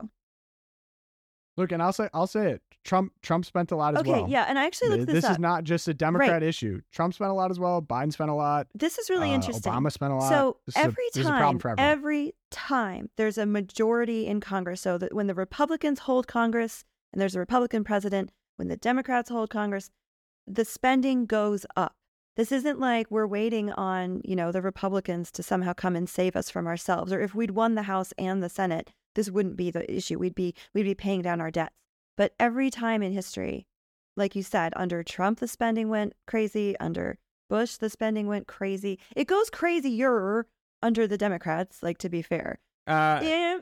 Look, 1.55 1.71
and 1.71 1.81
I'll 1.81 1.93
say 1.93 2.09
I'll 2.13 2.27
say 2.27 2.51
it. 2.51 2.61
Trump 2.83 3.13
Trump 3.21 3.45
spent 3.45 3.71
a 3.71 3.75
lot 3.75 3.93
as 3.93 4.01
okay, 4.01 4.11
well. 4.11 4.27
yeah, 4.27 4.45
and 4.49 4.59
I 4.59 4.65
actually 4.65 4.89
looked 4.89 5.05
this 5.05 5.15
this, 5.15 5.25
up. 5.25 5.31
is 5.31 5.39
not 5.39 5.63
just 5.63 5.87
a 5.87 5.93
Democrat 5.93 6.43
issue. 6.43 6.81
Trump 6.91 7.13
spent 7.13 7.31
a 7.31 7.33
lot 7.33 7.49
as 7.49 7.59
well. 7.59 7.81
Biden 7.81 8.11
spent 8.11 8.29
a 8.29 8.33
lot. 8.33 8.67
this 8.75 8.97
is 8.97 9.09
really 9.09 9.31
uh, 9.31 9.35
interesting. 9.35 9.71
Obama 9.71 9.91
spent 9.91 10.11
a 10.11 10.15
lot. 10.17 10.29
So 10.29 10.57
This 10.65 10.75
every 10.77 11.05
a 11.15 11.23
time, 11.23 11.59
every 11.77 12.33
time 12.51 13.09
there's 13.15 13.37
a 13.37 13.45
majority 13.45 14.27
in 14.27 14.41
Congress, 14.41 14.81
so 14.81 14.97
that 14.97 15.13
when 15.13 15.27
the 15.27 15.35
Republicans 15.35 15.99
hold 15.99 16.27
Congress 16.27 16.83
and 17.13 17.21
there's 17.21 17.35
a 17.35 17.39
Republican 17.39 17.83
president, 17.83 18.31
when 18.57 18.67
the 18.67 18.77
Democrats 18.77 19.29
hold 19.29 19.49
Congress, 19.49 19.89
the 20.45 20.65
spending 20.65 21.25
goes 21.25 21.65
up. 21.75 21.95
This 22.35 22.51
isn't 22.51 22.79
like 22.79 23.11
we're 23.11 23.27
waiting 23.27 23.71
on, 23.71 24.21
you 24.25 24.35
know, 24.35 24.51
the 24.51 24.61
Republicans 24.61 25.31
to 25.33 25.43
somehow 25.43 25.73
come 25.73 25.95
and 25.95 26.09
save 26.09 26.35
us 26.35 26.49
from 26.49 26.65
ourselves. 26.65 27.13
Or 27.13 27.21
if 27.21 27.35
we'd 27.35 27.51
won 27.51 27.75
the 27.75 27.83
House 27.83 28.11
and 28.17 28.41
the 28.41 28.49
Senate, 28.49 28.91
this 29.13 29.29
wouldn't 29.29 29.55
be 29.55 29.69
the 29.69 29.89
issue. 29.91 30.17
We'd 30.17 30.33
be 30.35 30.55
we'd 30.73 30.83
be 30.83 30.95
paying 30.95 31.21
down 31.21 31.39
our 31.39 31.51
debts. 31.51 31.75
But 32.17 32.33
every 32.39 32.71
time 32.71 33.03
in 33.03 33.13
history, 33.13 33.67
like 34.17 34.35
you 34.35 34.41
said, 34.43 34.73
under 34.75 35.03
Trump 35.03 35.39
the 35.39 35.47
spending 35.47 35.89
went 35.89 36.13
crazy, 36.25 36.75
under 36.79 37.19
Bush 37.49 37.75
the 37.75 37.89
spending 37.89 38.27
went 38.27 38.47
crazy. 38.47 38.99
It 39.15 39.27
goes 39.27 39.51
crazier 39.51 40.47
under 40.81 41.05
the 41.05 41.17
Democrats, 41.17 41.83
like 41.83 41.99
to 41.99 42.09
be 42.09 42.23
fair. 42.23 42.59
Uh, 42.87 43.19
Eh, 43.21 43.59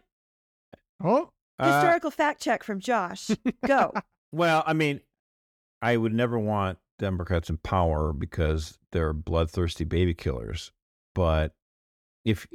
oh, 1.04 1.30
uh, 1.62 1.74
historical 1.82 2.12
fact 2.12 2.42
check 2.42 2.64
from 2.64 2.80
Josh. 2.80 3.30
Go. 3.66 3.94
well, 4.32 4.64
I 4.66 4.74
mean, 4.74 5.02
I 5.82 5.98
would 5.98 6.14
never 6.14 6.38
want 6.38 6.78
Democrats 7.00 7.50
in 7.50 7.58
power 7.58 8.14
because 8.14 8.78
they're 8.92 9.14
bloodthirsty 9.14 9.84
baby 9.84 10.14
killers. 10.14 10.72
But 11.16 11.54
if 12.24 12.48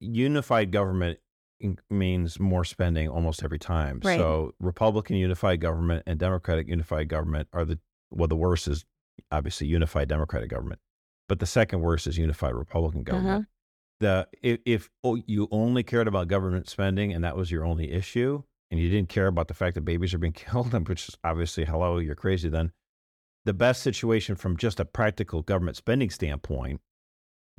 unified 0.00 0.72
government 0.72 1.18
means 1.90 2.40
more 2.40 2.64
spending 2.64 3.08
almost 3.08 3.42
every 3.44 3.58
time, 3.58 4.00
Right. 4.04 4.18
so 4.18 4.52
Republican 4.58 5.16
unified 5.16 5.60
government 5.60 6.02
and 6.06 6.18
Democratic 6.18 6.66
unified 6.68 7.08
government 7.08 7.48
are 7.52 7.64
the 7.64 7.78
well, 8.10 8.28
the 8.28 8.36
worst 8.36 8.68
is 8.68 8.84
obviously 9.30 9.66
unified 9.68 10.08
Democratic 10.08 10.50
government, 10.50 10.80
but 11.28 11.38
the 11.38 11.46
second 11.46 11.80
worst 11.80 12.06
is 12.06 12.18
unified 12.18 12.54
Republican 12.54 13.04
government. 13.04 13.46
The 14.00 14.26
if, 14.42 14.58
if 14.66 14.90
oh, 15.04 15.14
you 15.26 15.46
only 15.52 15.84
cared 15.84 16.08
about 16.08 16.26
government 16.28 16.68
spending 16.68 17.12
and 17.12 17.22
that 17.24 17.36
was 17.36 17.50
your 17.52 17.64
only 17.64 17.92
issue, 17.92 18.42
and 18.72 18.80
you 18.80 18.88
didn't 18.88 19.10
care 19.10 19.26
about 19.26 19.48
the 19.48 19.54
fact 19.54 19.74
that 19.74 19.82
babies 19.82 20.14
are 20.14 20.18
being 20.18 20.32
killed, 20.32 20.72
which 20.88 21.08
is 21.08 21.16
obviously, 21.22 21.64
hello, 21.64 21.98
you're 21.98 22.14
crazy 22.16 22.48
then. 22.48 22.72
The 23.44 23.52
best 23.52 23.82
situation 23.82 24.34
from 24.34 24.56
just 24.56 24.80
a 24.80 24.84
practical 24.84 25.42
government 25.42 25.76
spending 25.76 26.10
standpoint 26.10 26.80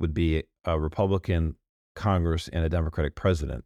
would 0.00 0.12
be 0.12 0.42
a 0.64 0.78
Republican 0.78 1.54
Congress 1.94 2.48
and 2.48 2.64
a 2.64 2.68
Democratic 2.68 3.14
president. 3.14 3.64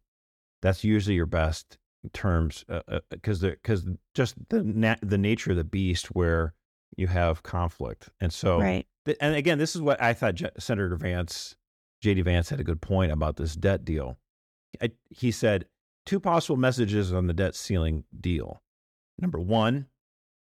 That's 0.61 0.83
usually 0.83 1.15
your 1.15 1.25
best 1.25 1.77
terms 2.13 2.65
uh, 2.69 2.81
uh, 2.87 2.99
because 3.09 3.39
because 3.39 3.87
just 4.13 4.35
the 4.49 4.63
na- 4.63 4.95
the 5.01 5.17
nature 5.17 5.51
of 5.51 5.57
the 5.57 5.63
beast 5.63 6.07
where 6.07 6.53
you 6.97 7.07
have 7.07 7.43
conflict, 7.43 8.09
and 8.19 8.31
so 8.31 8.59
right. 8.59 8.85
th- 9.05 9.17
and 9.21 9.35
again, 9.35 9.57
this 9.57 9.75
is 9.75 9.81
what 9.81 10.01
I 10.01 10.13
thought 10.13 10.39
Senator 10.59 10.95
Vance, 10.97 11.55
J.D. 12.01 12.21
Vance 12.21 12.49
had 12.49 12.59
a 12.59 12.63
good 12.65 12.81
point 12.81 13.11
about 13.13 13.37
this 13.37 13.55
debt 13.55 13.85
deal. 13.85 14.17
I, 14.81 14.91
he 15.09 15.31
said 15.31 15.65
two 16.09 16.19
possible 16.19 16.57
messages 16.57 17.13
on 17.13 17.27
the 17.27 17.33
debt 17.33 17.53
ceiling 17.53 18.03
deal. 18.19 18.63
Number 19.19 19.39
one, 19.39 19.85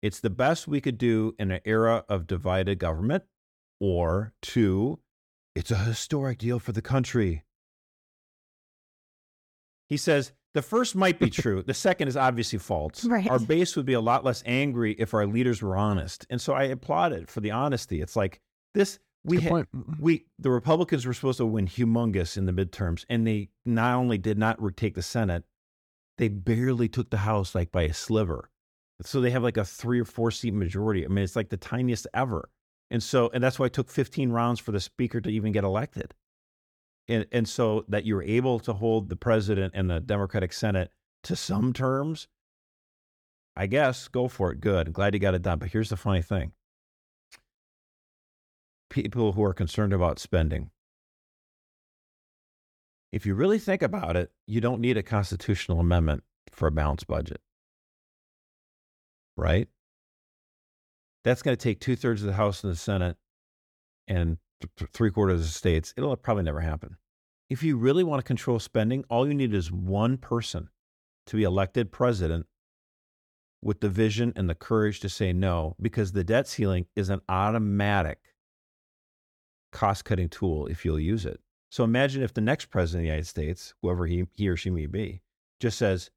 it's 0.03 0.19
the 0.19 0.29
best 0.29 0.67
we 0.67 0.81
could 0.81 0.99
do 0.99 1.37
in 1.39 1.53
an 1.53 1.61
era 1.65 2.05
of 2.09 2.27
divided 2.27 2.81
government. 2.81 3.23
Or 3.79 4.33
two, 4.43 4.99
it's 5.55 5.71
a 5.71 5.77
historic 5.77 6.39
deal 6.39 6.59
for 6.59 6.73
the 6.73 6.83
country. 6.83 7.45
He 9.89 9.97
says 9.97 10.33
the 10.53 10.63
first 10.63 10.97
might 10.97 11.21
be 11.21 11.31
true. 11.43 11.63
the 11.63 11.75
second 11.75 12.09
is 12.09 12.17
obviously 12.17 12.59
false. 12.59 13.05
Right. 13.05 13.31
Our 13.31 13.39
base 13.39 13.77
would 13.77 13.87
be 13.87 13.93
a 13.93 14.01
lot 14.01 14.25
less 14.25 14.43
angry 14.45 14.95
if 14.99 15.15
our 15.15 15.27
leaders 15.29 15.63
were 15.63 15.77
honest. 15.77 16.27
And 16.29 16.41
so 16.41 16.55
I 16.55 16.65
applauded 16.65 17.31
for 17.31 17.39
the 17.39 17.53
honesty. 17.53 18.01
It's 18.01 18.17
like 18.17 18.41
this 18.75 18.99
we 19.23 19.37
good 19.37 19.45
ha- 19.45 19.49
point. 19.51 19.69
we 20.01 20.25
the 20.41 20.51
Republicans 20.51 21.07
were 21.07 21.15
supposed 21.15 21.39
to 21.39 21.47
win 21.47 21.69
humongous 21.69 22.37
in 22.37 22.47
the 22.47 22.53
midterms, 22.53 23.05
and 23.09 23.25
they 23.25 23.51
not 23.65 23.95
only 23.95 24.19
did 24.19 24.39
not 24.39 24.61
retake 24.61 24.97
the 24.97 25.03
Senate, 25.03 25.45
they 26.23 26.29
barely 26.29 26.89
took 26.89 27.11
the 27.11 27.17
House 27.17 27.53
like 27.53 27.73
by 27.73 27.83
a 27.83 27.93
sliver. 27.93 28.49
So 29.01 29.21
they 29.21 29.31
have 29.31 29.43
like 29.43 29.57
a 29.57 29.65
three 29.65 30.01
or 30.01 30.05
four 30.05 30.31
seat 30.31 30.55
majority. 30.55 31.05
I 31.05 31.09
mean, 31.09 31.25
it's 31.25 31.35
like 31.35 31.49
the 31.49 31.57
tiniest 31.57 32.07
ever. 32.15 32.49
And 32.93 33.03
so, 33.03 33.29
and 33.35 33.43
that's 33.43 33.59
why 33.59 33.67
it 33.67 33.73
took 33.73 33.91
15 33.91 34.31
rounds 34.31 34.61
for 34.61 34.71
the 34.71 34.79
speaker 34.79 35.21
to 35.21 35.29
even 35.29 35.51
get 35.51 35.65
elected. 35.65 36.15
And 37.09 37.27
and 37.33 37.49
so 37.49 37.85
that 37.89 38.05
you 38.05 38.15
were 38.15 38.23
able 38.23 38.61
to 38.61 38.73
hold 38.73 39.09
the 39.09 39.17
president 39.17 39.73
and 39.75 39.91
the 39.91 39.99
Democratic 39.99 40.53
Senate 40.53 40.93
to 41.25 41.35
some 41.35 41.73
terms. 41.73 42.29
I 43.57 43.67
guess 43.67 44.07
go 44.07 44.29
for 44.29 44.53
it. 44.53 44.61
Good. 44.61 44.93
Glad 44.93 45.15
you 45.15 45.21
got 45.21 45.35
it 45.35 45.43
done. 45.43 45.59
But 45.59 45.71
here's 45.73 45.89
the 45.89 45.97
funny 45.97 46.23
thing 46.23 46.53
people 48.91 49.33
who 49.33 49.43
are 49.43 49.55
concerned 49.55 49.93
about 49.93 50.21
spending. 50.21 50.71
If 53.13 53.27
you 53.27 53.35
really 53.35 53.59
think 53.59 53.83
about 53.83 54.17
it, 54.17 54.33
you 54.47 54.61
don't 54.61 54.81
need 54.81 54.97
a 54.97 55.03
constitutional 55.03 55.81
amendment 55.81 56.25
for 56.51 56.67
a 56.67 56.73
balanced 56.73 57.07
budget. 57.07 57.41
Right? 59.37 59.69
That's 61.25 61.43
going 61.43 61.57
to 61.57 61.63
take 61.63 61.81
two 61.81 61.95
thirds 61.95 62.23
of 62.23 62.27
the 62.27 62.33
House 62.35 62.65
and 62.65 62.73
the 62.73 62.77
Senate 62.77 63.17
and 64.09 64.39
three 64.93 65.11
quarters 65.11 65.41
of 65.41 65.47
the 65.47 65.53
states, 65.53 65.95
it'll 65.97 66.17
probably 66.17 66.43
never 66.43 66.61
happen. 66.61 66.97
If 67.51 67.63
you 67.63 67.77
really 67.77 68.05
want 68.05 68.21
to 68.21 68.27
control 68.27 68.59
spending, 68.59 69.05
all 69.09 69.27
you 69.27 69.35
need 69.35 69.55
is 69.55 69.71
one 69.71 70.17
person 70.17 70.69
to 71.27 71.37
be 71.37 71.43
elected 71.43 71.93
president 71.93 72.47
with 73.63 73.81
the 73.81 73.89
vision 73.89 74.33
and 74.35 74.49
the 74.49 74.55
courage 74.55 75.01
to 75.01 75.09
say 75.09 75.33
no, 75.33 75.77
because 75.81 76.13
the 76.13 76.25
debt 76.25 76.49
ceiling 76.49 76.87
is 76.97 77.11
an 77.11 77.21
automatic 77.29 78.19
cost 79.71 80.05
cutting 80.05 80.29
tool 80.29 80.67
if 80.67 80.85
you'll 80.85 80.99
use 80.99 81.25
it. 81.25 81.41
So 81.73 81.85
imagine 81.85 82.23
if 82.23 82.35
the 82.35 82.43
next 82.43 82.67
president 82.67 83.01
of 83.01 83.05
the 83.05 83.07
United 83.07 83.27
States, 83.27 83.73
whoever 83.81 84.05
he, 84.05 84.27
he 84.35 84.47
or 84.47 84.59
she 84.59 84.69
may 84.69 84.85
be, 84.85 85.23
just 85.59 85.79
says, 85.79 86.11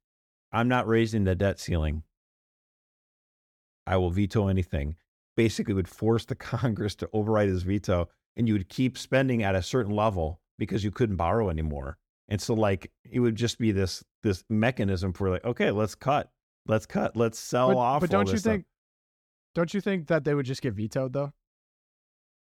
I'm 0.52 0.68
not 0.68 0.86
raising 0.86 1.24
the 1.24 1.34
debt 1.34 1.58
ceiling. 1.58 2.02
I 3.86 3.96
will 3.96 4.10
veto 4.10 4.48
anything. 4.48 4.96
Basically, 5.34 5.72
would 5.72 5.88
force 5.88 6.26
the 6.26 6.34
Congress 6.34 6.94
to 6.96 7.08
override 7.14 7.48
his 7.48 7.62
veto, 7.62 8.10
and 8.36 8.46
you 8.46 8.52
would 8.52 8.68
keep 8.68 8.98
spending 8.98 9.44
at 9.44 9.54
a 9.54 9.62
certain 9.62 9.96
level 9.96 10.42
because 10.58 10.84
you 10.84 10.90
couldn't 10.90 11.16
borrow 11.16 11.48
anymore. 11.48 11.96
And 12.28 12.38
so, 12.38 12.52
like, 12.52 12.92
it 13.10 13.20
would 13.20 13.36
just 13.36 13.58
be 13.58 13.72
this 13.72 14.04
this 14.22 14.44
mechanism 14.50 15.14
for 15.14 15.30
like, 15.30 15.44
okay, 15.46 15.70
let's 15.70 15.94
cut, 15.94 16.30
let's 16.66 16.84
cut, 16.84 17.16
let's 17.16 17.38
sell 17.38 17.68
but, 17.68 17.78
off. 17.78 18.00
But 18.02 18.10
don't 18.10 18.30
you 18.30 18.36
stuff. 18.36 18.52
think? 18.52 18.66
Don't 19.54 19.72
you 19.72 19.80
think 19.80 20.08
that 20.08 20.24
they 20.24 20.34
would 20.34 20.44
just 20.44 20.60
get 20.60 20.74
vetoed 20.74 21.14
though? 21.14 21.32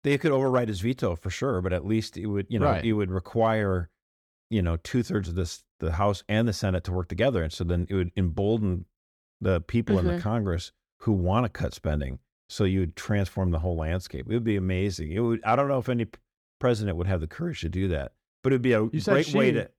They 0.06 0.18
could 0.20 0.32
override 0.32 0.68
his 0.70 0.82
veto 0.82 1.16
for 1.16 1.30
sure, 1.32 1.62
but 1.62 1.74
at 1.74 1.84
least 1.86 2.16
it 2.16 2.28
would, 2.28 2.46
you 2.48 2.60
know, 2.60 2.68
Right. 2.68 2.86
it 2.86 2.94
would 2.94 3.10
require, 3.10 3.90
you 4.52 4.62
know, 4.62 4.78
two 4.78 5.02
thirds 5.04 5.28
of 5.28 5.34
this 5.36 5.64
the 5.80 5.94
House 5.94 6.24
and 6.30 6.48
the 6.48 6.54
Senate 6.54 6.84
to 6.86 6.92
work 6.94 7.10
together, 7.10 7.42
and 7.44 7.52
so 7.52 7.64
then 7.66 7.86
it 7.90 7.96
would 7.96 8.12
embolden 8.16 8.86
the 9.42 9.60
people 9.62 9.98
in 10.00 10.06
Mhm. 10.06 10.16
the 10.18 10.22
Congress 10.22 10.72
who 11.02 11.12
want 11.12 11.44
to 11.46 11.50
cut 11.50 11.74
spending. 11.74 12.20
So 12.48 12.64
you 12.64 12.82
would 12.82 12.96
transform 12.96 13.50
the 13.52 13.60
whole 13.60 13.76
landscape. 13.76 14.28
It 14.30 14.34
would 14.34 14.44
be 14.44 14.56
amazing. 14.56 15.12
It 15.12 15.20
would. 15.22 15.44
I 15.44 15.56
don't 15.56 15.68
know 15.68 15.80
if 15.80 15.90
any 15.90 16.06
president 16.60 16.96
would 16.98 17.08
have 17.08 17.20
the 17.20 17.28
courage 17.28 17.62
to 17.62 17.70
do 17.70 17.88
that, 17.90 18.14
but 18.44 18.54
it'd 18.54 18.62
be 18.62 18.74
a 18.74 18.84
You 18.84 19.02
great 19.02 19.34
way 19.34 19.52
to. 19.54 19.70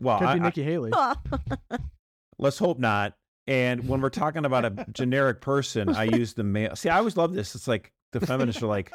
Well, 0.00 0.18
Could 0.18 0.26
I, 0.28 0.34
be 0.34 0.40
I- 0.40 0.44
Nikki 0.44 0.62
Haley. 0.64 0.90
let's 2.38 2.58
hope 2.58 2.78
not. 2.78 3.16
And 3.46 3.88
when 3.88 4.00
we're 4.00 4.10
talking 4.10 4.44
about 4.44 4.64
a 4.64 4.86
generic 4.92 5.40
person, 5.40 5.88
I 5.90 6.04
use 6.18 6.34
the 6.34 6.44
male. 6.44 6.74
See, 6.76 6.88
I 6.88 6.98
always 6.98 7.16
love 7.16 7.32
this. 7.34 7.54
It's 7.54 7.68
like 7.68 7.92
the 8.12 8.20
feminists 8.20 8.62
are 8.62 8.66
like, 8.66 8.92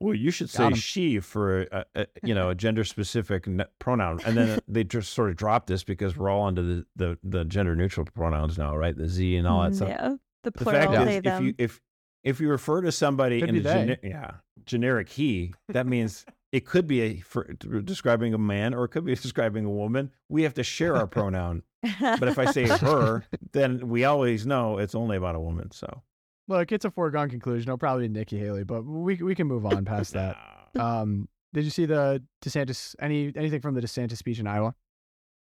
"Well, 0.00 0.14
you 0.14 0.30
should 0.30 0.50
say 0.50 0.72
she 0.74 1.20
for 1.20 1.62
a, 1.62 1.84
a, 1.94 2.06
you 2.22 2.34
know 2.34 2.50
a 2.50 2.54
gender 2.54 2.84
specific 2.84 3.46
pronoun," 3.78 4.20
and 4.24 4.36
then 4.36 4.60
they 4.68 4.84
just 4.84 5.12
sort 5.12 5.30
of 5.30 5.36
drop 5.36 5.66
this 5.66 5.84
because 5.84 6.16
we're 6.16 6.30
all 6.30 6.46
under 6.46 6.62
the, 6.62 6.86
the, 6.96 7.18
the 7.22 7.44
gender 7.44 7.76
neutral 7.76 8.06
pronouns 8.14 8.58
now, 8.58 8.76
right? 8.76 8.96
The 8.96 9.08
Z 9.08 9.36
and 9.36 9.46
all 9.46 9.62
that 9.62 9.72
mm, 9.72 9.76
stuff. 9.76 9.88
yeah, 9.88 10.08
the 10.08 10.50
The 10.50 10.52
plural 10.52 10.80
fact 10.92 11.04
they 11.06 11.16
is, 11.16 11.22
if 11.24 11.40
you 11.42 11.54
if 11.58 11.80
if 12.24 12.40
you 12.40 12.48
refer 12.48 12.80
to 12.82 12.92
somebody 12.92 13.40
Could 13.40 13.50
in 13.50 13.56
a 13.56 13.60
they. 13.60 13.98
yeah 14.02 14.32
generic 14.64 15.08
he, 15.08 15.54
that 15.68 15.86
means 15.86 16.24
it 16.52 16.64
could 16.66 16.86
be 16.86 17.00
a 17.02 17.20
for 17.20 17.44
describing 17.44 18.34
a 18.34 18.38
man 18.38 18.74
or 18.74 18.84
it 18.84 18.88
could 18.88 19.04
be 19.04 19.14
describing 19.16 19.64
a 19.64 19.70
woman. 19.70 20.10
We 20.28 20.42
have 20.42 20.54
to 20.54 20.62
share 20.64 20.96
our 20.96 21.06
pronoun. 21.06 21.62
But 22.00 22.24
if 22.24 22.38
I 22.38 22.46
say 22.50 22.66
her, 22.66 23.24
then 23.52 23.88
we 23.88 24.04
always 24.04 24.44
know 24.46 24.78
it's 24.78 24.94
only 24.96 25.16
about 25.16 25.36
a 25.36 25.40
woman. 25.40 25.70
So 25.70 26.02
Look, 26.48 26.70
it's 26.72 26.84
a 26.84 26.90
foregone 26.90 27.28
conclusion. 27.28 27.68
It'll 27.68 27.78
probably 27.78 28.08
be 28.08 28.14
Nikki 28.14 28.38
Haley, 28.38 28.64
but 28.64 28.82
we 28.84 29.16
we 29.16 29.34
can 29.34 29.46
move 29.46 29.66
on 29.66 29.84
past 29.84 30.12
that. 30.12 30.36
Um, 30.76 31.26
did 31.54 31.64
you 31.64 31.70
see 31.70 31.86
the 31.86 32.22
DeSantis? 32.44 32.94
Any 33.00 33.32
anything 33.34 33.62
from 33.62 33.74
the 33.74 33.80
DeSantis 33.80 34.18
speech 34.18 34.38
in 34.38 34.46
Iowa? 34.46 34.74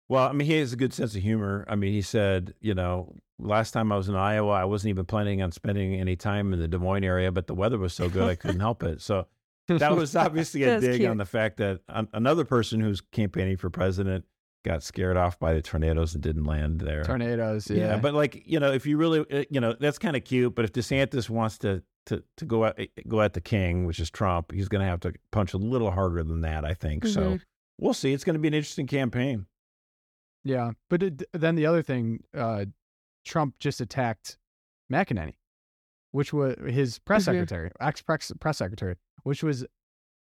Well, 0.08 0.26
I 0.26 0.32
mean, 0.32 0.46
he 0.46 0.54
has 0.54 0.72
a 0.72 0.76
good 0.76 0.94
sense 0.94 1.14
of 1.14 1.20
humor. 1.22 1.66
I 1.68 1.74
mean, 1.74 1.92
he 1.92 2.00
said, 2.00 2.54
you 2.62 2.72
know, 2.74 3.14
last 3.38 3.72
time 3.72 3.92
I 3.92 3.96
was 3.98 4.08
in 4.08 4.14
Iowa, 4.14 4.52
I 4.52 4.64
wasn't 4.64 4.88
even 4.90 5.04
planning 5.04 5.42
on 5.42 5.52
spending 5.52 6.00
any 6.00 6.16
time 6.16 6.54
in 6.54 6.60
the 6.60 6.68
Des 6.68 6.78
Moines 6.78 7.04
area, 7.04 7.30
but 7.30 7.46
the 7.46 7.54
weather 7.54 7.76
was 7.76 7.92
so 7.92 8.08
good 8.08 8.26
I 8.26 8.36
couldn't 8.36 8.60
help 8.60 8.82
it. 8.82 9.02
So 9.02 9.26
that 9.66 9.94
was 9.96 10.16
obviously 10.16 10.62
a 10.62 10.80
dig 10.80 11.00
cute. 11.00 11.10
on 11.10 11.18
the 11.18 11.26
fact 11.26 11.58
that 11.58 11.80
an- 11.90 12.08
another 12.14 12.46
person 12.46 12.80
who's 12.80 13.02
campaigning 13.02 13.58
for 13.58 13.68
president 13.68 14.24
got 14.64 14.82
scared 14.82 15.16
off 15.16 15.38
by 15.38 15.54
the 15.54 15.62
tornadoes 15.62 16.14
and 16.14 16.22
didn't 16.22 16.44
land 16.44 16.80
there. 16.80 17.04
Tornadoes. 17.04 17.70
yeah. 17.70 17.76
Yeah, 17.94 17.96
but 17.98 18.14
like 18.14 18.42
you 18.46 18.58
know, 18.60 18.72
if 18.72 18.86
you 18.86 18.96
really, 18.96 19.20
uh, 19.30 19.44
you 19.50 19.60
know, 19.60 19.74
that's 19.78 19.98
kind 19.98 20.16
of 20.16 20.24
cute. 20.24 20.54
But 20.54 20.64
if 20.64 20.72
DeSantis 20.72 21.28
wants 21.30 21.58
to 21.58 21.82
to 22.06 22.22
to 22.38 22.44
go 22.44 22.64
at 22.66 22.78
go 23.06 23.20
at 23.20 23.34
the 23.34 23.40
king, 23.40 23.84
which 23.86 24.00
is 24.00 24.10
Trump, 24.10 24.52
he's 24.52 24.68
going 24.68 24.80
to 24.80 24.86
have 24.88 25.00
to 25.00 25.12
punch 25.32 25.54
a 25.54 25.58
little 25.58 25.90
harder 25.90 26.22
than 26.22 26.40
that. 26.42 26.64
I 26.64 26.74
think 26.74 27.06
so. 27.06 27.20
Mhm. 27.34 27.40
We'll 27.78 27.94
see. 27.94 28.12
It's 28.12 28.24
going 28.24 28.34
to 28.34 28.40
be 28.40 28.48
an 28.48 28.54
interesting 28.54 28.86
campaign. 28.88 29.46
yeah. 30.44 30.72
But 30.90 31.02
it, 31.02 31.22
then 31.32 31.54
the 31.54 31.66
other 31.66 31.82
thing, 31.82 32.24
uh, 32.34 32.64
Trump 33.24 33.54
just 33.60 33.80
attacked 33.80 34.38
McEnany, 34.92 35.34
which 36.12 36.32
was 36.32 36.56
his 36.66 36.98
press 36.98 37.22
Mhm. 37.22 37.26
secretary, 37.26 37.70
ex 37.80 38.00
press 38.02 38.32
press 38.40 38.58
secretary, 38.58 38.96
which 39.22 39.42
was 39.42 39.64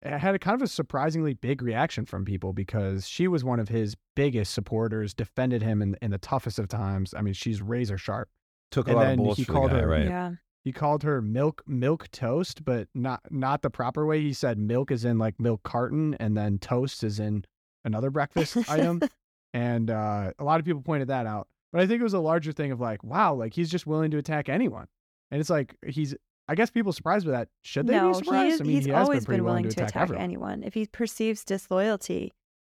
it 0.03 0.19
had 0.19 0.35
a 0.35 0.39
kind 0.39 0.55
of 0.55 0.63
a 0.63 0.67
surprisingly 0.67 1.35
big 1.35 1.61
reaction 1.63 2.07
from 2.07 2.25
people 2.25 2.53
because 2.53 3.07
she 3.09 3.29
was 3.29 3.45
one 3.45 3.61
of 3.61 3.69
his 3.69 3.97
biggest 4.17 4.55
supporters, 4.55 5.13
defended 5.15 5.63
him 5.63 5.83
in 5.83 5.97
in 6.03 6.11
the 6.11 6.19
toughest 6.19 6.59
of 6.59 6.69
times. 6.69 7.13
I 7.17 7.23
mean, 7.23 7.35
she's 7.35 7.61
razor 7.63 7.99
sharp. 7.99 8.29
Took 8.71 8.87
a 8.87 8.91
And 8.91 8.97
lot 8.97 9.03
then 9.05 9.13
of 9.13 9.17
bullets 9.19 9.39
he 9.39 9.45
for 9.45 9.53
the 9.53 9.59
called 9.59 9.71
guy, 9.73 9.81
her- 9.81 9.89
right? 9.89 10.05
Yeah. 10.07 10.31
He 10.63 10.73
called 10.73 11.03
her 11.05 11.23
milk 11.23 11.63
milk 11.67 12.11
toast, 12.13 12.65
but 12.65 12.89
not 12.95 13.21
not 13.31 13.63
the 13.63 13.71
proper 13.71 14.05
way. 14.07 14.21
He 14.21 14.33
said 14.35 14.59
milk 14.59 14.91
is 14.91 15.05
in 15.05 15.19
like 15.19 15.41
milk 15.41 15.63
carton, 15.63 16.15
and 16.21 16.37
then 16.37 16.59
toast 16.59 17.03
is 17.03 17.19
in 17.19 17.45
another 17.85 18.11
breakfast 18.11 18.57
item. 18.71 19.01
And 19.55 19.91
uh, 19.91 20.33
a 20.39 20.45
lot 20.45 20.61
of 20.61 20.67
people 20.67 20.83
pointed 20.83 21.09
that 21.09 21.27
out. 21.27 21.49
But 21.73 21.81
I 21.81 21.87
think 21.87 22.01
it 22.01 22.05
was 22.05 22.15
a 22.15 22.21
larger 22.21 22.53
thing 22.53 22.73
of 22.73 22.81
like, 22.81 23.03
wow, 23.03 23.35
like 23.35 23.55
he's 23.55 23.71
just 23.71 23.87
willing 23.87 24.11
to 24.11 24.19
attack 24.19 24.49
anyone. 24.49 24.87
And 25.31 25.41
it's 25.41 25.51
like 25.51 25.77
he's. 25.87 26.15
I 26.51 26.57
guess 26.57 26.69
people 26.69 26.93
surprised 26.93 27.27
by 27.27 27.33
that. 27.33 27.49
Should 27.63 27.87
they 27.87 27.93
no, 27.93 28.09
be 28.09 28.15
surprised? 28.15 28.57
he 28.57 28.61
I 28.61 28.67
mean, 28.67 28.77
he's 28.77 28.85
he 28.87 28.93
always 28.93 29.25
been 29.25 29.37
been 29.37 29.45
willing 29.45 29.69
to 29.69 29.85
attack, 29.85 30.09
attack 30.11 30.19
anyone. 30.19 30.65
If 30.65 30.75
he 30.75 30.85
perceives 30.85 31.45
disloyalty, 31.45 32.33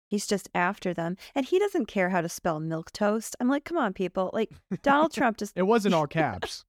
he's 0.06 0.28
just 0.28 0.48
after 0.54 0.94
them. 0.94 1.16
And 1.34 1.44
he 1.44 1.58
doesn't 1.58 1.86
care 1.86 2.10
how 2.10 2.20
to 2.20 2.28
spell 2.28 2.60
milk 2.60 2.92
toast. 2.92 3.34
I'm 3.40 3.48
like, 3.48 3.64
come 3.64 3.76
on, 3.76 3.92
people. 3.92 4.30
Like 4.32 4.52
Donald 4.82 5.12
Trump 5.14 5.38
just 5.38 5.56
It 5.56 5.64
wasn't 5.64 5.92
all 5.96 6.06
caps. 6.06 6.64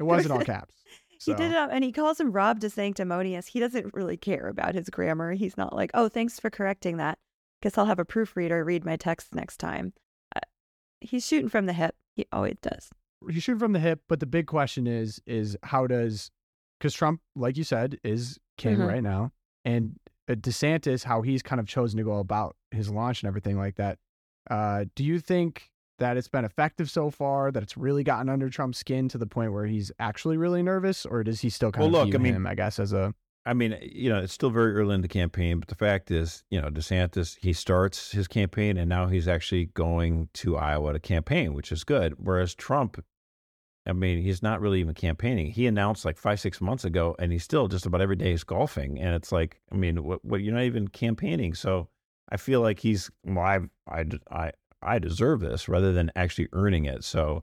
It 0.00 0.02
wasn't 0.02 0.32
all 0.32 0.42
caps. 0.44 0.74
He 1.24 1.34
did 1.34 1.50
it, 1.50 1.56
up, 1.56 1.70
and 1.72 1.82
he 1.82 1.90
calls 1.90 2.20
him 2.20 2.30
Ron 2.30 2.60
de 2.60 2.70
Sanctimonious. 2.70 3.48
He 3.48 3.58
doesn't 3.58 3.92
really 3.92 4.16
care 4.16 4.46
about 4.46 4.76
his 4.76 4.88
grammar. 4.88 5.32
He's 5.32 5.56
not 5.56 5.74
like, 5.74 5.90
oh, 5.92 6.08
thanks 6.08 6.38
for 6.38 6.48
correcting 6.48 6.98
that. 6.98 7.18
Guess 7.60 7.76
I'll 7.76 7.86
have 7.86 7.98
a 7.98 8.04
proofreader 8.04 8.64
read 8.64 8.84
my 8.84 8.94
text 8.94 9.34
next 9.34 9.56
time. 9.56 9.94
Uh, 10.36 10.38
he's 11.00 11.26
shooting 11.26 11.48
from 11.48 11.66
the 11.66 11.72
hip. 11.72 11.96
He 12.14 12.26
always 12.30 12.58
does. 12.62 12.90
He's 13.28 13.42
shooting 13.42 13.58
from 13.58 13.72
the 13.72 13.80
hip, 13.80 14.02
but 14.08 14.20
the 14.20 14.26
big 14.26 14.46
question 14.46 14.86
is 14.86 15.20
is 15.26 15.56
how 15.64 15.88
does 15.88 16.30
because 16.78 16.94
Trump, 16.94 17.20
like 17.36 17.56
you 17.56 17.64
said, 17.64 17.98
is 18.04 18.38
king 18.56 18.76
Mhm. 18.78 18.88
right 18.88 19.02
now, 19.02 19.32
and 19.64 19.98
uh, 20.28 20.34
DeSantis, 20.34 21.04
how 21.04 21.22
he's 21.22 21.42
kind 21.42 21.58
of 21.60 21.66
chosen 21.66 21.96
to 21.98 22.04
go 22.04 22.18
about 22.18 22.56
his 22.70 22.90
launch 22.90 23.22
and 23.22 23.28
everything 23.28 23.56
like 23.56 23.76
that. 23.76 23.98
Uh, 24.50 24.84
do 24.94 25.04
you 25.04 25.18
think 25.20 25.70
that 25.98 26.16
it's 26.16 26.28
been 26.28 26.44
effective 26.44 26.90
so 26.90 27.10
far? 27.10 27.50
That 27.50 27.62
it's 27.62 27.76
really 27.76 28.04
gotten 28.04 28.28
under 28.28 28.48
Trump's 28.50 28.78
skin 28.78 29.08
to 29.08 29.18
the 29.18 29.26
point 29.26 29.52
where 29.52 29.66
he's 29.66 29.90
actually 29.98 30.36
really 30.36 30.62
nervous, 30.62 31.04
or 31.06 31.24
does 31.24 31.40
he 31.40 31.50
still 31.50 31.72
kind 31.72 31.80
Well, 31.90 32.02
of 32.02 32.08
look, 32.08 32.14
view 32.14 32.20
I 32.20 32.22
mean- 32.22 32.34
him, 32.34 32.46
I 32.46 32.54
guess, 32.54 32.78
as 32.78 32.92
a 32.92 33.14
I 33.46 33.54
mean, 33.54 33.78
you 33.80 34.10
know, 34.10 34.18
it's 34.18 34.34
still 34.34 34.50
very 34.50 34.74
early 34.74 34.94
in 34.94 35.00
the 35.00 35.08
campaign, 35.08 35.58
but 35.58 35.68
the 35.68 35.74
fact 35.74 36.10
is, 36.10 36.44
you 36.50 36.60
know, 36.60 36.68
DeSantis, 36.68 37.38
he 37.40 37.54
starts 37.54 38.12
his 38.12 38.28
campaign 38.28 38.76
and 38.76 38.90
now 38.90 39.06
he's 39.06 39.26
actually 39.26 39.66
going 39.72 40.28
to 40.34 40.58
Iowa 40.58 40.92
to 40.92 40.98
campaign, 41.00 41.54
which 41.54 41.72
is 41.72 41.82
good. 41.82 42.14
Whereas 42.18 42.54
Trump, 42.54 43.02
I 43.88 43.92
mean, 43.92 44.22
he's 44.22 44.42
not 44.42 44.60
really 44.60 44.80
even 44.80 44.94
campaigning. 44.94 45.50
He 45.50 45.66
announced 45.66 46.04
like 46.04 46.18
five, 46.18 46.38
six 46.38 46.60
months 46.60 46.84
ago, 46.84 47.16
and 47.18 47.32
he's 47.32 47.44
still 47.44 47.68
just 47.68 47.86
about 47.86 48.00
every 48.00 48.16
day 48.16 48.32
is 48.32 48.44
golfing. 48.44 48.98
And 49.00 49.14
it's 49.14 49.32
like, 49.32 49.60
I 49.72 49.76
mean, 49.76 50.04
what, 50.04 50.24
what 50.24 50.42
you're 50.42 50.54
not 50.54 50.64
even 50.64 50.88
campaigning. 50.88 51.54
So 51.54 51.88
I 52.30 52.36
feel 52.36 52.60
like 52.60 52.80
he's, 52.80 53.10
well, 53.24 53.44
I, 53.44 53.60
I, 53.88 54.04
I, 54.30 54.52
I 54.82 54.98
deserve 54.98 55.40
this 55.40 55.68
rather 55.68 55.92
than 55.92 56.12
actually 56.14 56.48
earning 56.52 56.84
it. 56.84 57.02
So, 57.02 57.42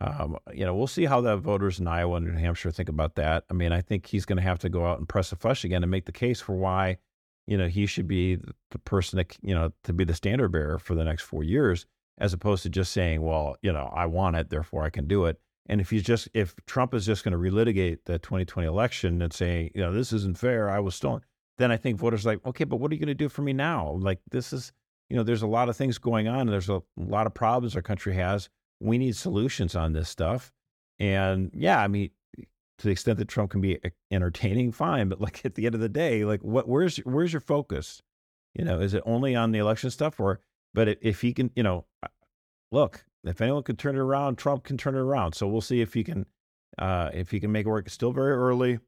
um, 0.00 0.36
you 0.52 0.66
know, 0.66 0.74
we'll 0.74 0.86
see 0.86 1.06
how 1.06 1.22
the 1.22 1.36
voters 1.38 1.80
in 1.80 1.88
Iowa 1.88 2.16
and 2.16 2.26
New 2.26 2.38
Hampshire 2.38 2.70
think 2.70 2.90
about 2.90 3.14
that. 3.14 3.44
I 3.50 3.54
mean, 3.54 3.72
I 3.72 3.80
think 3.80 4.06
he's 4.06 4.26
going 4.26 4.36
to 4.36 4.42
have 4.42 4.58
to 4.60 4.68
go 4.68 4.84
out 4.84 4.98
and 4.98 5.08
press 5.08 5.30
the 5.30 5.36
flesh 5.36 5.64
again 5.64 5.82
and 5.82 5.90
make 5.90 6.04
the 6.04 6.12
case 6.12 6.40
for 6.40 6.54
why, 6.54 6.98
you 7.46 7.56
know, 7.56 7.68
he 7.68 7.86
should 7.86 8.06
be 8.06 8.36
the 8.70 8.78
person 8.80 9.16
that, 9.16 9.36
you 9.40 9.54
know, 9.54 9.72
to 9.84 9.94
be 9.94 10.04
the 10.04 10.14
standard 10.14 10.52
bearer 10.52 10.78
for 10.78 10.94
the 10.94 11.04
next 11.04 11.22
four 11.22 11.42
years, 11.42 11.86
as 12.18 12.34
opposed 12.34 12.62
to 12.64 12.68
just 12.68 12.92
saying, 12.92 13.22
well, 13.22 13.56
you 13.62 13.72
know, 13.72 13.90
I 13.94 14.04
want 14.04 14.36
it, 14.36 14.50
therefore 14.50 14.84
I 14.84 14.90
can 14.90 15.06
do 15.06 15.24
it. 15.24 15.40
And 15.68 15.80
if 15.80 15.90
he's 15.90 16.02
just, 16.02 16.28
if 16.32 16.54
Trump 16.66 16.94
is 16.94 17.06
just 17.06 17.24
going 17.24 17.32
to 17.32 17.38
relitigate 17.38 17.98
the 18.04 18.18
2020 18.18 18.66
election 18.68 19.20
and 19.20 19.32
say, 19.32 19.70
you 19.74 19.80
know, 19.80 19.92
this 19.92 20.12
isn't 20.12 20.38
fair, 20.38 20.70
I 20.70 20.78
was 20.78 20.94
stolen, 20.94 21.22
then 21.58 21.72
I 21.72 21.76
think 21.76 21.98
voters 21.98 22.24
like, 22.24 22.44
okay, 22.46 22.64
but 22.64 22.76
what 22.76 22.90
are 22.90 22.94
you 22.94 23.00
going 23.00 23.08
to 23.08 23.14
do 23.14 23.28
for 23.28 23.42
me 23.42 23.52
now? 23.52 23.98
Like, 24.00 24.20
this 24.30 24.52
is, 24.52 24.72
you 25.10 25.16
know, 25.16 25.22
there's 25.22 25.42
a 25.42 25.46
lot 25.46 25.68
of 25.68 25.76
things 25.76 25.98
going 25.98 26.28
on. 26.28 26.40
And 26.40 26.50
there's 26.50 26.68
a 26.68 26.82
lot 26.96 27.26
of 27.26 27.34
problems 27.34 27.74
our 27.74 27.82
country 27.82 28.14
has 28.14 28.48
we 28.80 28.98
need 28.98 29.16
solutions 29.16 29.74
on 29.74 29.92
this 29.92 30.08
stuff. 30.08 30.52
And 30.98 31.50
yeah, 31.54 31.80
I 31.80 31.88
mean, 31.88 32.10
to 32.36 32.86
the 32.86 32.90
extent 32.90 33.18
that 33.18 33.28
Trump 33.28 33.50
can 33.50 33.60
be 33.60 33.78
entertaining, 34.10 34.72
fine. 34.72 35.08
But 35.08 35.20
like 35.20 35.44
at 35.44 35.54
the 35.54 35.66
end 35.66 35.74
of 35.74 35.80
the 35.80 35.88
day, 35.88 36.24
like 36.24 36.42
what, 36.42 36.68
where's, 36.68 36.98
where's 36.98 37.32
your 37.32 37.40
focus? 37.40 38.02
You 38.54 38.64
know, 38.64 38.80
is 38.80 38.94
it 38.94 39.02
only 39.06 39.34
on 39.34 39.52
the 39.52 39.58
election 39.58 39.90
stuff 39.90 40.18
or, 40.20 40.40
but 40.74 40.88
if- 41.00 41.20
he 41.20 41.32
can, 41.32 41.50
you 41.56 41.62
know, 41.62 41.86
look, 42.70 43.04
if 43.28 43.40
anyone 43.40 43.62
can 43.62 43.76
turn 43.76 43.96
it 43.96 44.00
around, 44.00 44.36
Trump 44.36 44.64
can 44.64 44.76
turn 44.76 44.94
it 44.94 45.00
around. 45.00 45.34
So 45.34 45.46
we'll 45.46 45.60
see 45.60 45.80
if 45.80 45.94
he 45.94 46.04
can, 46.04 46.26
uh, 46.78 47.10
if 47.12 47.30
he 47.30 47.40
can 47.40 47.52
make 47.52 47.66
it 47.66 47.68
work. 47.68 47.86
It's 47.86 47.94
still 47.94 48.12
very 48.12 48.32
early. 48.32 48.78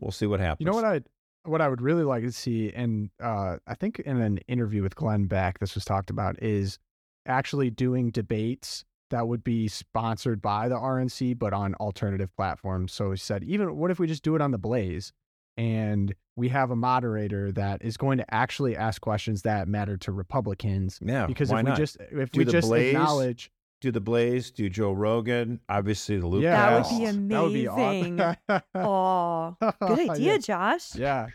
We'll 0.00 0.12
see 0.12 0.26
what 0.26 0.40
happens. 0.40 0.60
You 0.60 0.70
know 0.70 0.76
what 0.76 0.84
I 0.84 1.00
what 1.44 1.60
I 1.60 1.68
would 1.68 1.80
really 1.80 2.04
like 2.04 2.24
to 2.24 2.32
see, 2.32 2.72
and 2.72 3.10
uh, 3.22 3.56
I 3.66 3.74
think 3.74 4.00
in 4.00 4.20
an 4.20 4.38
interview 4.48 4.82
with 4.82 4.94
Glenn 4.94 5.26
Beck, 5.26 5.58
this 5.58 5.74
was 5.74 5.84
talked 5.84 6.10
about, 6.10 6.42
is 6.42 6.78
actually 7.26 7.70
doing 7.70 8.10
debates 8.10 8.84
that 9.10 9.26
would 9.26 9.42
be 9.42 9.68
sponsored 9.68 10.42
by 10.42 10.68
the 10.68 10.74
RNC, 10.74 11.38
but 11.38 11.54
on 11.54 11.74
alternative 11.76 12.28
platforms. 12.36 12.92
So 12.92 13.10
he 13.10 13.16
said, 13.16 13.42
even 13.44 13.76
what 13.76 13.90
if 13.90 13.98
we 13.98 14.06
just 14.06 14.22
do 14.22 14.34
it 14.34 14.42
on 14.42 14.50
the 14.50 14.58
Blaze, 14.58 15.12
and 15.56 16.14
we 16.38 16.48
have 16.48 16.70
a 16.70 16.76
moderator 16.76 17.52
that 17.52 17.82
is 17.82 17.96
going 17.96 18.18
to 18.18 18.34
actually 18.34 18.76
ask 18.76 19.00
questions 19.02 19.42
that 19.42 19.68
matter 19.68 19.96
to 19.98 20.12
Republicans? 20.12 20.98
Yeah, 21.02 21.26
because 21.26 21.50
why 21.50 21.58
if 21.60 21.64
we 21.64 21.68
not? 21.70 21.76
just 21.78 21.96
if 22.12 22.30
Do 22.30 22.38
we 22.38 22.44
just 22.46 22.68
Blaze, 22.68 22.94
acknowledge, 22.94 23.50
do 23.80 23.90
the 23.90 24.00
Blaze, 24.00 24.50
do 24.50 24.68
Joe 24.70 24.92
Rogan, 24.92 25.60
obviously 25.68 26.18
the 26.18 26.26
Luke. 26.26 26.42
yeah, 26.42 26.80
That 26.80 26.90
would 26.90 26.98
be 26.98 27.04
that 27.34 27.42
would 27.42 27.52
be 27.52 27.66
amazing. 27.66 28.20
awesome. 28.74 29.56
Oh, 29.60 29.72
good 29.80 30.10
idea, 30.10 30.32
Yeah. 30.32 30.38
Josh. 30.38 30.94
Yeah. 30.94 31.26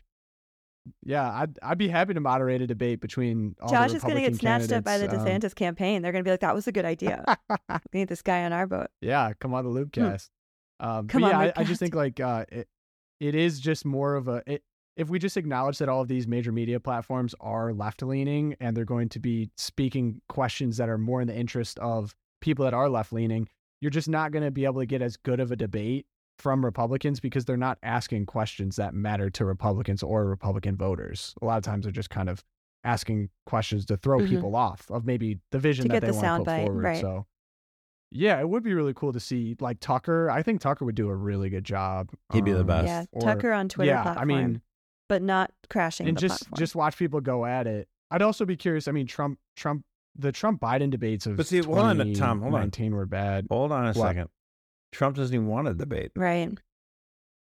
Yeah, 1.05 1.31
I'd 1.31 1.57
I'd 1.63 1.77
be 1.77 1.87
happy 1.87 2.13
to 2.13 2.19
moderate 2.19 2.61
a 2.61 2.67
debate 2.67 2.99
between 2.99 3.55
all 3.61 3.69
Josh 3.69 3.91
the 3.91 3.97
is 3.97 4.03
going 4.03 4.15
to 4.15 4.21
get 4.21 4.35
snatched 4.35 4.71
up 4.73 4.83
by 4.83 4.97
the 4.97 5.07
candidates, 5.07 5.45
um, 5.45 5.51
DeSantis 5.51 5.55
campaign. 5.55 6.01
They're 6.01 6.11
going 6.11 6.23
to 6.25 6.27
be 6.27 6.31
like, 6.31 6.41
"That 6.41 6.53
was 6.53 6.67
a 6.67 6.73
good 6.73 6.83
idea. 6.83 7.23
we 7.93 7.99
need 8.01 8.09
this 8.09 8.21
guy 8.21 8.43
on 8.43 8.51
our 8.51 8.67
boat." 8.67 8.87
yeah, 8.99 9.31
come 9.39 9.53
on 9.53 9.63
the 9.63 9.71
Loopcast. 9.71 10.29
Um, 10.81 11.03
Hmm. 11.03 11.07
Come 11.07 11.21
but 11.21 11.33
on, 11.33 11.45
yeah, 11.45 11.51
I, 11.55 11.61
I 11.61 11.63
just 11.63 11.79
think 11.79 11.95
like 11.95 12.19
uh, 12.19 12.43
it, 12.51 12.67
it 13.21 13.33
is 13.35 13.61
just 13.61 13.85
more 13.85 14.15
of 14.15 14.27
a 14.27 14.43
it, 14.45 14.63
if 14.95 15.09
we 15.09 15.17
just 15.19 15.37
acknowledge 15.37 15.77
that 15.79 15.89
all 15.89 16.01
of 16.01 16.07
these 16.07 16.27
major 16.27 16.51
media 16.51 16.79
platforms 16.79 17.33
are 17.39 17.73
left 17.73 18.01
leaning 18.03 18.55
and 18.59 18.75
they're 18.77 18.85
going 18.85 19.09
to 19.09 19.19
be 19.19 19.49
speaking 19.57 20.21
questions 20.29 20.77
that 20.77 20.89
are 20.89 20.97
more 20.97 21.21
in 21.21 21.27
the 21.27 21.35
interest 21.35 21.79
of 21.79 22.15
people 22.41 22.63
that 22.65 22.73
are 22.73 22.89
left 22.89 23.11
leaning, 23.11 23.47
you're 23.81 23.89
just 23.91 24.07
not 24.09 24.31
going 24.31 24.43
to 24.43 24.51
be 24.51 24.65
able 24.65 24.79
to 24.81 24.85
get 24.85 25.01
as 25.01 25.17
good 25.17 25.39
of 25.39 25.51
a 25.51 25.55
debate 25.55 26.05
from 26.39 26.63
Republicans 26.63 27.19
because 27.19 27.45
they're 27.45 27.57
not 27.57 27.77
asking 27.83 28.25
questions 28.25 28.75
that 28.75 28.93
matter 28.93 29.29
to 29.29 29.45
Republicans 29.45 30.03
or 30.03 30.25
Republican 30.25 30.75
voters. 30.75 31.33
A 31.41 31.45
lot 31.45 31.57
of 31.57 31.63
times 31.63 31.85
they're 31.85 31.91
just 31.91 32.09
kind 32.09 32.29
of 32.29 32.43
asking 32.83 33.29
questions 33.45 33.85
to 33.85 33.97
throw 33.97 34.19
Mhm. 34.19 34.29
people 34.29 34.55
off 34.55 34.89
of 34.91 35.05
maybe 35.05 35.39
the 35.51 35.59
vision 35.59 35.85
To 35.85 35.93
that 35.93 36.01
they 36.01 36.07
the 36.07 36.13
want 36.13 36.23
to 36.23 36.37
put 36.39 36.47
soundbite, 36.51 36.65
forward. 36.65 36.83
right. 36.83 37.01
So 37.01 37.25
yeah, 38.11 38.39
it 38.39 38.47
would 38.47 38.61
be 38.63 38.73
really 38.73 38.93
cool 38.93 39.13
to 39.13 39.19
see 39.19 39.55
like 39.59 39.79
Tucker. 39.79 40.29
I 40.29 40.43
think 40.43 40.61
Tucker 40.61 40.85
would 40.85 40.95
do 40.95 41.09
a 41.09 41.15
really 41.15 41.49
good 41.49 41.63
job. 41.63 42.11
He'd 42.33 42.45
be 42.45 42.51
the 42.51 42.61
um, 42.61 42.67
best. 42.67 42.87
Yeah, 42.87 43.05
or- 43.11 43.21
Tucker 43.21 43.51
on 43.51 43.69
Twitter 43.69 43.91
yeah, 43.91 44.03
platform, 44.03 44.21
I 44.21 44.25
mean, 44.25 44.61
but 45.09 45.21
not 45.21 45.51
crashing 45.69 46.07
and 46.07 46.17
the 46.17 46.21
just 46.21 46.41
platform. 46.41 46.59
just 46.59 46.75
watch 46.75 46.97
people 46.97 47.21
go 47.21 47.45
at 47.45 47.67
it. 47.67 47.87
I'd 48.11 48.21
also 48.21 48.45
be 48.45 48.55
curious. 48.55 48.87
I 48.87 48.91
mean, 48.91 49.07
Trump, 49.07 49.39
Trump, 49.55 49.83
the 50.15 50.31
Trump 50.31 50.61
Biden 50.61 50.89
debates 50.89 51.25
of 51.25 51.35
But 51.37 51.47
see, 51.47 51.59
hold 51.59 51.79
on, 51.79 51.97
Tom, 52.13 52.41
hold 52.41 52.53
on. 52.55 52.69
2019 52.71 52.95
were 52.95 53.05
bad. 53.05 53.47
Hold 53.49 53.71
on 53.71 53.85
a 53.85 53.93
What? 53.93 54.07
second. 54.09 54.29
Trump 54.91 55.15
doesn't 55.15 55.33
even 55.33 55.47
want 55.47 55.67
to 55.67 55.73
debate. 55.73 56.11
right. 56.15 56.51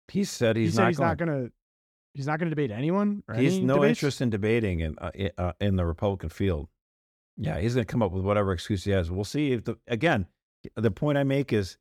He 0.07 0.23
said 0.23 0.55
he's 0.55 0.71
he 0.71 0.75
said 0.75 0.81
not 0.83 0.87
he's 0.89 0.97
going. 0.97 1.07
not 1.09 1.17
gonna. 1.17 1.49
He's 2.13 2.27
not 2.27 2.39
going 2.39 2.49
to 2.49 2.55
debate 2.55 2.71
anyone. 2.71 3.23
Or 3.27 3.35
He's 3.35 3.55
any 3.57 3.65
no 3.65 3.75
debates? 3.75 3.99
interest 3.99 4.21
in 4.21 4.29
debating 4.29 4.79
in 4.79 4.95
uh, 4.99 5.11
uh, 5.37 5.51
in 5.59 5.75
the 5.75 5.85
Republican 5.85 6.29
field. 6.29 6.69
Yeah, 7.37 7.59
he's 7.59 7.73
going 7.75 7.85
to 7.85 7.91
come 7.91 8.01
up 8.01 8.11
with 8.13 8.23
whatever 8.23 8.53
excuse 8.53 8.85
he 8.85 8.91
has. 8.91 9.11
We'll 9.11 9.25
see 9.25 9.51
if 9.51 9.65
the 9.65 9.77
again. 9.87 10.27
The 10.75 10.91
point 10.91 11.17
I 11.17 11.23
make 11.23 11.51
is, 11.51 11.77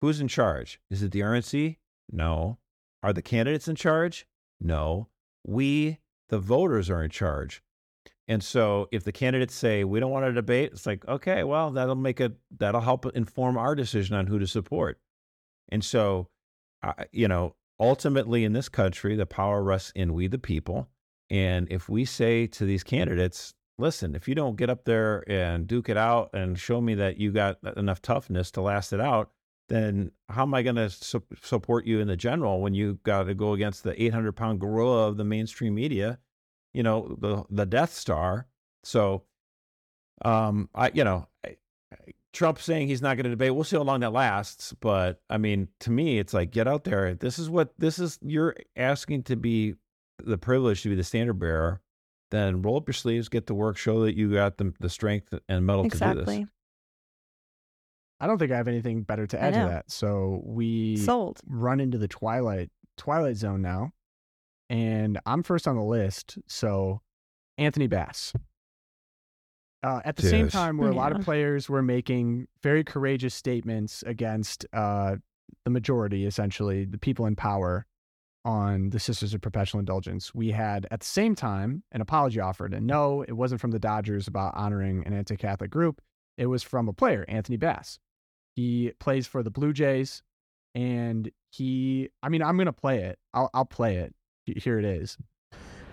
who's 0.00 0.20
in 0.20 0.28
charge? 0.28 0.78
Is 0.90 1.02
it 1.02 1.10
the 1.10 1.20
RNC? 1.20 1.76
No. 2.12 2.58
Are 3.02 3.12
the 3.12 3.20
candidates 3.22 3.66
in 3.68 3.74
charge? 3.76 4.26
No. 4.64 5.08
We, 5.46 5.98
the 6.30 6.38
voters, 6.38 6.90
are 6.90 7.04
in 7.04 7.10
charge. 7.10 7.62
And 8.26 8.42
so, 8.42 8.88
if 8.90 9.04
the 9.04 9.12
candidates 9.12 9.54
say 9.54 9.84
we 9.84 10.00
don't 10.00 10.10
want 10.10 10.24
to 10.24 10.32
debate, 10.32 10.72
it's 10.72 10.86
like 10.86 11.06
okay, 11.06 11.44
well, 11.44 11.70
that'll 11.70 11.94
make 11.94 12.20
a 12.20 12.32
that'll 12.56 12.80
help 12.80 13.04
inform 13.14 13.58
our 13.58 13.74
decision 13.74 14.16
on 14.16 14.26
who 14.26 14.38
to 14.38 14.46
support. 14.46 14.98
And 15.68 15.84
so, 15.84 16.28
I 16.82 17.04
you 17.12 17.28
know, 17.28 17.54
ultimately 17.78 18.44
in 18.44 18.54
this 18.54 18.70
country, 18.70 19.14
the 19.14 19.26
power 19.26 19.62
rests 19.62 19.92
in 19.94 20.14
we 20.14 20.26
the 20.26 20.38
people. 20.38 20.88
And 21.28 21.70
if 21.70 21.88
we 21.88 22.06
say 22.06 22.46
to 22.48 22.64
these 22.64 22.82
candidates, 22.82 23.54
listen, 23.78 24.14
if 24.14 24.26
you 24.28 24.34
don't 24.34 24.56
get 24.56 24.70
up 24.70 24.84
there 24.84 25.24
and 25.30 25.66
duke 25.66 25.88
it 25.88 25.96
out 25.96 26.30
and 26.32 26.58
show 26.58 26.80
me 26.80 26.94
that 26.94 27.18
you 27.18 27.30
got 27.32 27.58
enough 27.76 28.00
toughness 28.00 28.50
to 28.52 28.62
last 28.62 28.92
it 28.92 29.00
out, 29.00 29.30
then 29.68 30.10
how 30.28 30.42
am 30.42 30.54
I 30.54 30.62
going 30.62 30.76
to 30.76 30.90
su- 30.90 31.22
support 31.42 31.86
you 31.86 32.00
in 32.00 32.08
the 32.08 32.16
general 32.16 32.60
when 32.60 32.74
you 32.74 32.98
got 33.02 33.24
to 33.24 33.34
go 33.34 33.52
against 33.52 33.82
the 33.82 34.00
800 34.00 34.32
pound 34.32 34.60
gorilla 34.60 35.08
of 35.08 35.16
the 35.16 35.24
mainstream 35.24 35.74
media, 35.74 36.18
you 36.72 36.82
know, 36.82 37.16
the, 37.20 37.44
the 37.50 37.66
Death 37.66 37.92
Star? 37.94 38.46
So, 38.82 39.24
um, 40.24 40.68
I, 40.74 40.90
you 40.92 41.04
know, 41.04 41.28
I, 41.44 41.56
Trump 42.34 42.60
saying 42.60 42.88
he's 42.88 43.00
not 43.00 43.16
going 43.16 43.24
to 43.24 43.30
debate. 43.30 43.54
We'll 43.54 43.64
see 43.64 43.76
how 43.76 43.82
long 43.82 44.00
that 44.00 44.12
lasts. 44.12 44.74
But 44.80 45.22
I 45.30 45.38
mean, 45.38 45.68
to 45.80 45.90
me, 45.90 46.18
it's 46.18 46.34
like 46.34 46.50
get 46.50 46.68
out 46.68 46.84
there. 46.84 47.14
This 47.14 47.38
is 47.38 47.48
what 47.48 47.72
this 47.78 47.98
is. 47.98 48.18
You're 48.22 48.56
asking 48.76 49.22
to 49.24 49.36
be 49.36 49.74
the 50.22 50.36
privilege 50.36 50.82
to 50.82 50.88
be 50.90 50.96
the 50.96 51.04
standard 51.04 51.38
bearer. 51.38 51.80
Then 52.30 52.62
roll 52.62 52.76
up 52.78 52.88
your 52.88 52.94
sleeves, 52.94 53.28
get 53.28 53.46
to 53.46 53.54
work, 53.54 53.76
show 53.76 54.02
that 54.02 54.16
you 54.16 54.32
got 54.32 54.58
the 54.58 54.74
the 54.80 54.90
strength 54.90 55.32
and 55.48 55.64
mettle 55.64 55.84
to 55.88 55.98
do 56.14 56.20
this. 56.20 56.26
I 58.20 58.26
don't 58.26 58.38
think 58.38 58.52
I 58.52 58.56
have 58.56 58.68
anything 58.68 59.02
better 59.02 59.26
to 59.26 59.42
add 59.42 59.54
to 59.54 59.60
that. 59.60 59.90
So 59.90 60.40
we 60.44 60.96
Sold. 60.96 61.40
run 61.46 61.80
into 61.80 61.98
the 61.98 62.08
twilight 62.08 62.70
twilight 62.96 63.36
zone 63.36 63.60
now, 63.60 63.92
and 64.70 65.20
I'm 65.26 65.42
first 65.42 65.66
on 65.66 65.76
the 65.76 65.82
list. 65.82 66.38
So 66.46 67.00
Anthony 67.58 67.86
Bass. 67.86 68.32
Uh, 69.82 70.00
at 70.06 70.16
the 70.16 70.22
same 70.22 70.48
time, 70.48 70.78
where 70.78 70.88
a 70.88 70.94
lot 70.94 71.12
of 71.12 71.22
players 71.22 71.68
were 71.68 71.82
making 71.82 72.48
very 72.62 72.82
courageous 72.82 73.34
statements 73.34 74.02
against 74.06 74.64
uh, 74.72 75.16
the 75.64 75.70
majority, 75.70 76.24
essentially 76.24 76.86
the 76.86 76.96
people 76.96 77.26
in 77.26 77.36
power, 77.36 77.84
on 78.44 78.90
the 78.90 78.98
Sisters 78.98 79.34
of 79.34 79.40
Perpetual 79.40 79.78
Indulgence, 79.78 80.34
we 80.34 80.50
had 80.50 80.86
at 80.90 81.00
the 81.00 81.06
same 81.06 81.34
time 81.34 81.82
an 81.92 82.00
apology 82.00 82.40
offered. 82.40 82.74
And 82.74 82.86
no, 82.86 83.22
it 83.22 83.32
wasn't 83.32 83.60
from 83.60 83.70
the 83.70 83.78
Dodgers 83.78 84.28
about 84.28 84.54
honoring 84.54 85.06
an 85.06 85.14
anti-Catholic 85.14 85.70
group. 85.70 86.00
It 86.36 86.46
was 86.46 86.62
from 86.62 86.88
a 86.88 86.92
player, 86.92 87.24
Anthony 87.28 87.56
Bass. 87.56 87.98
He 88.54 88.92
plays 89.00 89.26
for 89.26 89.42
the 89.42 89.50
Blue 89.50 89.72
Jays, 89.72 90.22
and 90.74 91.30
he. 91.50 92.10
I 92.22 92.28
mean, 92.28 92.42
I'm 92.42 92.56
gonna 92.56 92.72
play 92.72 93.02
it. 93.02 93.18
I'll 93.32 93.50
I'll 93.54 93.64
play 93.64 93.96
it. 93.96 94.14
Here 94.44 94.78
it 94.78 94.84
is. 94.84 95.16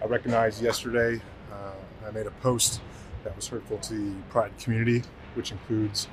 I 0.01 0.05
recognized 0.05 0.61
yesterday 0.61 1.21
uh, 1.51 2.07
I 2.07 2.11
made 2.11 2.27
a 2.27 2.31
post 2.31 2.81
that 3.23 3.35
was 3.35 3.47
hurtful 3.47 3.77
to 3.77 3.93
the 3.93 4.21
Pride 4.29 4.51
community, 4.59 5.03
which 5.35 5.51
includes 5.51 6.07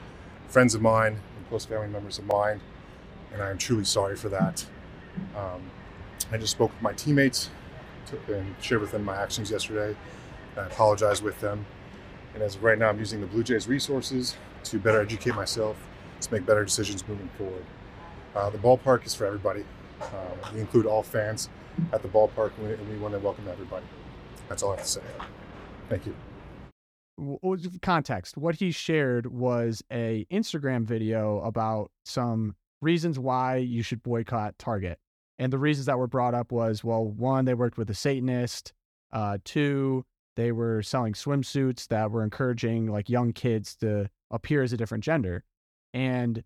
friends 0.48 0.74
of 0.74 0.82
mine 0.82 1.20
and 1.36 1.48
close 1.48 1.64
family 1.64 1.88
members 1.88 2.18
of 2.18 2.26
mine, 2.26 2.60
and 3.32 3.42
I 3.42 3.50
am 3.50 3.58
truly 3.58 3.84
sorry 3.84 4.16
for 4.16 4.28
that. 4.28 4.66
Um, 5.36 5.70
I 6.30 6.36
just 6.36 6.52
spoke 6.52 6.72
with 6.72 6.82
my 6.82 6.92
teammates 6.92 7.50
to, 8.06 8.34
and 8.34 8.54
shared 8.60 8.80
with 8.80 8.92
them 8.92 9.04
my 9.04 9.16
actions 9.16 9.50
yesterday. 9.50 9.96
I 10.56 10.66
apologize 10.66 11.22
with 11.22 11.40
them. 11.40 11.64
And 12.34 12.42
as 12.42 12.56
of 12.56 12.62
right 12.62 12.78
now, 12.78 12.88
I'm 12.90 12.98
using 12.98 13.20
the 13.20 13.26
Blue 13.26 13.42
Jays 13.42 13.66
resources 13.66 14.36
to 14.64 14.78
better 14.78 15.00
educate 15.00 15.34
myself, 15.34 15.76
to 16.20 16.32
make 16.32 16.46
better 16.46 16.64
decisions 16.64 17.06
moving 17.06 17.28
forward. 17.38 17.64
Uh, 18.34 18.50
the 18.50 18.58
ballpark 18.58 19.06
is 19.06 19.14
for 19.14 19.26
everybody. 19.26 19.64
Um, 20.00 20.54
we 20.54 20.60
include 20.60 20.86
all 20.86 21.02
fans 21.02 21.48
at 21.92 22.02
the 22.02 22.08
ballpark, 22.08 22.52
and 22.58 22.68
we, 22.68 22.74
and 22.74 22.88
we 22.88 22.96
want 22.98 23.14
to 23.14 23.20
welcome 23.20 23.46
everybody. 23.48 23.86
That's 24.48 24.62
all 24.62 24.72
I 24.72 24.76
have 24.76 24.84
to 24.84 24.90
say. 24.90 25.00
Thank 25.88 26.06
you. 26.06 26.14
context 27.82 28.36
what 28.36 28.54
he 28.56 28.70
shared 28.70 29.26
was 29.26 29.82
a 29.90 30.26
instagram 30.30 30.84
video 30.84 31.40
about 31.40 31.90
some 32.04 32.54
reasons 32.80 33.18
why 33.18 33.56
you 33.56 33.82
should 33.82 34.02
boycott 34.02 34.56
target 34.58 34.98
and 35.38 35.52
the 35.52 35.58
reasons 35.58 35.86
that 35.86 35.98
were 35.98 36.06
brought 36.06 36.34
up 36.34 36.52
was 36.52 36.84
well 36.84 37.04
one 37.04 37.44
they 37.44 37.54
worked 37.54 37.76
with 37.76 37.90
a 37.90 37.94
satanist 37.94 38.72
uh 39.12 39.38
two 39.44 40.04
they 40.36 40.52
were 40.52 40.80
selling 40.82 41.12
swimsuits 41.12 41.88
that 41.88 42.10
were 42.10 42.22
encouraging 42.22 42.86
like 42.86 43.08
young 43.08 43.32
kids 43.32 43.74
to 43.74 44.08
appear 44.30 44.62
as 44.62 44.72
a 44.72 44.76
different 44.76 45.02
gender 45.02 45.42
and 45.94 46.42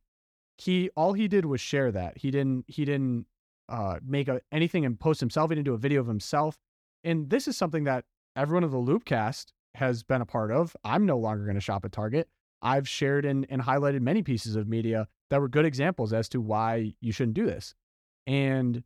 he 0.58 0.90
all 0.96 1.12
he 1.12 1.28
did 1.28 1.44
was 1.44 1.60
share 1.60 1.90
that 1.90 2.18
he 2.18 2.30
didn't 2.30 2.64
he 2.68 2.84
didn't 2.84 3.26
uh 3.68 3.98
make 4.06 4.28
a, 4.28 4.40
anything 4.52 4.84
and 4.84 4.98
post 5.00 5.20
himself 5.20 5.50
he 5.50 5.54
didn't 5.54 5.66
do 5.66 5.74
a 5.74 5.78
video 5.78 6.00
of 6.00 6.06
himself 6.06 6.58
and 7.04 7.30
this 7.30 7.48
is 7.48 7.56
something 7.56 7.84
that 7.84 8.04
everyone 8.36 8.64
of 8.64 8.70
the 8.70 8.78
loopcast 8.78 9.46
has 9.74 10.02
been 10.02 10.20
a 10.20 10.26
part 10.26 10.50
of. 10.50 10.76
I'm 10.84 11.06
no 11.06 11.18
longer 11.18 11.44
going 11.44 11.56
to 11.56 11.60
shop 11.60 11.84
at 11.84 11.92
Target. 11.92 12.28
I've 12.60 12.88
shared 12.88 13.24
and, 13.24 13.46
and 13.50 13.60
highlighted 13.60 14.00
many 14.00 14.22
pieces 14.22 14.56
of 14.56 14.68
media 14.68 15.08
that 15.30 15.40
were 15.40 15.48
good 15.48 15.64
examples 15.64 16.12
as 16.12 16.28
to 16.30 16.40
why 16.40 16.94
you 17.00 17.12
shouldn't 17.12 17.34
do 17.34 17.46
this. 17.46 17.74
And 18.26 18.84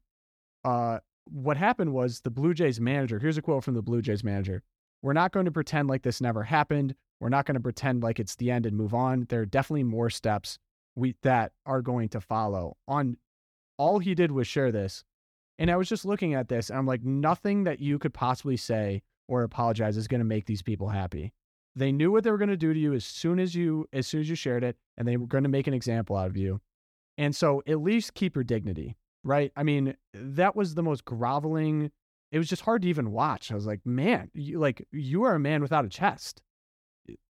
uh, 0.64 1.00
what 1.30 1.56
happened 1.56 1.92
was 1.92 2.20
the 2.20 2.30
Blue 2.30 2.54
Jays 2.54 2.80
manager, 2.80 3.18
here's 3.18 3.36
a 3.36 3.42
quote 3.42 3.64
from 3.64 3.74
the 3.74 3.82
Blue 3.82 4.00
Jays 4.00 4.24
manager 4.24 4.62
We're 5.02 5.12
not 5.12 5.32
going 5.32 5.44
to 5.44 5.52
pretend 5.52 5.88
like 5.88 6.02
this 6.02 6.20
never 6.20 6.42
happened. 6.42 6.94
We're 7.20 7.28
not 7.28 7.46
going 7.46 7.54
to 7.54 7.60
pretend 7.60 8.02
like 8.02 8.20
it's 8.20 8.36
the 8.36 8.50
end 8.50 8.66
and 8.66 8.76
move 8.76 8.94
on. 8.94 9.26
There 9.28 9.40
are 9.40 9.46
definitely 9.46 9.84
more 9.84 10.10
steps 10.10 10.58
we, 10.94 11.14
that 11.22 11.52
are 11.64 11.82
going 11.82 12.08
to 12.10 12.20
follow. 12.20 12.76
On 12.88 13.16
all 13.78 13.98
he 13.98 14.14
did 14.14 14.32
was 14.32 14.46
share 14.46 14.72
this. 14.72 15.04
And 15.58 15.70
I 15.70 15.76
was 15.76 15.88
just 15.88 16.04
looking 16.04 16.34
at 16.34 16.48
this 16.48 16.68
and 16.68 16.78
I'm 16.78 16.86
like, 16.86 17.02
nothing 17.02 17.64
that 17.64 17.80
you 17.80 17.98
could 17.98 18.12
possibly 18.12 18.56
say 18.56 19.02
or 19.28 19.42
apologize 19.42 19.96
is 19.96 20.08
going 20.08 20.20
to 20.20 20.24
make 20.24 20.46
these 20.46 20.62
people 20.62 20.88
happy. 20.88 21.32
They 21.74 21.92
knew 21.92 22.10
what 22.10 22.24
they 22.24 22.30
were 22.30 22.38
going 22.38 22.48
to 22.50 22.56
do 22.56 22.72
to 22.72 22.78
you 22.78 22.94
as 22.94 23.04
soon 23.04 23.38
as 23.38 23.54
you 23.54 23.86
as 23.92 24.06
soon 24.06 24.20
as 24.20 24.30
you 24.30 24.34
shared 24.34 24.64
it 24.64 24.76
and 24.96 25.06
they 25.06 25.16
were 25.16 25.26
going 25.26 25.44
to 25.44 25.50
make 25.50 25.66
an 25.66 25.74
example 25.74 26.16
out 26.16 26.28
of 26.28 26.36
you. 26.36 26.60
And 27.18 27.34
so 27.34 27.62
at 27.66 27.82
least 27.82 28.14
keep 28.14 28.34
your 28.34 28.44
dignity, 28.44 28.96
right? 29.24 29.52
I 29.56 29.62
mean, 29.62 29.94
that 30.14 30.56
was 30.56 30.74
the 30.74 30.82
most 30.82 31.04
groveling 31.04 31.90
it 32.32 32.38
was 32.38 32.48
just 32.48 32.62
hard 32.62 32.82
to 32.82 32.88
even 32.88 33.12
watch. 33.12 33.52
I 33.52 33.54
was 33.54 33.66
like, 33.66 33.84
man, 33.84 34.30
you 34.34 34.58
like 34.58 34.86
you 34.92 35.22
are 35.24 35.34
a 35.34 35.40
man 35.40 35.62
without 35.62 35.84
a 35.84 35.88
chest. 35.88 36.42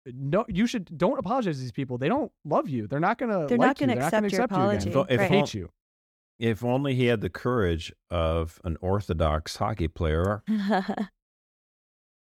No, 0.05 0.45
you 0.47 0.65
should 0.65 0.97
don't 0.97 1.19
apologize 1.19 1.57
to 1.57 1.61
these 1.61 1.71
people. 1.71 1.97
They 1.97 2.07
don't 2.09 2.31
love 2.45 2.69
you. 2.69 2.87
They're 2.87 2.99
not 2.99 3.17
gonna. 3.17 3.47
They're 3.47 3.57
like 3.57 3.67
not 3.67 3.77
gonna 3.77 3.93
you. 3.93 3.99
Accept 3.99 4.13
not 4.23 4.31
your 4.31 4.39
gonna 4.41 4.43
accept 4.43 4.51
you 4.51 4.55
apology. 4.57 4.89
If- 4.89 4.95
if 4.95 5.07
They 5.07 5.17
Right. 5.17 5.31
hate 5.31 5.53
you. 5.53 5.69
If 6.39 6.63
only 6.63 6.95
he 6.95 7.07
had 7.07 7.19
the 7.21 7.29
courage 7.29 7.91
of 8.09 8.61
an 8.63 8.77
Orthodox 8.79 9.57
hockey 9.57 9.89
player 9.89 10.41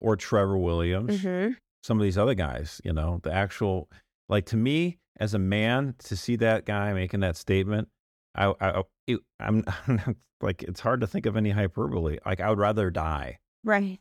or 0.01 0.15
Trevor 0.15 0.57
Williams, 0.57 1.21
hmm 1.21 1.49
some 1.83 1.99
of 1.99 2.03
these 2.03 2.17
other 2.17 2.33
guys, 2.33 2.79
you 2.85 2.93
know, 2.93 3.19
the 3.23 3.33
actual, 3.33 3.89
like 4.29 4.45
to 4.45 4.55
me 4.55 4.99
as 5.19 5.33
a 5.33 5.39
man, 5.39 5.95
to 5.99 6.15
see 6.15 6.37
that 6.37 6.63
guy 6.65 6.93
making 6.93 7.19
that 7.19 7.35
statement, 7.35 7.89
I, 8.35 8.53
I, 8.61 8.83
it, 9.05 9.19
I'm 9.41 9.65
like, 10.41 10.63
it's 10.63 10.79
hard 10.79 11.01
to 11.01 11.07
think 11.07 11.25
of 11.25 11.35
any 11.35 11.49
hyperbole. 11.49 12.19
Like, 12.25 12.39
I 12.39 12.49
would 12.49 12.57
rather 12.59 12.89
die. 12.89 13.39
Right. 13.65 13.99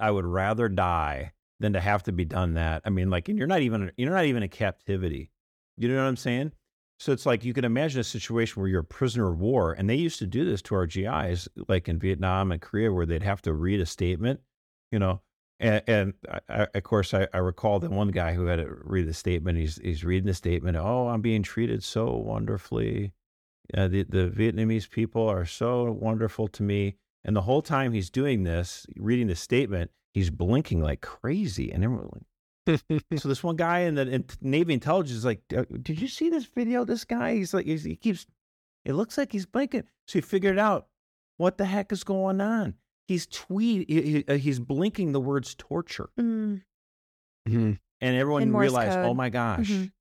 I 0.00 0.10
would 0.12 0.24
rather 0.24 0.68
die 0.68 1.32
than 1.60 1.74
to 1.74 1.80
have 1.80 2.02
to 2.04 2.12
be 2.12 2.24
done 2.24 2.54
that. 2.54 2.82
I 2.84 2.90
mean, 2.90 3.10
like, 3.10 3.28
and 3.28 3.38
you're 3.38 3.46
not 3.46 3.60
even, 3.60 3.92
you're 3.96 4.10
not 4.10 4.24
even 4.24 4.42
in 4.42 4.48
captivity. 4.48 5.30
You 5.76 5.88
know 5.88 5.96
what 5.96 6.08
I'm 6.08 6.16
saying? 6.16 6.52
So 6.98 7.12
it's 7.12 7.24
like 7.24 7.44
you 7.44 7.54
can 7.54 7.64
imagine 7.64 8.00
a 8.00 8.04
situation 8.04 8.60
where 8.60 8.68
you're 8.68 8.80
a 8.80 8.84
prisoner 8.84 9.32
of 9.32 9.40
war, 9.40 9.72
and 9.72 9.88
they 9.88 9.94
used 9.94 10.18
to 10.18 10.26
do 10.26 10.44
this 10.44 10.60
to 10.62 10.74
our 10.74 10.86
GIs, 10.86 11.48
like 11.66 11.88
in 11.88 11.98
Vietnam 11.98 12.52
and 12.52 12.60
Korea, 12.60 12.92
where 12.92 13.06
they'd 13.06 13.22
have 13.22 13.40
to 13.42 13.54
read 13.54 13.80
a 13.80 13.86
statement, 13.86 14.40
you 14.92 14.98
know. 14.98 15.22
And, 15.58 15.82
and 15.86 16.14
I, 16.48 16.66
of 16.74 16.82
course, 16.82 17.14
I, 17.14 17.26
I 17.32 17.38
recall 17.38 17.80
that 17.80 17.90
one 17.90 18.08
guy 18.08 18.34
who 18.34 18.46
had 18.46 18.56
to 18.56 18.68
read 18.82 19.06
the 19.06 19.14
statement. 19.14 19.56
He's 19.56 19.76
he's 19.82 20.04
reading 20.04 20.26
the 20.26 20.34
statement. 20.34 20.76
Oh, 20.76 21.08
I'm 21.08 21.22
being 21.22 21.42
treated 21.42 21.82
so 21.82 22.14
wonderfully. 22.16 23.12
Uh, 23.74 23.88
the 23.88 24.02
the 24.02 24.28
Vietnamese 24.28 24.90
people 24.90 25.26
are 25.26 25.46
so 25.46 25.90
wonderful 25.92 26.48
to 26.48 26.62
me. 26.62 26.96
And 27.24 27.34
the 27.34 27.42
whole 27.42 27.62
time 27.62 27.92
he's 27.92 28.10
doing 28.10 28.42
this, 28.42 28.86
reading 28.96 29.26
the 29.26 29.36
statement, 29.36 29.90
he's 30.14 30.30
blinking 30.30 30.82
like 30.82 31.00
crazy, 31.00 31.70
and 31.72 31.84
everyone 31.84 32.10
like, 32.66 32.80
so 33.18 33.28
this 33.28 33.42
one 33.42 33.56
guy 33.56 33.80
in 33.80 33.94
the 33.94 34.02
in 34.08 34.24
Navy 34.40 34.74
intelligence 34.74 35.16
is 35.18 35.24
like, 35.24 35.42
"Uh, 35.56 35.64
"Did 35.82 36.00
you 36.00 36.08
see 36.08 36.28
this 36.30 36.44
video? 36.44 36.84
This 36.84 37.04
guy, 37.04 37.34
he's 37.34 37.52
like, 37.54 37.66
he's, 37.66 37.84
he 37.84 37.96
keeps. 37.96 38.26
It 38.84 38.92
looks 38.94 39.16
like 39.18 39.32
he's 39.32 39.46
blinking." 39.46 39.84
So 40.06 40.18
he 40.18 40.20
figured 40.20 40.58
out 40.58 40.88
what 41.38 41.58
the 41.58 41.64
heck 41.64 41.90
is 41.92 42.04
going 42.04 42.40
on. 42.40 42.74
He's 43.08 43.26
tweet. 43.26 43.88
He, 43.90 44.02
he- 44.02 44.24
uh, 44.28 44.36
he's 44.36 44.60
blinking 44.60 45.12
the 45.12 45.20
words 45.20 45.54
torture, 45.56 46.10
Mm. 46.18 46.62
Mhm. 47.48 47.78
and 48.00 48.16
everyone 48.16 48.42
In 48.42 48.50
Morse 48.52 48.62
realized, 48.62 48.98
"Oh 48.98 49.14
my 49.14 49.30
gosh!" 49.30 49.68
Mhm. 49.70 49.92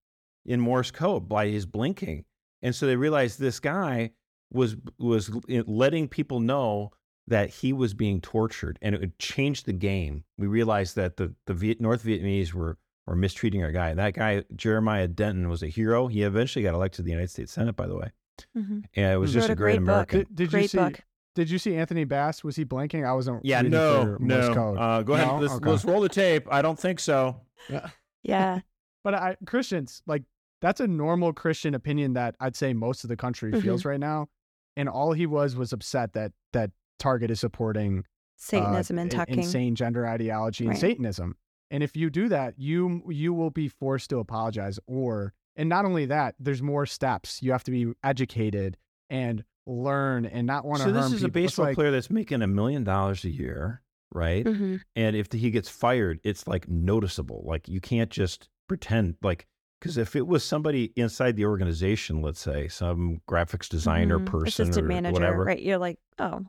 In 0.45 0.59
Morse 0.59 0.91
code 0.91 1.27
by 1.29 1.47
his 1.47 1.65
blinking, 1.65 2.25
and 2.61 2.75
so 2.75 2.85
they 2.87 2.95
realized 2.95 3.39
this 3.39 3.59
guy 3.59 4.11
was 4.51 4.75
was 4.97 5.29
letting 5.47 6.07
people 6.07 6.39
know 6.39 6.91
that 7.29 7.49
he 7.49 7.73
was 7.73 7.93
being 7.93 8.21
tortured, 8.21 8.77
and 8.81 8.93
it 8.95 9.01
would 9.01 9.17
change 9.19 9.63
the 9.63 9.73
game. 9.73 10.23
We 10.37 10.47
realized 10.47 10.95
that 10.95 11.17
the 11.17 11.33
the 11.45 11.53
Viet, 11.53 11.79
North 11.81 12.03
Vietnamese 12.03 12.53
were 12.53 12.77
were 13.07 13.15
mistreating 13.15 13.63
our 13.63 13.71
guy. 13.71 13.93
That 13.93 14.13
guy 14.13 14.43
Jeremiah 14.55 15.07
Denton 15.07 15.49
was 15.49 15.63
a 15.63 15.67
hero. 15.67 16.07
He 16.07 16.23
eventually 16.23 16.63
got 16.63 16.73
elected 16.75 16.97
to 16.97 17.01
the 17.03 17.11
United 17.11 17.31
States 17.31 17.51
Senate, 17.53 17.75
by 17.75 17.87
the 17.87 17.95
way, 17.95 18.11
Mhm. 18.57 18.83
and 18.95 19.13
it 19.13 19.17
was 19.17 19.33
Wrote 19.35 19.39
just 19.41 19.49
a 19.49 19.53
a 19.53 19.55
great, 19.55 19.77
great 19.77 19.85
book. 19.85 20.13
American. 20.13 20.19
Did, 20.35 20.51
did 20.51 20.53
you 20.61 20.67
see? 20.67 20.77
book. 20.77 20.99
Did 21.35 21.49
you 21.49 21.57
see 21.57 21.75
Anthony 21.75 22.03
Bass? 22.03 22.43
Was 22.43 22.55
he 22.55 22.65
blanking? 22.65 23.05
I 23.07 23.13
wasn't. 23.13 23.45
Yeah, 23.45 23.61
no, 23.61 24.17
no. 24.19 24.53
code. 24.53 24.77
Uh, 24.77 25.03
go 25.03 25.13
ahead. 25.13 25.39
Let's, 25.41 25.53
Okay. 25.53 25.69
let's 25.69 25.85
roll 25.85 26.01
the 26.01 26.09
tape. 26.09 26.47
I 26.51 26.61
don't 26.61 26.77
think 26.77 26.99
so. 26.99 27.39
Yeah. 27.69 27.89
yeah. 28.23 28.59
But 29.03 29.13
I, 29.13 29.37
Christians, 29.45 30.01
like 30.05 30.23
that's 30.61 30.81
a 30.81 30.87
normal 30.87 31.31
Christian 31.31 31.73
opinion 31.75 32.13
that 32.13 32.35
I'd 32.41 32.55
say 32.57 32.73
most 32.73 33.03
of 33.05 33.07
the 33.09 33.15
country 33.15 33.51
Mhm. 33.53 33.61
feels 33.61 33.85
right 33.85 33.99
now. 33.99 34.27
And 34.75 34.89
all 34.89 35.13
he 35.13 35.25
was 35.25 35.55
was 35.55 35.71
upset 35.71 36.13
that 36.13 36.33
that 36.51 36.71
Target 36.99 37.31
is 37.31 37.39
supporting 37.39 37.99
uh, 37.99 38.03
Satanism 38.37 38.99
and 38.99 39.09
tucking. 39.11 39.39
insane 39.39 39.75
gender 39.75 40.05
ideology 40.07 40.65
and 40.65 40.71
Right. 40.71 40.79
Satanism. 40.79 41.35
And 41.71 41.83
if 41.83 41.95
you 41.95 42.09
do 42.09 42.29
that, 42.29 42.55
you 42.57 43.03
you 43.09 43.33
will 43.33 43.49
be 43.51 43.67
forced 43.67 44.09
to 44.11 44.19
apologize. 44.19 44.79
Or 44.87 45.33
and 45.55 45.67
not 45.69 45.85
only 45.85 46.05
that, 46.05 46.35
there's 46.39 46.61
more 46.61 46.85
steps. 46.85 47.41
You 47.43 47.51
have 47.51 47.63
to 47.65 47.71
be 47.71 47.91
educated 48.03 48.77
and 49.09 49.43
learn 49.67 50.25
and 50.25 50.47
not 50.47 50.65
want 50.65 50.77
to 50.81 50.89
So 50.89 50.93
harm 50.93 51.03
this 51.11 51.13
is 51.13 51.23
a 51.23 51.27
people. 51.27 51.41
It's 51.41 51.51
baseball 51.51 51.65
like- 51.65 51.75
player 51.75 51.91
that's 51.91 52.09
making 52.09 52.41
a 52.41 52.47
million 52.47 52.83
dollars 52.83 53.23
a 53.25 53.29
year, 53.29 53.81
right? 54.11 54.45
hmm 54.47 54.77
And 54.95 55.15
if 55.15 55.31
he 55.31 55.51
gets 55.51 55.69
fired, 55.69 56.19
it's 56.23 56.47
like 56.47 56.67
noticeable. 56.69 57.43
Like 57.45 57.67
you 57.67 57.79
can't 57.81 58.09
just 58.09 58.49
pretend 58.67 59.15
like 59.21 59.45
because 59.79 59.97
if 59.97 60.15
it 60.15 60.25
was 60.27 60.43
somebody 60.43 60.91
inside 60.95 61.35
the 61.35 61.45
organization, 61.45 62.21
let's 62.21 62.39
say 62.41 62.67
some 62.67 63.21
graphics 63.29 63.69
designer 63.69 64.19
Mhm. 64.19 64.25
person 64.25 64.47
Assistant 64.65 64.85
or 64.85 64.87
manager. 64.89 65.13
whatever, 65.13 65.43
Right. 65.45 65.61
You're 65.61 65.77
like, 65.77 65.99
oh, 66.17 66.39
they're 66.39 66.45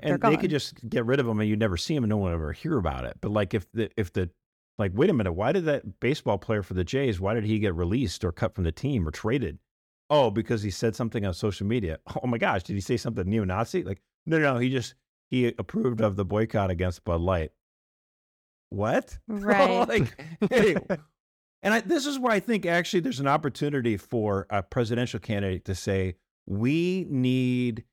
and 0.00 0.20
they 0.20 0.36
could 0.36 0.50
just 0.50 0.88
get 0.88 1.06
rid 1.06 1.20
of 1.20 1.26
them 1.26 1.40
and 1.40 1.48
you'd 1.48 1.58
never 1.58 1.76
see 1.76 1.94
them 1.94 2.04
and 2.04 2.10
no 2.10 2.16
one 2.16 2.30
would 2.30 2.36
ever 2.36 2.52
hear 2.52 2.78
about 2.78 3.04
it. 3.04 3.16
But 3.20 3.30
like 3.30 3.54
if 3.54 3.70
the 3.72 3.90
if 3.96 4.12
the 4.12 4.30
like 4.78 4.92
wait 4.94 5.10
a 5.10 5.12
minute, 5.12 5.32
why 5.32 5.52
did 5.52 5.64
that 5.66 6.00
baseball 6.00 6.38
player 6.38 6.62
for 6.62 6.74
the 6.74 6.84
Jays? 6.84 7.20
Why 7.20 7.34
did 7.34 7.44
he 7.44 7.58
get 7.58 7.74
released 7.74 8.24
or 8.24 8.32
cut 8.32 8.54
from 8.54 8.64
the 8.64 8.72
team 8.72 9.06
or 9.06 9.10
traded? 9.10 9.58
Oh, 10.10 10.30
because 10.30 10.62
he 10.62 10.70
said 10.70 10.96
something 10.96 11.26
on 11.26 11.34
social 11.34 11.66
media. 11.66 11.98
Oh 12.22 12.26
my 12.26 12.38
gosh, 12.38 12.62
did 12.62 12.74
he 12.74 12.80
say 12.80 12.96
something 12.96 13.28
neo-Nazi? 13.28 13.82
Like 13.84 14.02
no, 14.26 14.38
no, 14.38 14.58
he 14.58 14.70
just 14.70 14.94
he 15.30 15.46
approved 15.58 16.00
of 16.00 16.16
the 16.16 16.24
boycott 16.24 16.70
against 16.70 17.04
Bud 17.04 17.20
Light. 17.20 17.52
What? 18.70 19.18
Right. 19.28 19.88
like, 19.88 20.24
hey, 20.50 20.76
and 21.62 21.74
I, 21.74 21.80
this 21.80 22.06
is 22.06 22.18
where 22.18 22.32
I 22.32 22.40
think 22.40 22.66
actually 22.66 23.00
there's 23.00 23.20
an 23.20 23.28
opportunity 23.28 23.96
for 23.96 24.46
a 24.50 24.62
presidential 24.62 25.20
candidate 25.20 25.64
to 25.66 25.74
say 25.74 26.16
we 26.46 27.06
need 27.10 27.84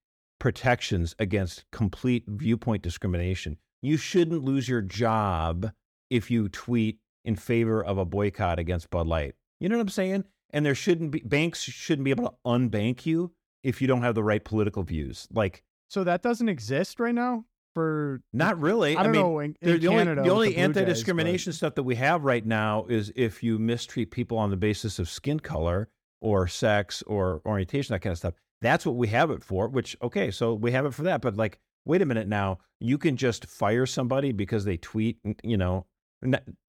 protections 0.46 1.16
against 1.18 1.66
complete 1.72 2.24
viewpoint 2.28 2.84
discrimination. 2.84 3.58
You 3.82 3.98
shouldn't 3.98 4.44
lose 4.44 4.70
your 4.70 4.84
job 4.84 5.72
if 6.12 6.30
you 6.30 6.50
tweet 6.50 7.00
in 7.24 7.36
favor 7.36 7.84
of 7.84 7.98
a 7.98 8.06
boycott 8.06 8.60
against 8.60 8.92
Bud 8.92 9.08
Light. 9.08 9.34
You 9.60 9.70
know 9.70 9.78
what 9.78 9.82
I'm 9.82 9.90
saying? 9.90 10.26
And 10.52 10.64
there 10.64 10.76
shouldn't 10.76 11.10
be 11.10 11.22
banks 11.22 11.64
shouldn't 11.64 12.06
be 12.06 12.12
able 12.12 12.30
to 12.30 12.36
unbank 12.46 13.08
you 13.08 13.32
if 13.64 13.82
you 13.82 13.88
don't 13.88 14.04
have 14.04 14.14
the 14.14 14.24
right 14.24 14.46
political 14.46 14.84
views. 14.84 15.28
Like 15.34 15.64
so 15.90 16.04
that 16.04 16.22
doesn't 16.22 16.48
exist 16.48 17.00
right 17.00 17.16
now 17.16 17.46
for 17.74 18.22
not 18.32 18.60
really. 18.60 18.96
I 18.96 19.02
don't 19.02 19.14
mean, 19.14 19.22
know 19.24 19.40
in, 19.40 19.56
the, 19.64 19.74
in 19.74 19.82
the 19.82 19.88
Canada 19.88 20.22
only, 20.22 20.30
the 20.30 20.36
only 20.36 20.48
Blue 20.50 20.54
Jays, 20.54 20.56
but- 20.56 20.78
anti-discrimination 20.78 21.54
stuff 21.54 21.74
that 21.74 21.84
we 21.84 21.96
have 21.96 22.24
right 22.24 22.46
now 22.46 22.86
is 22.88 23.12
if 23.16 23.42
you 23.42 23.58
mistreat 23.58 24.12
people 24.12 24.38
on 24.38 24.52
the 24.52 24.58
basis 24.58 25.00
of 25.00 25.10
skin 25.10 25.40
color 25.40 25.90
or 26.22 26.48
sex 26.48 27.02
or 27.08 27.42
orientation, 27.48 27.94
that 27.94 28.02
kind 28.02 28.12
of 28.12 28.20
stuff. 28.20 28.36
That's 28.62 28.86
what 28.86 28.96
we 28.96 29.08
have 29.10 29.32
it 29.32 29.44
for. 29.44 29.68
Which 29.68 29.96
okay, 30.02 30.32
so 30.32 30.54
we 30.54 30.72
have 30.72 30.86
it 30.86 30.94
for 30.94 31.04
that. 31.04 31.22
But 31.22 31.36
like, 31.38 31.60
wait 31.86 32.02
a 32.02 32.06
minute 32.06 32.28
now, 32.28 32.60
you 32.80 32.98
can 32.98 33.18
just 33.18 33.46
fire 33.46 33.86
somebody 33.86 34.32
because 34.32 34.66
they 34.66 34.78
tweet. 34.78 35.18
You 35.44 35.58
know, 35.58 35.86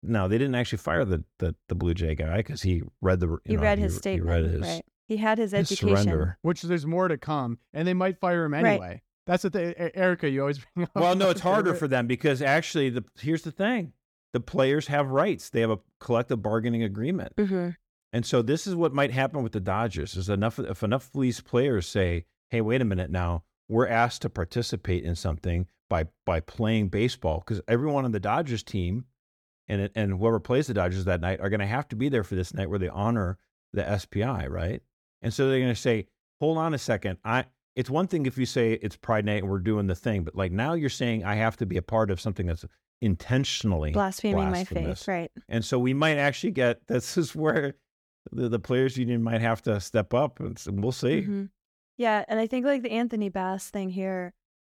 no, 0.03 0.28
they 0.28 0.39
didn't 0.39 0.55
actually 0.55 0.78
fire 0.78 1.05
the 1.05 1.24
the, 1.39 1.55
the 1.68 1.74
Blue 1.74 1.95
Jay 1.95 2.14
guy 2.14 2.39
because 2.39 2.62
he 2.62 2.82
read 3.01 3.20
the. 3.20 3.28
You 3.28 3.41
he 3.45 3.57
know, 3.57 3.62
read 3.62 3.78
his 3.78 3.95
he 3.95 3.99
statement. 3.99 4.30
read 4.30 4.45
his, 4.45 4.61
right. 4.62 4.82
He 5.09 5.16
had 5.18 5.39
his, 5.39 5.53
his 5.53 5.70
education. 5.70 5.97
surrender. 6.03 6.39
which 6.43 6.62
there's 6.62 6.84
more 6.87 7.07
to 7.09 7.16
come, 7.16 7.59
and 7.72 7.87
they 7.87 7.95
might 7.95 8.18
fire 8.20 8.45
him 8.45 8.53
Right. 8.55 8.66
anyway. 8.66 9.03
That's 9.26 9.43
the 9.45 9.51
thing, 9.51 9.74
Erica. 9.95 10.28
You 10.28 10.41
always 10.43 10.59
bring 10.74 10.84
up. 10.95 10.97
Well, 10.97 11.14
no, 11.16 11.30
it's 11.30 11.41
harder 11.53 11.74
for 11.74 11.89
them 11.89 12.07
because 12.07 12.43
actually, 12.43 12.91
the 12.91 13.05
here's 13.20 13.43
the 13.43 13.53
thing: 13.53 13.93
the 14.32 14.41
players 14.41 14.89
have 14.89 15.09
rights. 15.11 15.51
They 15.51 15.61
have 15.61 15.70
a 15.70 15.78
collective 16.01 16.43
bargaining 16.43 16.82
agreement. 16.82 17.32
hmm 17.39 17.70
And 18.17 18.25
so 18.25 18.41
this 18.41 18.67
is 18.67 18.75
what 18.75 18.95
might 18.95 19.11
happen 19.11 19.43
with 19.43 19.53
the 19.53 19.61
Dodgers 19.61 20.17
is 20.17 20.31
enough 20.31 20.59
if 20.59 20.83
enough 20.83 21.14
of 21.14 21.21
these 21.21 21.43
players 21.43 21.87
say, 21.87 22.25
"Hey, 22.49 22.62
wait 22.62 22.81
a 22.81 22.85
minute 22.87 23.11
now, 23.11 23.45
we're 23.69 23.87
asked 23.87 24.23
to 24.23 24.31
participate 24.31 25.05
in 25.05 25.14
something 25.14 25.67
by 25.91 26.07
by 26.25 26.41
playing 26.41 26.89
baseball 26.89 27.41
because 27.41 27.61
everyone 27.69 28.07
on 28.07 28.12
the 28.12 28.19
Dodgers 28.19 28.62
team 28.62 29.05
and 29.69 29.91
and 29.95 30.12
whoever 30.12 30.41
plays 30.41 30.67
the 30.67 30.73
Dodgers 30.73 31.05
that 31.05 31.21
night 31.21 31.41
are 31.41 31.51
going 31.51 31.61
to 31.61 31.67
have 31.67 31.89
to 31.89 31.97
be 31.97 32.09
there 32.09 32.25
for 32.25 32.37
this 32.37 32.55
night 32.55 32.71
where 32.71 32.79
they 32.79 32.89
honor 32.89 33.37
the 33.75 33.99
SPI, 33.99 34.49
right? 34.49 34.81
And 35.21 35.35
so 35.35 35.51
they're 35.51 35.61
going 35.61 35.75
to 35.75 35.79
say, 35.79 36.07
"Hold 36.41 36.57
on 36.57 36.73
a 36.73 36.79
second, 36.79 37.19
I." 37.23 37.45
It's 37.75 37.91
one 37.91 38.07
thing 38.07 38.25
if 38.25 38.39
you 38.39 38.47
say 38.47 38.73
it's 38.81 38.97
Pride 38.97 39.27
Night 39.27 39.43
and 39.43 39.51
we're 39.51 39.59
doing 39.59 39.89
the 39.89 39.95
thing, 39.95 40.25
but 40.25 40.35
like 40.35 40.53
now 40.53 40.73
you're 40.73 40.89
saying 40.89 41.23
I 41.23 41.35
have 41.35 41.59
to 41.59 41.67
be 41.67 41.77
a 41.77 41.83
part 41.83 42.11
of 42.11 42.19
something 42.19 42.47
that's 42.47 42.64
intentionally 43.03 43.93
Blaspheming 43.93 44.51
my 44.51 44.64
faith. 44.64 45.07
Right. 45.07 45.31
And 45.51 45.62
so 45.62 45.79
we 45.79 45.93
might 45.93 46.17
actually 46.17 46.53
get 46.53 46.81
this 46.87 47.19
is 47.19 47.35
where 47.35 47.75
the, 48.33 48.49
the 48.49 48.59
players 48.59 48.97
union 48.97 49.22
might 49.22 49.41
have 49.41 49.62
to 49.62 49.81
step 49.81 50.14
up 50.14 50.41
and 50.41 50.59
we'll 50.83 50.93
see. 50.93 51.22
Mhm. 51.22 51.51
Yeah, 51.99 52.24
and 52.29 52.39
I 52.39 52.47
think 52.47 52.66
like 52.66 52.83
the 52.83 52.93
Anthony 52.93 53.29
Bass 53.31 53.70
thing 53.70 53.91
here 53.91 54.35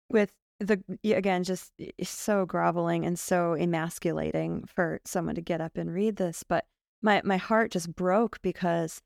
with 0.08 0.32
the 0.58 0.82
again 1.04 1.42
just 1.44 1.72
so 2.02 2.44
groveling 2.46 3.04
and 3.06 3.18
so 3.18 3.54
emasculating 3.54 4.64
for 4.66 5.00
someone 5.04 5.34
to 5.34 5.40
get 5.40 5.60
up 5.60 5.76
and 5.76 5.92
read 5.92 6.16
this, 6.16 6.42
but 6.42 6.66
my 7.02 7.20
my 7.24 7.36
heart 7.36 7.70
just 7.70 7.94
broke 7.94 8.40
because 8.42 9.00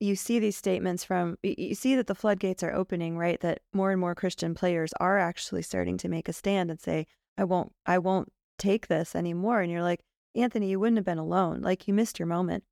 you 0.00 0.16
see 0.16 0.38
these 0.40 0.56
statements 0.56 1.04
from 1.04 1.36
you 1.42 1.74
see 1.74 1.94
that 1.94 2.08
the 2.08 2.14
floodgates 2.14 2.62
are 2.64 2.72
opening, 2.74 3.16
right? 3.16 3.40
That 3.40 3.60
more 3.72 3.92
and 3.92 4.00
more 4.00 4.14
Christian 4.14 4.54
players 4.54 4.92
are 4.98 5.18
actually 5.18 5.62
starting 5.62 5.96
to 5.98 6.08
make 6.08 6.28
a 6.28 6.32
stand 6.32 6.70
and 6.70 6.80
say, 6.80 7.06
"I 7.36 7.44
won't 7.44 7.72
I 7.86 7.98
won't 7.98 8.32
take 8.58 8.88
this 8.88 9.14
anymore." 9.14 9.60
And 9.60 9.70
you're 9.70 9.82
like, 9.82 10.00
"Anthony, 10.34 10.70
you 10.70 10.80
wouldn't 10.80 10.98
have 10.98 11.04
been 11.04 11.18
alone. 11.18 11.60
Like 11.62 11.86
you 11.86 11.94
missed 11.94 12.18
your 12.18 12.26
moment 12.26 12.64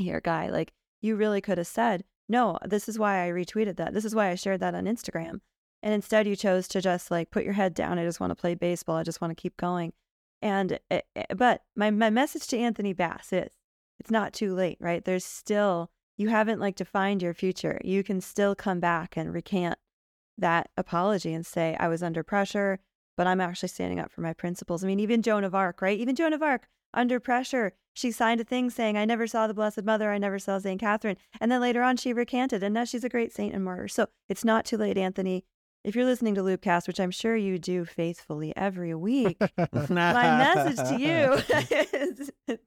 here, 0.00 0.20
guy. 0.20 0.48
Like 0.48 0.72
you 1.00 1.16
really 1.16 1.40
could 1.40 1.58
have 1.58 1.66
said, 1.66 2.04
no, 2.28 2.58
this 2.64 2.88
is 2.88 2.98
why 2.98 3.26
I 3.26 3.30
retweeted 3.30 3.76
that. 3.76 3.92
This 3.92 4.04
is 4.04 4.14
why 4.14 4.30
I 4.30 4.34
shared 4.34 4.60
that 4.60 4.74
on 4.74 4.84
Instagram. 4.84 5.40
And 5.82 5.94
instead, 5.94 6.26
you 6.26 6.36
chose 6.36 6.68
to 6.68 6.80
just 6.80 7.10
like 7.10 7.30
put 7.30 7.44
your 7.44 7.54
head 7.54 7.74
down. 7.74 7.98
I 7.98 8.04
just 8.04 8.20
want 8.20 8.30
to 8.30 8.36
play 8.36 8.54
baseball. 8.54 8.96
I 8.96 9.02
just 9.02 9.20
want 9.20 9.30
to 9.36 9.40
keep 9.40 9.56
going. 9.56 9.92
And, 10.42 10.78
eh, 10.90 11.00
eh, 11.16 11.24
but 11.34 11.62
my, 11.76 11.90
my 11.90 12.10
message 12.10 12.46
to 12.48 12.58
Anthony 12.58 12.92
Bass 12.92 13.32
is 13.32 13.50
it's 13.98 14.10
not 14.10 14.32
too 14.32 14.54
late, 14.54 14.78
right? 14.80 15.04
There's 15.04 15.24
still, 15.24 15.90
you 16.16 16.28
haven't 16.28 16.60
like 16.60 16.76
defined 16.76 17.22
your 17.22 17.34
future. 17.34 17.80
You 17.84 18.02
can 18.02 18.20
still 18.20 18.54
come 18.54 18.80
back 18.80 19.16
and 19.16 19.32
recant 19.32 19.78
that 20.38 20.70
apology 20.76 21.34
and 21.34 21.44
say, 21.44 21.76
I 21.78 21.88
was 21.88 22.02
under 22.02 22.22
pressure, 22.22 22.80
but 23.16 23.26
I'm 23.26 23.40
actually 23.40 23.68
standing 23.68 24.00
up 24.00 24.10
for 24.10 24.22
my 24.22 24.32
principles. 24.32 24.82
I 24.82 24.86
mean, 24.86 25.00
even 25.00 25.22
Joan 25.22 25.44
of 25.44 25.54
Arc, 25.54 25.82
right? 25.82 25.98
Even 25.98 26.16
Joan 26.16 26.32
of 26.32 26.42
Arc, 26.42 26.68
under 26.94 27.20
pressure, 27.20 27.72
she 27.92 28.10
signed 28.12 28.40
a 28.40 28.44
thing 28.44 28.70
saying, 28.70 28.96
I 28.96 29.04
never 29.04 29.26
saw 29.26 29.46
the 29.46 29.54
Blessed 29.54 29.84
Mother, 29.84 30.10
I 30.10 30.18
never 30.18 30.38
saw 30.38 30.58
St. 30.58 30.80
Catherine. 30.80 31.16
And 31.40 31.50
then 31.50 31.60
later 31.60 31.82
on, 31.82 31.96
she 31.96 32.12
recanted, 32.12 32.62
and 32.62 32.72
now 32.74 32.84
she's 32.84 33.04
a 33.04 33.08
great 33.08 33.32
saint 33.32 33.54
and 33.54 33.64
martyr. 33.64 33.88
So 33.88 34.06
it's 34.28 34.44
not 34.44 34.64
too 34.64 34.76
late, 34.76 34.96
Anthony. 34.98 35.44
If 35.82 35.96
you're 35.96 36.04
listening 36.04 36.34
to 36.34 36.42
Loopcast, 36.42 36.86
which 36.86 37.00
I'm 37.00 37.10
sure 37.10 37.34
you 37.34 37.58
do 37.58 37.86
faithfully 37.86 38.52
every 38.54 38.94
week, 38.94 39.38
my 39.88 40.54
message 40.54 40.76
to 40.90 40.98
you 41.00 41.56
is 41.98 42.30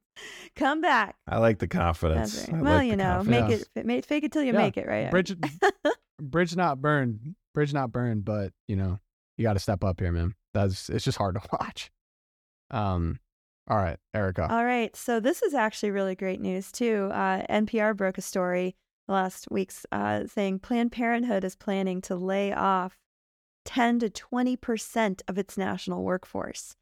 come 0.56 0.82
back. 0.82 1.16
I 1.28 1.38
like 1.38 1.60
the 1.60 1.68
confidence. 1.68 2.48
Right. 2.50 2.62
Well, 2.62 2.76
like 2.78 2.86
you 2.86 2.92
the 2.92 2.98
know, 2.98 3.14
confidence. 3.18 3.50
make 3.76 3.84
it, 3.84 3.86
make, 3.86 4.06
fake 4.06 4.24
it 4.24 4.32
till 4.32 4.42
you 4.42 4.54
Yeah. 4.54 4.58
make 4.58 4.78
it, 4.78 4.88
right? 4.88 5.12
Bridge, 5.12 5.36
bridge 6.22 6.56
not 6.56 6.82
burned, 6.82 7.36
bridge 7.54 7.72
not 7.72 7.92
burned, 7.92 8.26
but 8.26 8.52
you 8.68 8.76
know, 8.76 9.00
you 9.38 9.44
got 9.44 9.54
to 9.54 9.60
step 9.60 9.84
up 9.84 10.00
here, 10.00 10.12
man. 10.12 10.34
That's 10.56 10.90
it's 10.90 11.06
just 11.06 11.18
hard 11.20 11.36
to 11.36 11.42
watch. 11.52 11.92
Um, 12.72 13.20
all 13.70 13.78
right, 13.78 13.98
Erica. 14.14 14.48
All 14.52 14.66
right. 14.66 14.96
So 14.96 15.20
this 15.20 15.42
is 15.42 15.54
actually 15.54 15.92
really 15.92 16.16
great 16.16 16.42
news 16.42 16.72
too. 16.72 17.10
Uh, 17.14 17.44
NPR 17.50 17.96
broke 17.96 18.18
a 18.18 18.22
story 18.22 18.76
last 19.08 19.48
week's 19.50 19.86
uh, 19.92 20.26
saying 20.28 20.60
Planned 20.60 20.92
Parenthood 20.92 21.44
is 21.44 21.56
planning 21.56 22.02
to 22.02 22.16
lay 22.16 22.54
off 22.54 22.98
10 23.66 24.00
to 24.00 24.10
20 24.10 24.58
percent 24.58 25.22
of 25.28 25.38
its 25.38 25.58
national 25.58 26.04
workforce, 26.04 26.76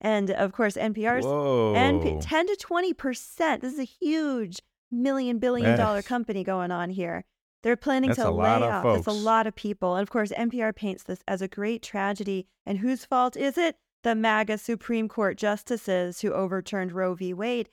and 0.00 0.30
of 0.30 0.52
course 0.52 0.76
NPR's. 0.76 1.24
NP 1.26 2.20
10 2.20 2.46
to 2.46 2.56
20 2.56 2.94
percent. 2.94 3.62
This 3.62 3.72
is 3.72 3.80
a 3.80 3.84
huge 3.84 4.60
million 4.90 5.38
billion 5.38 5.76
dollar 5.76 6.02
company 6.02 6.44
going 6.44 6.70
on 6.70 6.90
here. 6.90 7.24
They're 7.62 7.76
planning 7.76 8.10
That's 8.10 8.20
to 8.20 8.30
lay 8.30 8.54
of 8.54 8.62
off. 8.62 8.84
That's 8.84 9.06
a 9.08 9.12
lot 9.12 9.46
of 9.46 9.54
people. 9.54 9.96
And 9.96 10.02
of 10.02 10.10
course, 10.10 10.30
NPR 10.30 10.74
paints 10.74 11.02
this 11.02 11.20
as 11.26 11.42
a 11.42 11.48
great 11.48 11.82
tragedy. 11.82 12.46
And 12.64 12.78
whose 12.78 13.04
fault 13.04 13.36
is 13.36 13.58
it? 13.58 13.76
The 14.04 14.14
MAGA 14.14 14.58
Supreme 14.58 15.08
Court 15.08 15.36
justices 15.36 16.20
who 16.20 16.32
overturned 16.32 16.92
Roe 16.92 17.14
v. 17.14 17.34
Wade. 17.34 17.68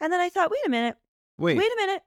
And 0.00 0.12
then 0.12 0.20
I 0.20 0.28
thought, 0.28 0.50
wait 0.50 0.66
a 0.66 0.70
minute, 0.70 0.96
Wait, 1.38 1.56
wait 1.56 1.72
a 1.72 1.76
minute. 1.76 2.02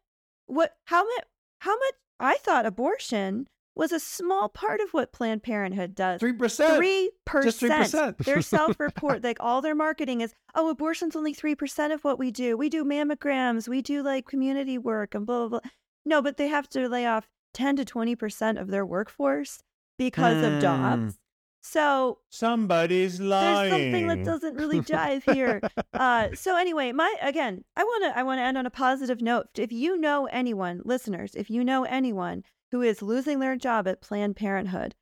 What? 0.46 0.76
How 0.86 1.04
much? 1.04 1.26
How 1.60 1.74
much? 1.76 1.94
I 2.20 2.36
thought 2.36 2.66
abortion 2.66 3.48
was 3.76 3.92
a 3.92 4.00
small 4.00 4.50
part 4.50 4.80
of 4.82 4.94
what 4.94 5.12
Planned 5.12 5.42
Parenthood 5.42 5.96
does. 5.96 6.20
three 6.20 6.34
percent. 6.34 6.78
Three 6.78 7.10
percent. 7.26 8.18
Their 8.20 8.42
self-report, 8.44 9.24
like 9.24 9.38
all 9.40 9.62
their 9.62 9.74
marketing 9.76 10.22
is, 10.22 10.34
oh, 10.54 10.70
abortion's 10.70 11.16
only 11.16 11.34
three 11.34 11.56
percent 11.56 11.92
of 11.94 12.04
what 12.04 12.20
we 12.20 12.30
do. 12.30 12.56
We 12.56 12.70
do 12.70 12.84
mammograms, 12.86 13.68
we 13.68 13.82
do 13.82 14.04
like 14.04 14.28
community 14.28 14.78
work, 14.78 15.16
and 15.16 15.26
blah 15.26 15.48
blah 15.48 15.60
blah. 15.60 15.70
No, 16.06 16.22
but 16.22 16.38
they 16.38 16.48
have 16.50 16.70
to 16.70 16.88
lay 16.88 17.06
off 17.08 17.28
ten 17.54 17.76
to 17.78 17.86
twenty 17.86 18.16
percent 18.16 18.60
of 18.60 18.68
their 18.68 18.86
workforce 18.86 19.64
because 19.98 20.44
of 20.44 20.54
Hmm. 20.54 20.60
So 21.66 22.20
Somebody's 22.30 23.22
lying. 23.22 23.70
there's 23.70 23.84
something 23.84 24.07
that 24.07 24.26
doesn't 24.26 24.55
really 24.55 24.82
jive 24.93 25.34
here. 25.34 25.61
uh, 25.93 26.28
so 26.34 26.57
anyway, 26.57 26.91
my 26.91 27.16
again, 27.22 27.64
I 27.78 27.84
want 27.84 28.03
to 28.03 28.20
I 28.20 28.24
want 28.24 28.39
to 28.39 28.43
end 28.43 28.57
on 28.57 28.66
a 28.66 28.70
positive 28.70 29.22
note. 29.22 29.47
If 29.57 29.72
you 29.72 29.97
know 29.97 30.26
anyone, 30.28 30.82
listeners, 30.84 31.36
if 31.36 31.49
you 31.49 31.64
know 31.64 31.86
anyone 31.86 32.43
who 32.72 32.82
is 32.82 33.01
losing 33.01 33.39
their 33.39 33.55
job 33.55 33.88
at 33.88 34.01
Planned 34.01 34.36
Parenthood 34.36 34.93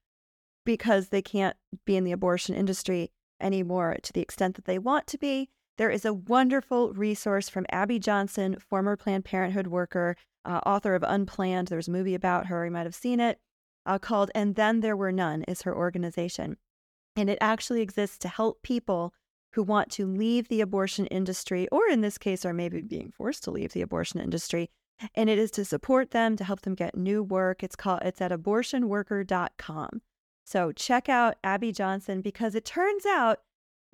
because 0.63 1.09
they 1.09 1.21
can't 1.23 1.57
be 1.85 1.95
in 1.97 2.03
the 2.03 2.11
abortion 2.11 2.53
industry 2.53 3.11
anymore 3.39 3.97
to 4.03 4.13
the 4.13 4.21
extent 4.21 4.55
that 4.55 4.65
they 4.65 4.77
want 4.77 5.07
to 5.07 5.17
be, 5.17 5.49
there 5.79 5.89
is 5.89 6.05
a 6.05 6.13
wonderful 6.13 6.93
resource 6.93 7.49
from 7.49 7.65
Abby 7.71 7.97
Johnson, 7.97 8.57
former 8.59 8.95
Planned 8.95 9.25
Parenthood 9.25 9.65
worker, 9.65 10.15
uh, 10.45 10.59
author 10.63 10.93
of 10.93 11.01
Unplanned. 11.01 11.69
There's 11.69 11.87
a 11.87 11.91
movie 11.91 12.13
about 12.13 12.45
her. 12.47 12.65
You 12.65 12.71
might 12.71 12.85
have 12.85 12.93
seen 12.93 13.19
it. 13.19 13.39
Uh, 13.85 13.97
called 13.97 14.31
"And 14.35 14.55
Then 14.55 14.81
There 14.81 14.95
Were 14.95 15.11
None" 15.11 15.43
is 15.43 15.63
her 15.63 15.75
organization 15.75 16.57
and 17.15 17.29
it 17.29 17.37
actually 17.41 17.81
exists 17.81 18.17
to 18.19 18.27
help 18.27 18.61
people 18.63 19.13
who 19.53 19.63
want 19.63 19.91
to 19.91 20.05
leave 20.05 20.47
the 20.47 20.61
abortion 20.61 21.05
industry, 21.07 21.67
or 21.71 21.87
in 21.89 22.01
this 22.01 22.17
case, 22.17 22.45
are 22.45 22.53
maybe 22.53 22.81
being 22.81 23.11
forced 23.11 23.43
to 23.43 23.51
leave 23.51 23.73
the 23.73 23.81
abortion 23.81 24.19
industry. 24.19 24.69
And 25.15 25.29
it 25.29 25.37
is 25.37 25.51
to 25.51 25.65
support 25.65 26.11
them, 26.11 26.37
to 26.37 26.43
help 26.43 26.61
them 26.61 26.75
get 26.75 26.95
new 26.95 27.21
work. 27.23 27.63
It's 27.63 27.75
called 27.75 28.01
it's 28.03 28.21
at 28.21 28.31
abortionworker.com. 28.31 30.01
So 30.45 30.71
check 30.71 31.09
out 31.09 31.35
Abby 31.43 31.71
Johnson 31.71 32.21
because 32.21 32.55
it 32.55 32.65
turns 32.65 33.05
out 33.05 33.39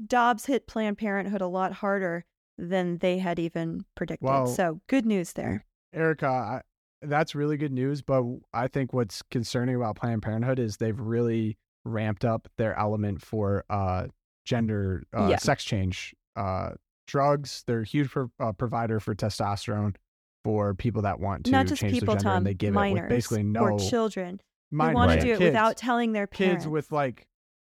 Dobbs 0.06 0.46
hit 0.46 0.68
Planned 0.68 0.98
Parenthood 0.98 1.42
a 1.42 1.48
lot 1.48 1.74
harder 1.74 2.26
than 2.58 2.98
they 2.98 3.20
had 3.20 3.40
even 3.40 3.86
predicted. 3.96 4.28
Wow. 4.28 4.46
So 4.46 4.82
good 4.88 5.06
news 5.06 5.34
there. 5.34 5.66
Erica, 5.94 6.28
I, 6.28 6.62
that's 7.02 7.36
really 7.36 7.58
good 7.58 7.72
news. 7.72 8.02
But 8.02 8.24
I 8.54 8.68
think 8.68 8.94
what's 8.94 9.22
concerning 9.32 9.76
about 9.76 9.96
Planned 9.96 10.22
Parenthood 10.22 10.60
is 10.60 10.78
they've 10.78 11.00
really 11.00 11.58
ramped 11.86 12.26
up 12.26 12.48
their 12.58 12.78
element 12.78 13.22
for 13.22 13.64
uh, 13.70 14.08
gender, 14.46 15.04
uh, 15.16 15.28
Yeah. 15.30 15.38
sex 15.38 15.64
change 15.64 16.16
uh, 16.36 16.72
drugs. 17.08 17.64
They're 17.68 17.82
a 17.82 17.86
huge 17.86 18.10
pro- 18.10 18.32
uh, 18.40 18.52
provider 18.52 19.00
for 19.00 19.16
testosterone 19.16 19.96
for 20.44 20.74
people 20.74 21.02
that 21.04 21.20
want 21.20 21.46
to 21.46 21.52
Not 21.52 21.68
just 21.68 21.82
change 21.82 21.94
people, 21.94 22.14
their 22.16 22.20
gender, 22.20 22.30
Tom, 22.30 22.38
and 22.38 22.46
they 22.46 22.54
give 22.54 22.74
minors 22.74 23.00
it 23.00 23.02
with 23.04 23.10
basically 23.10 23.44
no 23.44 23.62
or 23.62 23.80
children. 23.80 24.40
They 24.72 24.78
minors, 24.78 24.96
want 24.96 25.10
Right. 25.10 25.20
to 25.20 25.26
do 25.26 25.32
it 25.34 25.38
kids, 25.40 25.46
without 25.50 25.78
telling 25.78 26.12
their 26.14 26.28
parents. 26.28 26.64
kids 26.66 26.68
with 26.70 26.92
like 26.92 27.26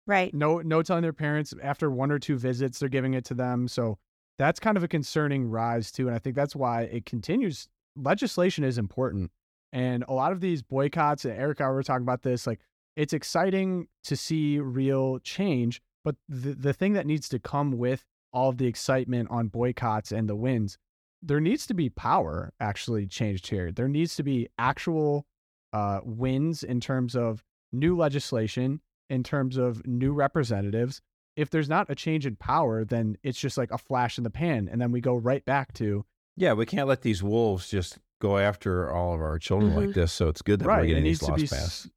right. 0.07 0.33
no 0.35 0.61
no 0.61 0.83
telling 0.83 1.03
their 1.03 1.13
parents 1.13 1.53
after 1.63 1.91
one 1.91 2.11
or 2.13 2.19
two 2.19 2.37
visits 2.37 2.79
they're 2.79 2.89
giving 2.89 3.15
it 3.15 3.25
to 3.27 3.35
them 3.35 3.67
so 3.69 3.99
that's 4.39 4.61
kind 4.61 4.77
of 4.77 4.83
a 4.85 4.89
concerning 4.89 5.47
rise 5.49 5.91
too 5.91 6.07
and 6.07 6.15
i 6.15 6.19
think 6.19 6.37
that's 6.37 6.55
why 6.55 6.83
it 6.83 7.05
continues 7.07 7.69
legislation 7.97 8.65
is 8.65 8.79
important 8.79 9.31
and 9.73 10.05
a 10.09 10.13
lot 10.13 10.33
of 10.33 10.41
these 10.41 10.63
boycotts 10.63 11.25
and 11.25 11.39
erica 11.39 11.65
we 11.65 11.75
were 11.75 11.83
talking 11.83 12.03
about 12.03 12.23
this 12.23 12.47
like 12.47 12.61
it's 12.97 13.13
exciting 13.13 13.87
to 14.03 14.17
see 14.17 14.59
real 14.59 15.19
change 15.21 15.81
but 16.05 16.17
the, 16.29 16.55
the 16.55 16.73
thing 16.73 16.93
that 16.93 17.07
needs 17.07 17.29
to 17.29 17.39
come 17.39 17.73
with 17.73 18.05
all 18.33 18.51
of 18.51 18.59
the 18.59 18.67
excitement 18.67 19.29
on 19.31 19.49
boycotts 19.49 20.13
and 20.13 20.29
the 20.29 20.37
wins 20.37 20.77
there 21.23 21.41
needs 21.41 21.67
to 21.67 21.75
be 21.75 21.89
power 21.89 22.53
actually 22.61 23.07
changed 23.07 23.47
here 23.47 23.71
there 23.71 23.89
needs 23.89 24.17
to 24.17 24.23
be 24.23 24.49
actual 24.59 25.27
uh, 25.73 26.01
wins 26.05 26.63
in 26.63 26.81
terms 26.81 27.17
of 27.17 27.43
new 27.73 27.97
legislation 27.97 28.81
in 29.11 29.23
terms 29.23 29.57
of 29.57 29.85
new 29.87 30.13
representatives. 30.13 31.01
If 31.37 31.51
there's 31.51 31.69
not 31.69 31.91
a 31.91 31.95
change 31.95 32.27
in 32.27 32.37
power, 32.37 32.85
then 32.85 33.17
it's 33.23 33.39
just 33.39 33.59
like 33.59 33.71
a 33.71 33.79
flash 33.79 34.19
in 34.19 34.25
the 34.25 34.31
pan. 34.31 34.69
And 34.71 34.81
then 34.81 34.93
we 34.93 35.01
go 35.01 35.17
right 35.17 35.45
back 35.45 35.73
to, 35.75 36.05
Yeah, 36.37 36.53
we 36.55 36.67
can't 36.67 36.89
let 36.89 37.03
these 37.03 37.23
wolves 37.23 37.69
just 37.71 37.99
go 38.21 38.39
after 38.39 38.91
all 38.91 39.15
of 39.15 39.21
our 39.21 39.39
children 39.39 39.73
Mhm. 39.73 39.87
like 39.87 39.95
this. 39.95 40.13
So 40.13 40.29
it's 40.29 40.43
good 40.43 40.61
that 40.61 40.67
we're 40.67 40.73
right, 40.73 40.85
it 40.85 40.89
getting 40.89 41.05
needs 41.05 41.21
these 41.21 41.27
to 41.27 41.33
laws 41.33 41.41
be 41.43 41.47
passed. 41.49 41.87
s- 41.87 41.91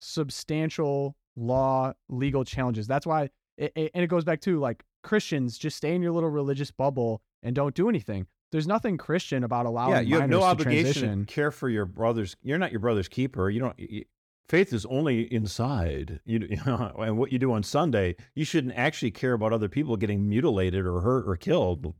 substantial 0.00 1.16
law, 1.36 1.92
legal 2.08 2.44
challenges. 2.44 2.86
That's 2.86 3.06
why, 3.06 3.30
it, 3.58 3.72
it- 3.74 3.90
and 3.94 4.02
it 4.04 4.06
goes 4.08 4.24
back 4.24 4.40
to 4.42 4.58
like 4.58 4.84
Christians, 5.02 5.58
just 5.58 5.76
stay 5.76 5.94
in 5.94 6.02
your 6.02 6.12
little 6.12 6.30
religious 6.30 6.70
bubble 6.70 7.20
and 7.42 7.54
don't 7.54 7.74
do 7.74 7.88
anything. 7.88 8.26
There's 8.52 8.66
nothing 8.66 8.96
Christian 8.96 9.44
about 9.44 9.66
allowing 9.66 9.92
yeah, 9.92 10.00
you 10.00 10.20
have 10.20 10.30
no 10.30 10.40
to 10.40 10.46
obligation 10.46 10.84
transition. 10.84 11.26
to 11.26 11.34
care 11.34 11.50
for 11.50 11.68
your 11.68 11.84
brother's. 11.84 12.36
You're 12.42 12.58
not 12.58 12.70
your 12.70 12.80
brother's 12.80 13.08
keeper. 13.08 13.50
You 13.50 13.60
don't. 13.60 13.78
You, 13.78 14.04
faith 14.48 14.72
is 14.72 14.86
only 14.86 15.32
inside. 15.32 16.20
You, 16.24 16.46
you 16.50 16.56
know, 16.66 16.94
and 16.98 17.18
what 17.18 17.32
you 17.32 17.38
do 17.38 17.52
on 17.52 17.62
Sunday, 17.64 18.16
you 18.34 18.44
shouldn't 18.44 18.74
actually 18.74 19.10
care 19.10 19.32
about 19.32 19.52
other 19.52 19.68
people 19.68 19.96
getting 19.96 20.28
mutilated 20.28 20.86
or 20.86 21.00
hurt 21.00 21.28
or 21.28 21.36
killed. 21.36 21.92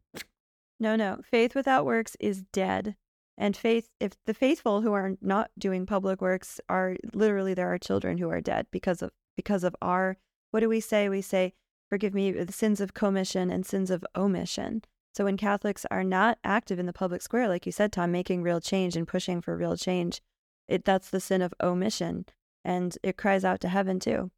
No, 0.79 0.97
no. 0.97 1.21
Faith 1.25 1.55
without 1.55 1.87
works 1.87 2.17
is 2.21 2.43
dead. 2.53 2.97
And 3.39 3.57
faith, 3.57 3.89
if 4.01 4.13
the 4.25 4.35
faithful 4.35 4.81
who 4.81 4.93
are 4.93 5.17
not 5.21 5.51
doing 5.59 5.87
public 5.87 6.21
works 6.21 6.61
are 6.69 6.97
literally 7.13 7.55
there 7.55 7.73
are 7.73 7.79
children 7.79 8.19
who 8.19 8.31
are 8.31 8.41
dead 8.41 8.67
because 8.71 9.03
of 9.03 9.11
because 9.37 9.65
of 9.65 9.77
our 9.83 10.17
what 10.51 10.61
do 10.61 10.69
we 10.69 10.81
say? 10.81 11.09
We 11.09 11.21
say, 11.21 11.53
forgive 11.91 12.15
me, 12.15 12.33
the 12.33 12.53
sins 12.53 12.81
of 12.81 12.95
commission 12.95 13.51
and 13.51 13.67
sins 13.67 13.91
of 13.91 14.05
omission. 14.17 14.83
So 15.15 15.25
when 15.25 15.37
Catholics 15.37 15.85
are 15.91 16.05
not 16.05 16.39
active 16.45 16.79
in 16.79 16.87
the 16.87 16.93
public 16.93 17.21
square, 17.21 17.49
like 17.49 17.67
you 17.67 17.73
said, 17.73 17.93
Tom, 17.93 18.13
making 18.13 18.43
real 18.43 18.61
change 18.61 18.97
and 18.97 19.09
pushing 19.09 19.41
for 19.41 19.57
real 19.57 19.77
change, 19.77 20.23
it 20.69 20.85
that's 20.85 21.11
the 21.11 21.21
sin 21.21 21.43
of 21.43 21.53
omission. 21.63 22.27
And 22.65 22.97
it 23.03 23.17
cries 23.17 23.45
out 23.45 23.61
to 23.61 23.69
heaven 23.69 24.01
too. 24.01 24.31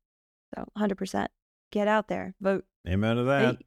So 0.55 0.65
100%. 0.77 1.29
Get 1.71 1.89
out 1.89 2.09
there, 2.09 2.35
vote. 2.41 2.65
Amen 2.89 3.17
to 3.17 3.25
that. 3.25 3.57
Hey, 3.57 3.67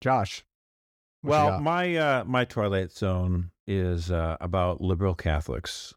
Josh. 0.00 0.44
What 1.22 1.38
you 1.38 1.44
Well, 1.50 1.60
my 1.60 1.96
uh, 1.96 2.24
my 2.24 2.44
twilight 2.44 2.92
zone 2.92 3.50
is 3.66 4.10
uh, 4.10 4.36
about 4.40 4.80
liberal 4.80 5.14
Catholics. 5.14 5.94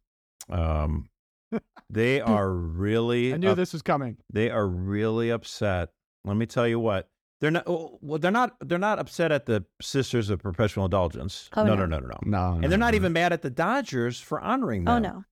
Um, 0.50 1.10
they 1.90 2.22
are 2.22 2.52
really 2.52 3.34
I 3.34 3.38
knew 3.38 3.50
up- 3.50 3.58
this 3.58 3.74
was 3.74 3.82
coming. 3.82 4.18
they 4.32 4.50
are 4.50 4.68
really 4.68 5.30
upset. 5.32 5.90
Let 6.24 6.38
me 6.38 6.46
tell 6.46 6.68
you 6.68 6.80
what. 6.80 7.10
They're 7.42 7.52
not 7.52 7.66
oh, 7.68 8.00
well 8.02 8.18
they're 8.18 8.32
not 8.32 8.56
they're 8.62 8.78
not 8.80 8.98
upset 8.98 9.32
at 9.32 9.46
the 9.46 9.66
Sisters 9.82 10.30
of 10.30 10.42
Perpetual 10.42 10.86
Indulgence. 10.86 11.50
Oh, 11.56 11.64
no, 11.66 11.76
no. 11.76 11.86
no, 11.86 12.00
no, 12.00 12.08
no, 12.08 12.08
no. 12.08 12.18
No, 12.24 12.52
And 12.54 12.62
no, 12.62 12.68
they're 12.70 12.78
not 12.78 12.94
no. 12.94 12.96
even 12.96 13.14
mad 13.14 13.34
at 13.34 13.42
the 13.42 13.50
Dodgers 13.50 14.20
for 14.22 14.40
honoring 14.40 14.86
them. 14.86 14.94
oh 14.96 15.00
no. 15.00 15.26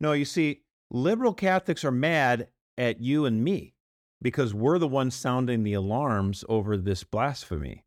No, 0.00 0.12
you 0.12 0.24
see, 0.24 0.62
liberal 0.92 1.34
Catholics 1.34 1.84
are 1.84 1.90
mad 1.90 2.48
at 2.78 3.00
you 3.00 3.24
and 3.26 3.42
me 3.42 3.74
because 4.22 4.54
we're 4.54 4.78
the 4.78 4.86
ones 4.88 5.14
sounding 5.16 5.64
the 5.64 5.72
alarms 5.74 6.44
over 6.48 6.76
this 6.76 7.02
blasphemy. 7.02 7.84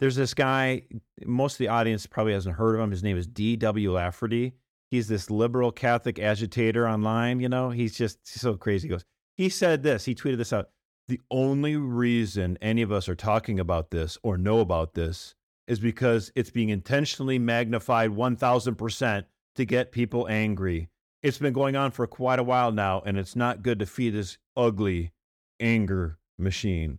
There's 0.00 0.16
this 0.16 0.34
guy, 0.34 0.82
most 1.24 1.54
of 1.54 1.58
the 1.58 1.68
audience 1.68 2.06
probably 2.06 2.32
hasn't 2.32 2.56
heard 2.56 2.74
of 2.76 2.80
him. 2.80 2.90
His 2.90 3.02
name 3.02 3.16
is 3.16 3.26
D.W. 3.26 3.92
Lafferty. 3.92 4.54
He's 4.90 5.08
this 5.08 5.30
liberal 5.30 5.72
Catholic 5.72 6.18
agitator 6.18 6.88
online. 6.88 7.40
You 7.40 7.48
know, 7.48 7.70
he's 7.70 7.96
just 7.96 8.26
so 8.26 8.56
crazy. 8.56 8.88
He 8.88 8.90
goes, 8.90 9.04
he 9.36 9.48
said 9.48 9.82
this, 9.82 10.04
he 10.04 10.14
tweeted 10.14 10.38
this 10.38 10.52
out. 10.52 10.70
The 11.08 11.20
only 11.30 11.76
reason 11.76 12.58
any 12.60 12.82
of 12.82 12.92
us 12.92 13.08
are 13.08 13.14
talking 13.14 13.58
about 13.58 13.90
this 13.90 14.18
or 14.22 14.36
know 14.36 14.60
about 14.60 14.94
this 14.94 15.34
is 15.66 15.80
because 15.80 16.30
it's 16.34 16.50
being 16.50 16.68
intentionally 16.68 17.38
magnified 17.38 18.10
1000% 18.10 19.24
to 19.56 19.64
get 19.64 19.92
people 19.92 20.28
angry. 20.28 20.88
It's 21.22 21.38
been 21.38 21.52
going 21.52 21.76
on 21.76 21.90
for 21.90 22.06
quite 22.06 22.38
a 22.38 22.44
while 22.44 22.72
now, 22.72 23.02
and 23.04 23.18
it's 23.18 23.34
not 23.34 23.62
good 23.62 23.78
to 23.80 23.86
feed 23.86 24.10
this 24.10 24.38
ugly 24.56 25.12
anger 25.58 26.18
machine. 26.38 26.98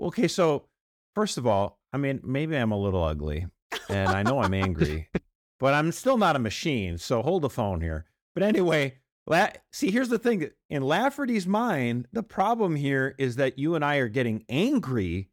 Okay, 0.00 0.28
so 0.28 0.66
first 1.14 1.36
of 1.36 1.46
all, 1.46 1.79
I 1.92 1.98
mean, 1.98 2.20
maybe 2.22 2.56
I'm 2.56 2.72
a 2.72 2.78
little 2.78 3.02
ugly 3.02 3.46
and 3.88 4.08
I 4.08 4.22
know 4.22 4.40
I'm 4.40 4.54
angry, 4.54 5.08
but 5.58 5.74
I'm 5.74 5.92
still 5.92 6.18
not 6.18 6.36
a 6.36 6.40
machine. 6.40 6.98
So 6.98 7.22
hold 7.22 7.42
the 7.42 7.50
phone 7.50 7.80
here. 7.80 8.06
But 8.34 8.44
anyway, 8.44 8.98
La- 9.26 9.50
see, 9.72 9.90
here's 9.90 10.08
the 10.08 10.18
thing. 10.18 10.50
In 10.68 10.82
Lafferty's 10.82 11.46
mind, 11.46 12.08
the 12.12 12.22
problem 12.22 12.76
here 12.76 13.14
is 13.18 13.36
that 13.36 13.58
you 13.58 13.74
and 13.74 13.84
I 13.84 13.96
are 13.96 14.08
getting 14.08 14.44
angry 14.48 15.28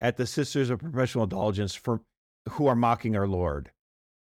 at 0.00 0.16
the 0.16 0.26
Sisters 0.26 0.70
of 0.70 0.80
Perpetual 0.80 1.24
Indulgence 1.24 1.74
for 1.74 2.00
who 2.50 2.66
are 2.66 2.76
mocking 2.76 3.16
our 3.16 3.28
Lord, 3.28 3.70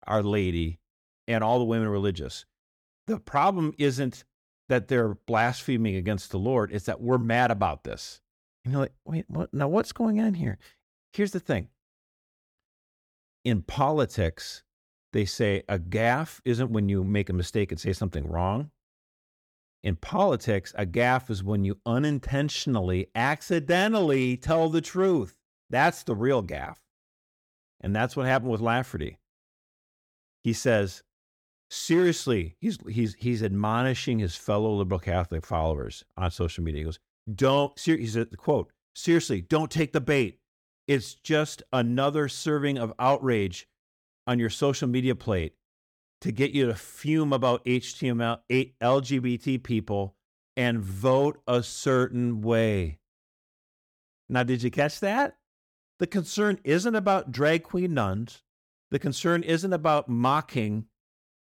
our 0.06 0.24
Lady, 0.24 0.80
and 1.28 1.44
all 1.44 1.60
the 1.60 1.66
women 1.66 1.88
religious. 1.88 2.46
The 3.08 3.20
problem 3.20 3.74
isn't 3.78 4.24
that 4.70 4.88
they're 4.88 5.16
blaspheming 5.26 5.96
against 5.96 6.32
the 6.32 6.40
Lord; 6.40 6.72
it's 6.72 6.86
that 6.86 7.02
we're 7.02 7.18
mad 7.18 7.52
about 7.52 7.84
this. 7.84 8.22
And 8.66 8.74
you're 8.74 8.82
like, 8.84 8.94
wait, 9.06 9.26
what? 9.30 9.54
Now 9.54 9.68
what's 9.68 9.94
going 9.94 10.20
on 10.20 10.34
here? 10.34 10.58
Here's 11.18 11.32
the 11.32 11.40
thing. 11.40 11.70
In 13.44 13.64
politics, 13.64 14.62
they 15.14 15.26
say 15.26 15.64
a 15.68 15.80
gaffe 15.80 16.40
isn't 16.46 16.70
when 16.70 16.90
you 16.90 17.04
make 17.04 17.32
a 17.32 17.34
mistake 17.34 17.72
and 17.72 17.82
say 17.82 17.92
something 17.92 18.28
wrong. 18.28 18.70
In 19.84 19.96
politics, 19.96 20.76
a 20.78 20.86
gaffe 20.86 21.32
is 21.32 21.44
when 21.44 21.66
you 21.66 21.80
unintentionally, 21.88 23.08
accidentally 23.16 24.38
tell 24.38 24.70
the 24.70 24.80
truth. 24.80 25.36
That's 25.72 26.04
the 26.04 26.16
real 26.16 26.44
gaffe. 26.44 26.78
And 27.82 27.96
that's 27.96 28.16
what 28.16 28.28
happened 28.28 28.52
with 28.52 28.62
Lafferty. 28.62 29.18
He 30.44 30.54
says, 30.54 31.02
seriously, 31.72 32.58
he's, 32.62 32.78
he's, 32.88 33.16
he's 33.16 33.42
admonishing 33.42 34.20
his 34.20 34.36
fellow 34.36 34.72
liberal 34.72 35.00
Catholic 35.00 35.48
followers 35.48 36.06
on 36.16 36.30
social 36.30 36.64
media. 36.64 36.82
He 36.82 36.86
goes, 36.86 37.00
don't, 37.34 37.80
he 37.80 38.06
said, 38.06 38.38
quote, 38.38 38.72
seriously, 38.94 39.42
don't 39.42 39.72
take 39.72 39.94
the 39.94 40.00
bait. 40.00 40.38
It's 40.88 41.16
just 41.16 41.64
another 41.74 42.30
serving 42.30 42.78
of 42.78 42.94
outrage 42.98 43.68
on 44.26 44.40
your 44.40 44.50
social 44.50 44.88
media 44.88 45.16
plate 45.16 45.54
to 46.22 46.32
get 46.32 46.52
you 46.52 46.68
to 46.68 46.76
fume 46.76 47.34
about 47.34 47.64
HTML, 47.66 48.40
LGBT 48.50 49.62
people 49.62 50.16
and 50.56 50.80
vote 50.80 51.42
a 51.48 51.62
certain 51.62 52.42
way. 52.42 53.00
Now, 54.30 54.44
did 54.44 54.64
you 54.64 54.72
catch 54.72 55.00
that? 55.02 55.38
The 56.00 56.08
concern 56.08 56.60
isn't 56.64 56.96
about 56.96 57.32
drag 57.32 57.64
queen 57.64 57.94
nuns. 57.94 58.44
The 58.92 59.00
concern 59.00 59.44
isn't 59.44 59.74
about 59.74 60.10
mocking 60.10 60.86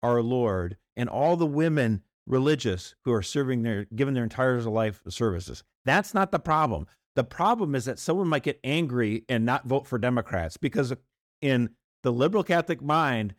our 0.02 0.22
Lord 0.22 0.78
and 0.96 1.08
all 1.10 1.36
the 1.36 1.46
women 1.46 2.04
religious 2.28 2.96
who 3.06 3.12
are 3.12 3.22
serving 3.22 3.64
their, 3.64 3.86
giving 3.96 4.14
their 4.14 4.24
entire 4.24 4.62
life 4.62 5.02
services. 5.10 5.64
That's 5.86 6.14
not 6.14 6.32
the 6.32 6.40
problem. 6.40 6.88
The 7.20 7.26
problem 7.26 7.76
is 7.76 7.84
that 7.84 7.99
someone 7.99 8.30
might 8.30 8.43
get 8.43 8.61
angry 8.63 9.26
and 9.28 9.45
not 9.45 9.67
vote 9.67 9.86
for 9.86 9.97
Democrats 9.97 10.55
because 10.55 10.93
in 11.41 11.72
the 12.01 12.13
liberal 12.13 12.45
Catholic 12.45 12.82
mind, 12.82 13.36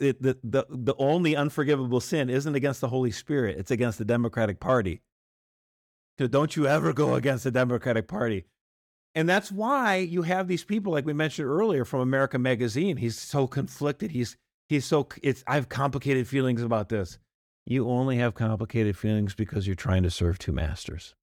it, 0.00 0.22
the, 0.22 0.38
the, 0.42 0.64
the 0.70 0.94
only 0.96 1.36
unforgivable 1.36 2.00
sin 2.00 2.30
isn't 2.30 2.54
against 2.54 2.80
the 2.80 2.88
Holy 2.88 3.10
Spirit, 3.10 3.58
it's 3.58 3.70
against 3.70 3.98
the 3.98 4.06
Democratic 4.06 4.60
Party. 4.60 5.02
So 6.18 6.26
don't 6.26 6.56
you 6.56 6.66
ever 6.66 6.94
go 6.94 7.12
against 7.12 7.44
the 7.44 7.50
Democratic 7.50 8.08
Party. 8.08 8.46
And 9.14 9.28
that's 9.28 9.52
why 9.52 9.96
you 9.96 10.22
have 10.22 10.48
these 10.48 10.64
people, 10.64 10.94
like 10.94 11.04
we 11.04 11.12
mentioned 11.12 11.46
earlier 11.46 11.84
from 11.84 12.00
America 12.00 12.38
Magazine. 12.38 12.96
He's 12.96 13.18
so 13.18 13.46
conflicted. 13.46 14.12
He's 14.12 14.38
he's 14.70 14.86
so 14.86 15.06
it's 15.22 15.44
I 15.46 15.56
have 15.56 15.68
complicated 15.68 16.26
feelings 16.26 16.62
about 16.62 16.88
this. 16.88 17.18
You 17.66 17.90
only 17.90 18.16
have 18.16 18.32
complicated 18.32 18.96
feelings 18.96 19.34
because 19.34 19.66
you're 19.66 19.76
trying 19.76 20.02
to 20.04 20.10
serve 20.10 20.38
two 20.38 20.52
masters. 20.52 21.14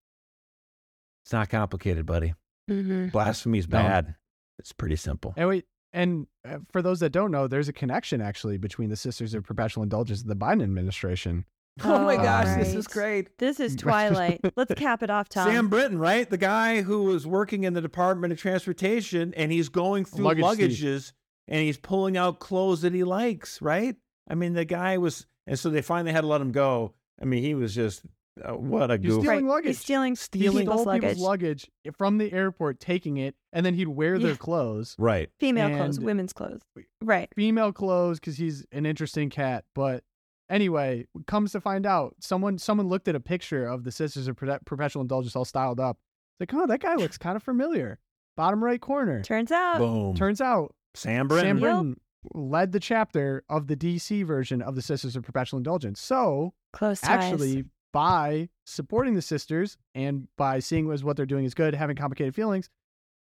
It's 1.24 1.34
not 1.34 1.49
complicated, 1.49 2.05
buddy. 2.05 2.34
Mm-hmm. 2.70 3.09
Blasphemy 3.09 3.59
is 3.59 3.67
bad. 3.67 4.07
No. 4.07 4.13
It's 4.59 4.74
pretty 4.74 4.95
simple. 4.95 5.34
And 5.38 5.49
wait, 5.49 5.65
and 5.93 6.28
uh, 6.47 6.59
for 6.72 6.82
those 6.82 6.99
that 6.99 7.11
don't 7.11 7.32
know, 7.32 7.47
there's 7.47 7.70
a 7.70 7.74
connection 7.74 8.22
actually 8.22 8.57
between 8.57 8.89
the 8.89 8.95
Sisters 8.95 9.34
of 9.34 9.43
Perpetual 9.43 9.84
Indulgence 9.84 10.22
and 10.22 10.30
the 10.30 10.36
Biden 10.36 10.61
administration. 10.61 11.45
Oh, 11.84 11.95
oh 11.95 12.03
my 12.03 12.15
gosh, 12.15 12.47
right. 12.47 12.59
this 12.59 12.74
is 12.74 12.88
great. 12.88 13.38
This 13.39 13.59
is 13.59 13.76
Twilight. 13.78 14.41
Let's 14.55 14.74
cap 14.76 15.01
it 15.01 15.09
off, 15.09 15.30
Tom. 15.30 15.49
Sam 15.49 15.67
Brinton, 15.70 15.97
right? 15.97 16.30
The 16.30 16.38
guy 16.38 16.82
who 16.82 17.03
was 17.03 17.26
working 17.26 17.63
in 17.63 17.74
the 17.74 17.82
Department 17.82 18.34
of 18.34 18.39
Transportation 18.39 19.34
and 19.36 19.51
he's 19.51 19.70
going 19.70 20.05
through 20.05 20.26
Luggage 20.26 20.43
luggages 20.45 21.01
Steve. 21.01 21.13
and 21.47 21.61
he's 21.61 21.78
pulling 21.78 22.17
out 22.17 22.39
clothes 22.39 22.82
that 22.82 22.93
he 22.93 23.03
likes, 23.03 23.61
right? 23.61 23.95
I 24.30 24.36
mean, 24.36 24.53
the 24.53 24.65
guy 24.65 24.97
was, 24.97 25.26
and 25.47 25.57
so 25.57 25.70
they 25.70 25.82
finally 25.82 26.11
had 26.11 26.22
to 26.22 26.28
let 26.28 26.41
him 26.41 26.51
go. 26.51 26.93
I 27.22 27.26
mean, 27.26 27.43
he 27.43 27.55
was 27.55 27.74
just 27.74 28.03
uh, 28.43 28.53
what 28.55 28.89
a 28.91 28.97
He's 28.97 29.11
goof. 29.15 29.21
stealing 29.23 29.47
luggage. 29.47 29.67
He's 29.67 29.80
stealing, 29.80 30.15
stealing 30.15 30.65
people's, 30.65 30.86
luggage. 30.86 31.01
people's 31.09 31.21
luggage 31.27 31.71
from 31.97 32.17
the 32.17 32.32
airport, 32.32 32.80
taking 32.80 33.17
it, 33.17 33.36
and 33.53 33.65
then 33.65 33.73
he'd 33.73 33.88
wear 33.89 34.15
Yeah. 34.15 34.27
their 34.27 34.36
clothes, 34.36 34.95
Right. 34.97 35.30
Female 35.39 35.67
And- 35.67 35.75
clothes, 35.77 35.99
women's 35.99 36.34
clothes. 36.34 36.61
Right. 37.01 37.30
female 37.36 37.71
clothes, 37.73 38.19
because 38.19 38.38
he's 38.38 38.65
an 38.71 38.86
interesting 38.86 39.30
cat. 39.30 39.65
But 39.75 40.03
anyway, 40.49 41.05
comes 41.27 41.51
to 41.51 41.61
find 41.61 41.86
out, 41.86 42.15
someone 42.19 42.57
someone 42.57 42.88
looked 42.88 43.07
at 43.07 43.15
a 43.15 43.19
picture 43.19 43.65
of 43.67 43.84
the 43.84 43.91
Sisters 43.91 44.27
of 44.27 44.36
Perpe- 44.38 44.65
Perpetual 44.65 45.01
Indulgence 45.01 45.36
all 45.36 45.45
styled 45.45 45.80
up. 45.80 45.97
It's 46.39 46.51
like, 46.53 46.61
oh, 46.61 46.67
that 46.67 46.80
guy 46.82 46.95
looks 46.95 47.17
kind 47.17 47.36
of 47.36 47.43
familiar. 47.43 47.99
Bottom 48.38 48.63
right 48.63 48.80
corner. 48.80 49.21
Turns 49.21 49.51
out. 49.51 49.80
Boom. 49.80 50.15
Turns 50.15 50.39
out 50.39 50.73
Sam 50.95 51.27
Brinton. 51.27 51.59
Sam 51.59 51.88
Yep. 51.89 51.97
Led 52.34 52.71
the 52.73 52.80
chapter 52.82 53.43
of 53.49 53.67
the 53.67 53.75
DC 53.77 54.23
version 54.25 54.61
of 54.61 54.75
the 54.75 54.82
Sisters 54.82 55.15
of 55.15 55.23
Perpetual 55.23 55.57
Indulgence. 55.57 56.01
So 56.01 56.53
Close 56.73 56.99
ties. 57.01 57.09
actually 57.32 57.65
by 57.91 58.49
supporting 58.65 59.15
the 59.15 59.21
sisters 59.21 59.77
and 59.95 60.27
by 60.37 60.59
seeing 60.59 60.91
as 60.91 61.03
what 61.03 61.17
they're 61.17 61.25
doing 61.25 61.45
is 61.45 61.53
good, 61.53 61.73
having 61.75 61.95
complicated 61.95 62.35
feelings, 62.35 62.69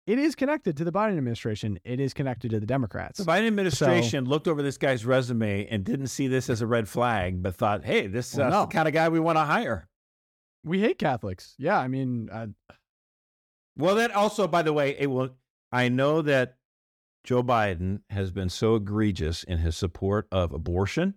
it 0.07 0.17
is 0.17 0.33
connected 0.35 0.75
to 0.77 0.83
the 0.83 0.91
Biden 0.91 1.17
administration. 1.17 1.79
It 1.83 1.99
is 1.99 2.13
connected 2.13 2.49
to 2.51 2.59
the 2.59 2.65
Democrats. 2.65 3.19
The 3.19 3.25
Biden 3.31 3.47
administration 3.47 4.25
looked 4.25 4.47
over 4.47 4.61
this 4.63 4.77
guy's 4.77 5.05
resume 5.05 5.67
and 5.67 5.83
didn't 5.83 6.07
see 6.07 6.27
this 6.27 6.49
as 6.49 6.61
a 6.61 6.67
red 6.67 6.87
flag, 6.89 7.43
but 7.43 7.55
thought, 7.55 7.85
hey, 7.85 8.07
this 8.07 8.35
Well, 8.35 8.47
uh, 8.47 8.49
no. 8.49 8.61
the 8.65 8.71
kind 8.71 8.87
of 8.87 8.93
guy 8.93 9.09
we 9.09 9.19
want 9.19 9.37
to 9.37 9.43
hire. 9.43 9.87
We 10.63 10.79
hate 10.79 10.97
Catholics. 10.97 11.55
Yeah, 11.57 11.77
I 11.77 11.87
mean, 11.87 12.29
uh, 12.31 12.47
Well, 13.77 13.95
that 13.95 14.11
also, 14.11 14.47
by 14.47 14.61
the 14.63 14.73
way, 14.73 14.95
it 14.97 15.07
will. 15.07 15.29
I 15.71 15.89
know 15.89 16.21
that 16.23 16.55
Joe 17.23 17.43
Biden 17.43 18.01
has 18.09 18.31
been 18.31 18.49
so 18.49 18.75
egregious 18.75 19.43
in 19.43 19.59
his 19.59 19.77
support 19.77 20.27
of 20.31 20.51
abortion, 20.53 21.13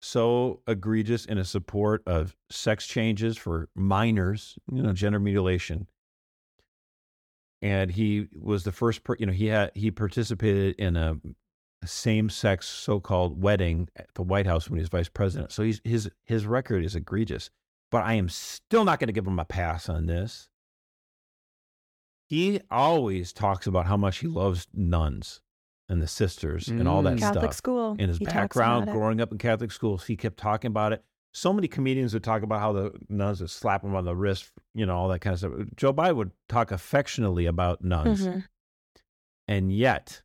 so 0.00 0.60
egregious 0.66 1.24
in 1.24 1.38
his 1.38 1.48
support 1.48 2.02
of 2.06 2.36
sex 2.50 2.86
changes 2.86 3.36
for 3.36 3.68
minors, 3.74 4.58
you 4.70 4.82
know, 4.82 4.92
gender 4.92 5.18
mutilation. 5.18 5.86
And 7.62 7.90
he 7.90 8.28
was 8.38 8.64
the 8.64 8.72
first, 8.72 9.02
per, 9.02 9.16
you 9.18 9.26
know, 9.26 9.32
he 9.32 9.46
had 9.46 9.72
he 9.74 9.90
participated 9.90 10.76
in 10.76 10.96
a 10.96 11.16
same-sex 11.84 12.66
so-called 12.66 13.42
wedding 13.42 13.88
at 13.96 14.08
the 14.14 14.22
White 14.22 14.46
House 14.46 14.68
when 14.68 14.78
he 14.78 14.82
was 14.82 14.88
vice 14.88 15.08
president. 15.08 15.52
So 15.52 15.62
he's, 15.62 15.80
his 15.84 16.10
his 16.24 16.46
record 16.46 16.84
is 16.84 16.94
egregious. 16.94 17.50
But 17.90 18.04
I 18.04 18.14
am 18.14 18.28
still 18.28 18.84
not 18.84 18.98
going 18.98 19.08
to 19.08 19.12
give 19.12 19.26
him 19.26 19.38
a 19.38 19.44
pass 19.44 19.88
on 19.88 20.06
this 20.06 20.48
he 22.26 22.60
always 22.70 23.32
talks 23.32 23.66
about 23.66 23.86
how 23.86 23.96
much 23.96 24.18
he 24.18 24.26
loves 24.26 24.66
nuns 24.74 25.40
and 25.88 26.02
the 26.02 26.06
sisters 26.06 26.68
and 26.68 26.88
all 26.88 27.02
that 27.02 27.16
Mm. 27.16 27.20
Catholic 27.20 27.42
stuff. 27.44 27.54
school. 27.54 27.96
In 27.98 28.08
his 28.08 28.18
He 28.18 28.24
background, 28.24 28.90
growing 28.90 29.20
up 29.20 29.30
in 29.32 29.38
Catholic 29.38 29.70
schools, 29.70 30.04
he 30.06 30.16
kept 30.16 30.36
talking 30.36 30.68
about 30.68 30.92
it. 30.92 31.04
So 31.32 31.52
many 31.52 31.68
comedians 31.68 32.12
would 32.14 32.24
talk 32.24 32.42
about 32.42 32.60
how 32.60 32.72
the 32.72 32.92
nuns 33.08 33.40
would 33.40 33.50
slap 33.50 33.84
him 33.84 33.94
on 33.94 34.04
the 34.04 34.16
wrist, 34.16 34.50
you 34.74 34.86
know, 34.86 34.96
all 34.96 35.08
that 35.08 35.20
kind 35.20 35.34
of 35.34 35.38
stuff. 35.38 35.52
Joe 35.76 35.92
Biden 35.92 36.16
would 36.16 36.32
talk 36.48 36.70
affectionately 36.72 37.46
about 37.46 37.84
nuns, 37.84 38.26
Mhm. 38.26 38.44
and 39.46 39.70
yet 39.72 40.22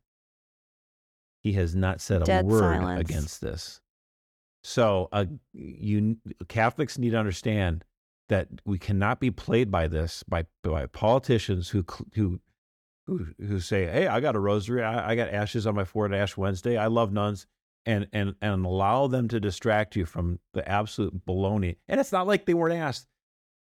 he 1.42 1.52
has 1.52 1.74
not 1.74 2.00
said 2.00 2.26
a 2.28 2.42
word 2.44 2.60
silence. 2.60 3.00
against 3.00 3.40
this. 3.40 3.80
So, 4.64 5.08
uh, 5.12 5.26
you 5.52 6.16
Catholics 6.48 6.96
need 6.98 7.10
to 7.10 7.18
understand 7.18 7.84
that 8.28 8.48
we 8.64 8.78
cannot 8.78 9.20
be 9.20 9.30
played 9.30 9.70
by 9.70 9.88
this 9.88 10.22
by 10.22 10.46
by 10.62 10.86
politicians 10.86 11.68
who 11.70 11.84
who 12.14 12.40
who 13.06 13.26
who 13.38 13.60
say, 13.60 13.86
"Hey, 13.86 14.06
I 14.06 14.20
got 14.20 14.36
a 14.36 14.40
rosary. 14.40 14.82
I, 14.82 15.10
I 15.10 15.14
got 15.14 15.28
ashes 15.30 15.66
on 15.66 15.74
my 15.74 15.84
forehead. 15.84 16.18
Ash 16.18 16.36
Wednesday. 16.36 16.76
I 16.76 16.86
love 16.86 17.12
nuns." 17.12 17.46
And, 17.84 18.06
and 18.12 18.36
and 18.40 18.64
allow 18.64 19.08
them 19.08 19.26
to 19.26 19.40
distract 19.40 19.96
you 19.96 20.06
from 20.06 20.38
the 20.54 20.66
absolute 20.68 21.26
baloney. 21.26 21.78
And 21.88 21.98
it's 21.98 22.12
not 22.12 22.28
like 22.28 22.46
they 22.46 22.54
weren't 22.54 22.76
asked. 22.76 23.08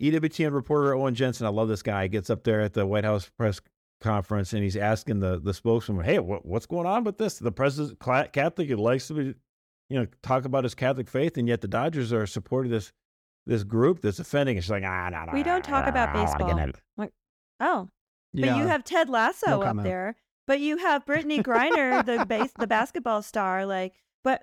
EWTN 0.02 0.52
reporter 0.52 0.94
Owen 0.94 1.14
Jensen, 1.14 1.46
I 1.46 1.50
love 1.50 1.68
this 1.68 1.82
guy. 1.82 2.08
Gets 2.08 2.28
up 2.28 2.44
there 2.44 2.60
at 2.60 2.74
the 2.74 2.84
White 2.86 3.04
House 3.04 3.30
press 3.38 3.60
conference 4.02 4.52
and 4.52 4.62
he's 4.62 4.76
asking 4.76 5.20
the 5.20 5.40
the 5.40 5.54
spokesman, 5.54 6.04
"Hey, 6.04 6.18
what, 6.18 6.44
what's 6.44 6.66
going 6.66 6.86
on 6.86 7.04
with 7.04 7.16
this? 7.16 7.38
The 7.38 7.52
president 7.52 7.98
Catholic. 8.32 8.68
He 8.68 8.74
likes 8.74 9.06
to 9.08 9.14
be, 9.14 9.34
you 9.88 9.98
know, 9.98 10.06
talk 10.22 10.44
about 10.44 10.64
his 10.64 10.74
Catholic 10.74 11.08
faith, 11.08 11.38
and 11.38 11.48
yet 11.48 11.62
the 11.62 11.68
Dodgers 11.68 12.12
are 12.12 12.26
supporting 12.26 12.70
this 12.70 12.92
this 13.46 13.64
group 13.64 14.02
that's 14.02 14.18
offending." 14.18 14.56
And 14.56 14.64
she's 14.64 14.70
like, 14.70 14.84
"Ah, 14.84 15.08
no, 15.08 15.24
no, 15.24 15.32
We 15.32 15.42
don't 15.42 15.64
talk 15.64 15.86
about 15.86 16.12
baseball. 16.12 16.48
Like, 16.98 17.12
oh, 17.60 17.88
but 18.34 18.44
Yeah. 18.44 18.56
you 18.58 18.66
have 18.66 18.84
Ted 18.84 19.08
Lasso 19.08 19.46
No 19.50 19.62
up 19.62 19.82
there. 19.82 20.16
But 20.46 20.60
you 20.60 20.76
have 20.78 21.04
Brittney 21.06 21.42
Griner, 21.42 22.04
the 22.04 22.26
base, 22.26 22.50
the 22.58 22.66
basketball 22.78 23.22
star. 23.22 23.64
Like, 23.64 23.94
but 24.24 24.42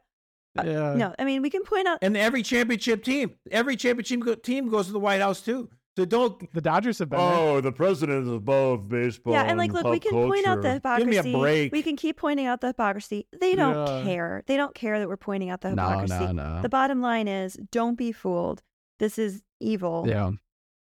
uh, 0.57 0.63
yeah. 0.65 0.93
no, 0.95 1.13
I 1.19 1.25
mean 1.25 1.41
we 1.41 1.49
can 1.49 1.63
point 1.63 1.87
out. 1.87 1.99
And 2.01 2.15
every 2.17 2.41
championship 2.41 3.03
team, 3.03 3.35
every 3.51 3.75
championship 3.75 4.19
go- 4.21 4.35
team 4.35 4.69
goes 4.69 4.87
to 4.87 4.93
the 4.93 4.99
White 4.99 5.21
House 5.21 5.41
too. 5.41 5.69
So 5.97 6.05
don't. 6.05 6.51
The 6.53 6.61
Dodgers 6.61 6.99
have 6.99 7.09
been 7.09 7.19
there. 7.19 7.27
Oh, 7.29 7.59
the 7.61 7.73
president 7.73 8.25
is 8.25 8.31
above 8.31 8.87
baseball. 8.87 9.33
Yeah, 9.33 9.43
and 9.43 9.57
like, 9.57 9.73
look, 9.73 9.85
we 9.85 9.99
can 9.99 10.11
point 10.13 10.47
out 10.47 10.61
the 10.61 10.79
Give 10.97 11.07
me 11.07 11.15
hypocrisy. 11.17 11.33
a 11.33 11.37
break. 11.37 11.71
We 11.73 11.81
can 11.81 11.97
keep 11.97 12.15
pointing 12.17 12.45
out 12.45 12.61
the 12.61 12.67
hypocrisy. 12.67 13.27
They 13.37 13.53
don't 13.55 13.85
Yeah. 13.85 14.03
care. 14.05 14.43
They 14.47 14.55
don't 14.55 14.73
care 14.73 14.97
that 14.99 15.09
we're 15.09 15.17
pointing 15.17 15.49
out 15.49 15.59
the 15.59 15.71
hypocrisy. 15.71 16.13
no, 16.17 16.31
no. 16.31 16.55
no. 16.55 16.61
The 16.61 16.69
bottom 16.69 17.01
line 17.01 17.27
is, 17.27 17.57
don't 17.71 17.95
be 17.97 18.13
fooled. 18.13 18.61
This 18.99 19.19
is 19.19 19.41
evil. 19.59 20.05
yeah. 20.07 20.31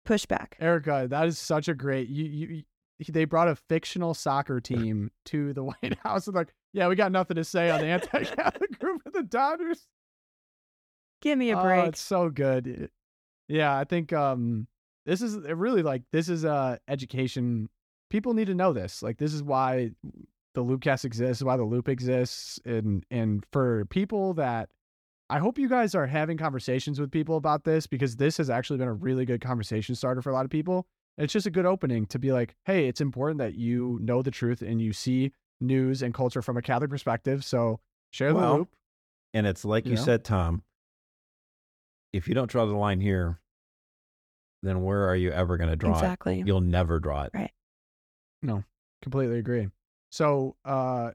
Push 0.04 0.26
back. 0.26 0.56
Erica, 0.60 1.06
that 1.10 1.26
is 1.26 1.38
such 1.38 1.66
a 1.68 1.74
great. 1.74 2.08
You, 2.08 2.24
you, 2.24 2.46
you- 2.48 2.62
they 3.08 3.24
brought 3.24 3.48
a 3.48 3.56
fictional 3.56 4.14
soccer 4.14 4.60
team 4.60 5.10
to 5.26 5.52
the 5.52 5.62
White 5.64 5.98
House. 6.02 6.26
And 6.26 6.36
like, 6.36 6.52
yeah, 6.72 6.88
we 6.88 6.94
got 6.94 7.12
nothing 7.12 7.36
to 7.36 7.44
say 7.44 7.70
on 7.70 7.80
the 7.80 7.86
anti-Catholic 7.86 8.78
group 8.80 9.02
of 9.06 9.12
the 9.12 9.22
Dodgers. 9.22 9.86
Give 11.20 11.38
me 11.38 11.50
a 11.50 11.58
Oh, 11.58 11.62
break. 11.62 11.86
it's 11.88 12.00
so 12.00 12.30
good. 12.30 12.90
Yeah, 13.48 13.76
I 13.76 13.84
think 13.84 14.12
um, 14.12 14.66
this 15.06 15.22
is 15.22 15.36
really 15.36 15.82
like 15.82 16.02
this 16.12 16.28
is 16.28 16.44
uh 16.44 16.76
education. 16.88 17.68
People 18.10 18.34
need 18.34 18.46
to 18.46 18.54
know 18.54 18.72
this. 18.72 19.02
Like, 19.02 19.18
this 19.18 19.32
is 19.32 19.42
why 19.42 19.90
the 20.54 20.64
Loopcast 20.64 21.04
exists. 21.04 21.42
Why 21.42 21.56
the 21.56 21.64
Loop 21.64 21.88
exists, 21.88 22.58
and 22.64 23.04
and 23.10 23.44
for 23.52 23.84
people 23.86 24.34
that. 24.34 24.70
I 25.30 25.38
hope 25.38 25.58
you 25.58 25.66
guys 25.66 25.94
are 25.94 26.06
having 26.06 26.36
conversations 26.36 27.00
with 27.00 27.10
people 27.10 27.38
about 27.38 27.64
this 27.64 27.86
because 27.86 28.16
this 28.16 28.36
has 28.36 28.50
actually 28.50 28.76
been 28.76 28.88
a 28.88 28.92
really 28.92 29.24
good 29.24 29.40
conversation 29.40 29.94
starter 29.94 30.20
for 30.20 30.28
a 30.28 30.34
lot 30.34 30.44
of 30.44 30.50
people. 30.50 30.86
And 31.18 31.24
it's 31.24 31.32
just 31.32 31.46
a 31.46 31.50
good 31.50 31.66
opening 31.66 32.06
to 32.06 32.18
be 32.18 32.32
like, 32.32 32.54
hey, 32.64 32.88
it's 32.88 33.00
important 33.00 33.38
that 33.38 33.54
you 33.54 33.98
know 34.02 34.22
the 34.22 34.30
truth 34.30 34.62
and 34.62 34.80
you 34.80 34.92
see 34.92 35.32
news 35.60 36.02
and 36.02 36.14
culture 36.14 36.42
from 36.42 36.56
a 36.56 36.62
Catholic 36.62 36.90
perspective. 36.90 37.44
So 37.44 37.80
share 38.10 38.32
the 38.32 38.52
loop. 38.54 38.68
And 39.34 39.46
it's 39.46 39.64
like 39.64 39.84
you 39.84 39.92
You 39.92 39.96
know? 39.96 40.02
said, 40.04 40.24
Tom. 40.24 40.62
If 42.12 42.28
you 42.28 42.34
don't 42.34 42.50
draw 42.50 42.66
the 42.66 42.74
line 42.74 43.00
here, 43.00 43.40
then 44.62 44.82
where 44.82 45.08
are 45.08 45.16
you 45.16 45.30
ever 45.32 45.56
going 45.56 45.70
to 45.70 45.76
draw 45.76 45.92
Exactly. 45.92 46.40
it? 46.40 46.46
You'll 46.46 46.60
never 46.60 47.00
draw 47.00 47.22
it. 47.24 47.30
Right. 47.34 47.50
No, 48.42 48.64
completely 49.02 49.38
agree. 49.38 49.68
So 50.10 50.56
uh 50.64 51.12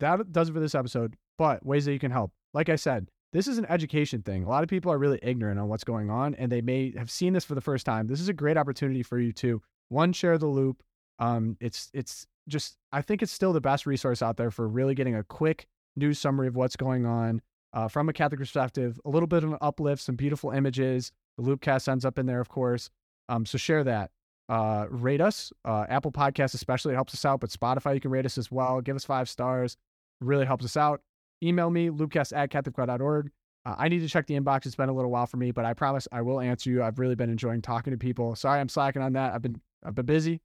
that 0.00 0.32
does 0.32 0.48
it 0.48 0.52
for 0.52 0.60
this 0.60 0.74
episode. 0.74 1.16
But 1.38 1.64
ways 1.64 1.84
that 1.86 1.92
you 1.92 1.98
can 1.98 2.10
help. 2.10 2.32
Like 2.54 2.68
I 2.68 2.76
said, 2.76 3.08
this 3.32 3.46
is 3.46 3.58
an 3.58 3.66
education 3.66 4.22
thing. 4.22 4.44
A 4.44 4.48
lot 4.48 4.62
of 4.62 4.68
people 4.68 4.92
are 4.92 4.98
really 4.98 5.20
ignorant 5.22 5.60
on 5.60 5.68
what's 5.68 5.84
going 5.84 6.10
on 6.10 6.34
and 6.34 6.50
they 6.50 6.60
may 6.60 6.92
have 6.96 7.10
seen 7.10 7.32
this 7.32 7.44
for 7.44 7.54
the 7.54 7.60
first 7.60 7.86
time. 7.86 8.06
This 8.06 8.20
is 8.20 8.28
a 8.28 8.32
great 8.32 8.56
opportunity 8.56 9.02
for 9.02 9.18
you 9.18 9.32
to 9.34 9.62
one 9.88 10.12
share 10.12 10.38
the 10.38 10.46
loop. 10.46 10.82
Um 11.18 11.56
it's 11.60 11.90
it's 11.94 12.26
just 12.48 12.76
I 12.92 13.02
think 13.02 13.22
it's 13.22 13.32
still 13.32 13.52
the 13.52 13.60
best 13.60 13.86
resource 13.86 14.22
out 14.22 14.36
there 14.36 14.50
for 14.50 14.68
really 14.68 14.94
getting 14.94 15.14
a 15.14 15.24
quick 15.24 15.66
news 15.96 16.18
summary 16.18 16.48
of 16.48 16.56
what's 16.56 16.76
going 16.76 17.06
on 17.06 17.40
uh, 17.72 17.88
from 17.88 18.08
a 18.08 18.12
Catholic 18.12 18.40
perspective, 18.40 18.98
a 19.04 19.10
little 19.10 19.26
bit 19.26 19.44
of 19.44 19.52
an 19.52 19.58
uplift, 19.60 20.02
some 20.02 20.16
beautiful 20.16 20.50
images. 20.50 21.12
The 21.38 21.44
Loopcast 21.44 21.88
ends 21.88 22.04
up 22.04 22.18
in 22.18 22.26
there, 22.26 22.40
of 22.40 22.48
course. 22.48 22.90
Um, 23.28 23.46
so 23.46 23.58
share 23.58 23.84
that 23.84 24.10
uh, 24.48 24.86
rate 24.90 25.20
us. 25.20 25.52
Uh, 25.64 25.86
Apple 25.88 26.10
Podcasts 26.10 26.54
especially 26.54 26.94
helps 26.94 27.14
us 27.14 27.24
out, 27.24 27.40
but 27.40 27.50
Spotify 27.50 27.94
you 27.94 28.00
can 28.00 28.10
rate 28.10 28.26
us 28.26 28.36
as 28.36 28.50
well. 28.50 28.80
Give 28.80 28.96
us 28.96 29.04
five 29.04 29.28
stars. 29.28 29.76
Really 30.20 30.44
helps 30.44 30.64
us 30.64 30.76
out. 30.76 31.00
Email 31.42 31.70
me, 31.70 31.88
loopcast 31.88 32.36
at 32.36 32.50
catholicvote.org. 32.50 33.30
Uh, 33.66 33.74
I 33.78 33.88
need 33.88 34.00
to 34.00 34.08
check 34.08 34.26
the 34.26 34.38
inbox. 34.38 34.66
It's 34.66 34.74
been 34.74 34.88
a 34.88 34.92
little 34.92 35.10
while 35.10 35.26
for 35.26 35.36
me, 35.36 35.50
but 35.50 35.64
I 35.64 35.74
promise 35.74 36.08
I 36.12 36.22
will 36.22 36.40
answer 36.40 36.70
you. 36.70 36.82
I've 36.82 36.98
really 36.98 37.14
been 37.14 37.30
enjoying 37.30 37.62
talking 37.62 37.92
to 37.92 37.98
people. 37.98 38.34
Sorry 38.34 38.60
I'm 38.60 38.68
slacking 38.68 39.02
on 39.02 39.12
that. 39.14 39.34
I've 39.34 39.42
been 39.42 39.60
I've 39.84 39.94
been 39.94 40.06
busy. 40.06 40.40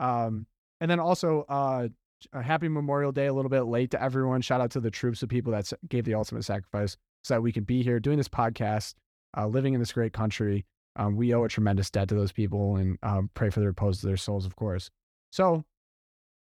Um, 0.00 0.46
and 0.80 0.90
then 0.90 1.00
also 1.00 1.44
uh, 1.48 1.88
a 2.32 2.42
happy 2.42 2.68
Memorial 2.68 3.12
Day, 3.12 3.26
a 3.26 3.32
little 3.32 3.48
bit 3.48 3.62
late 3.62 3.90
to 3.92 4.02
everyone. 4.02 4.40
Shout 4.40 4.60
out 4.60 4.70
to 4.72 4.80
the 4.80 4.90
troops 4.90 5.22
of 5.22 5.28
people 5.28 5.52
that 5.52 5.70
gave 5.88 6.04
the 6.04 6.14
ultimate 6.14 6.44
sacrifice 6.44 6.96
so 7.22 7.34
that 7.34 7.40
we 7.40 7.52
can 7.52 7.64
be 7.64 7.82
here 7.82 8.00
doing 8.00 8.16
this 8.16 8.28
podcast, 8.28 8.94
uh, 9.36 9.46
living 9.46 9.74
in 9.74 9.80
this 9.80 9.92
great 9.92 10.12
country. 10.12 10.64
Um, 10.96 11.16
we 11.16 11.32
owe 11.34 11.44
a 11.44 11.48
tremendous 11.48 11.90
debt 11.90 12.08
to 12.08 12.14
those 12.14 12.32
people 12.32 12.76
and 12.76 12.98
um, 13.02 13.30
pray 13.34 13.50
for 13.50 13.60
the 13.60 13.66
repose 13.66 14.02
of 14.02 14.08
their 14.08 14.16
souls, 14.16 14.46
of 14.46 14.56
course. 14.56 14.90
So 15.30 15.64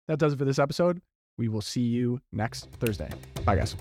that 0.07 0.19
does 0.19 0.33
it 0.33 0.39
for 0.39 0.45
this 0.45 0.59
episode. 0.59 1.01
We 1.37 1.47
will 1.47 1.61
see 1.61 1.81
you 1.81 2.19
next 2.31 2.69
Thursday. 2.79 3.09
Bye, 3.45 3.55
guys. 3.57 3.75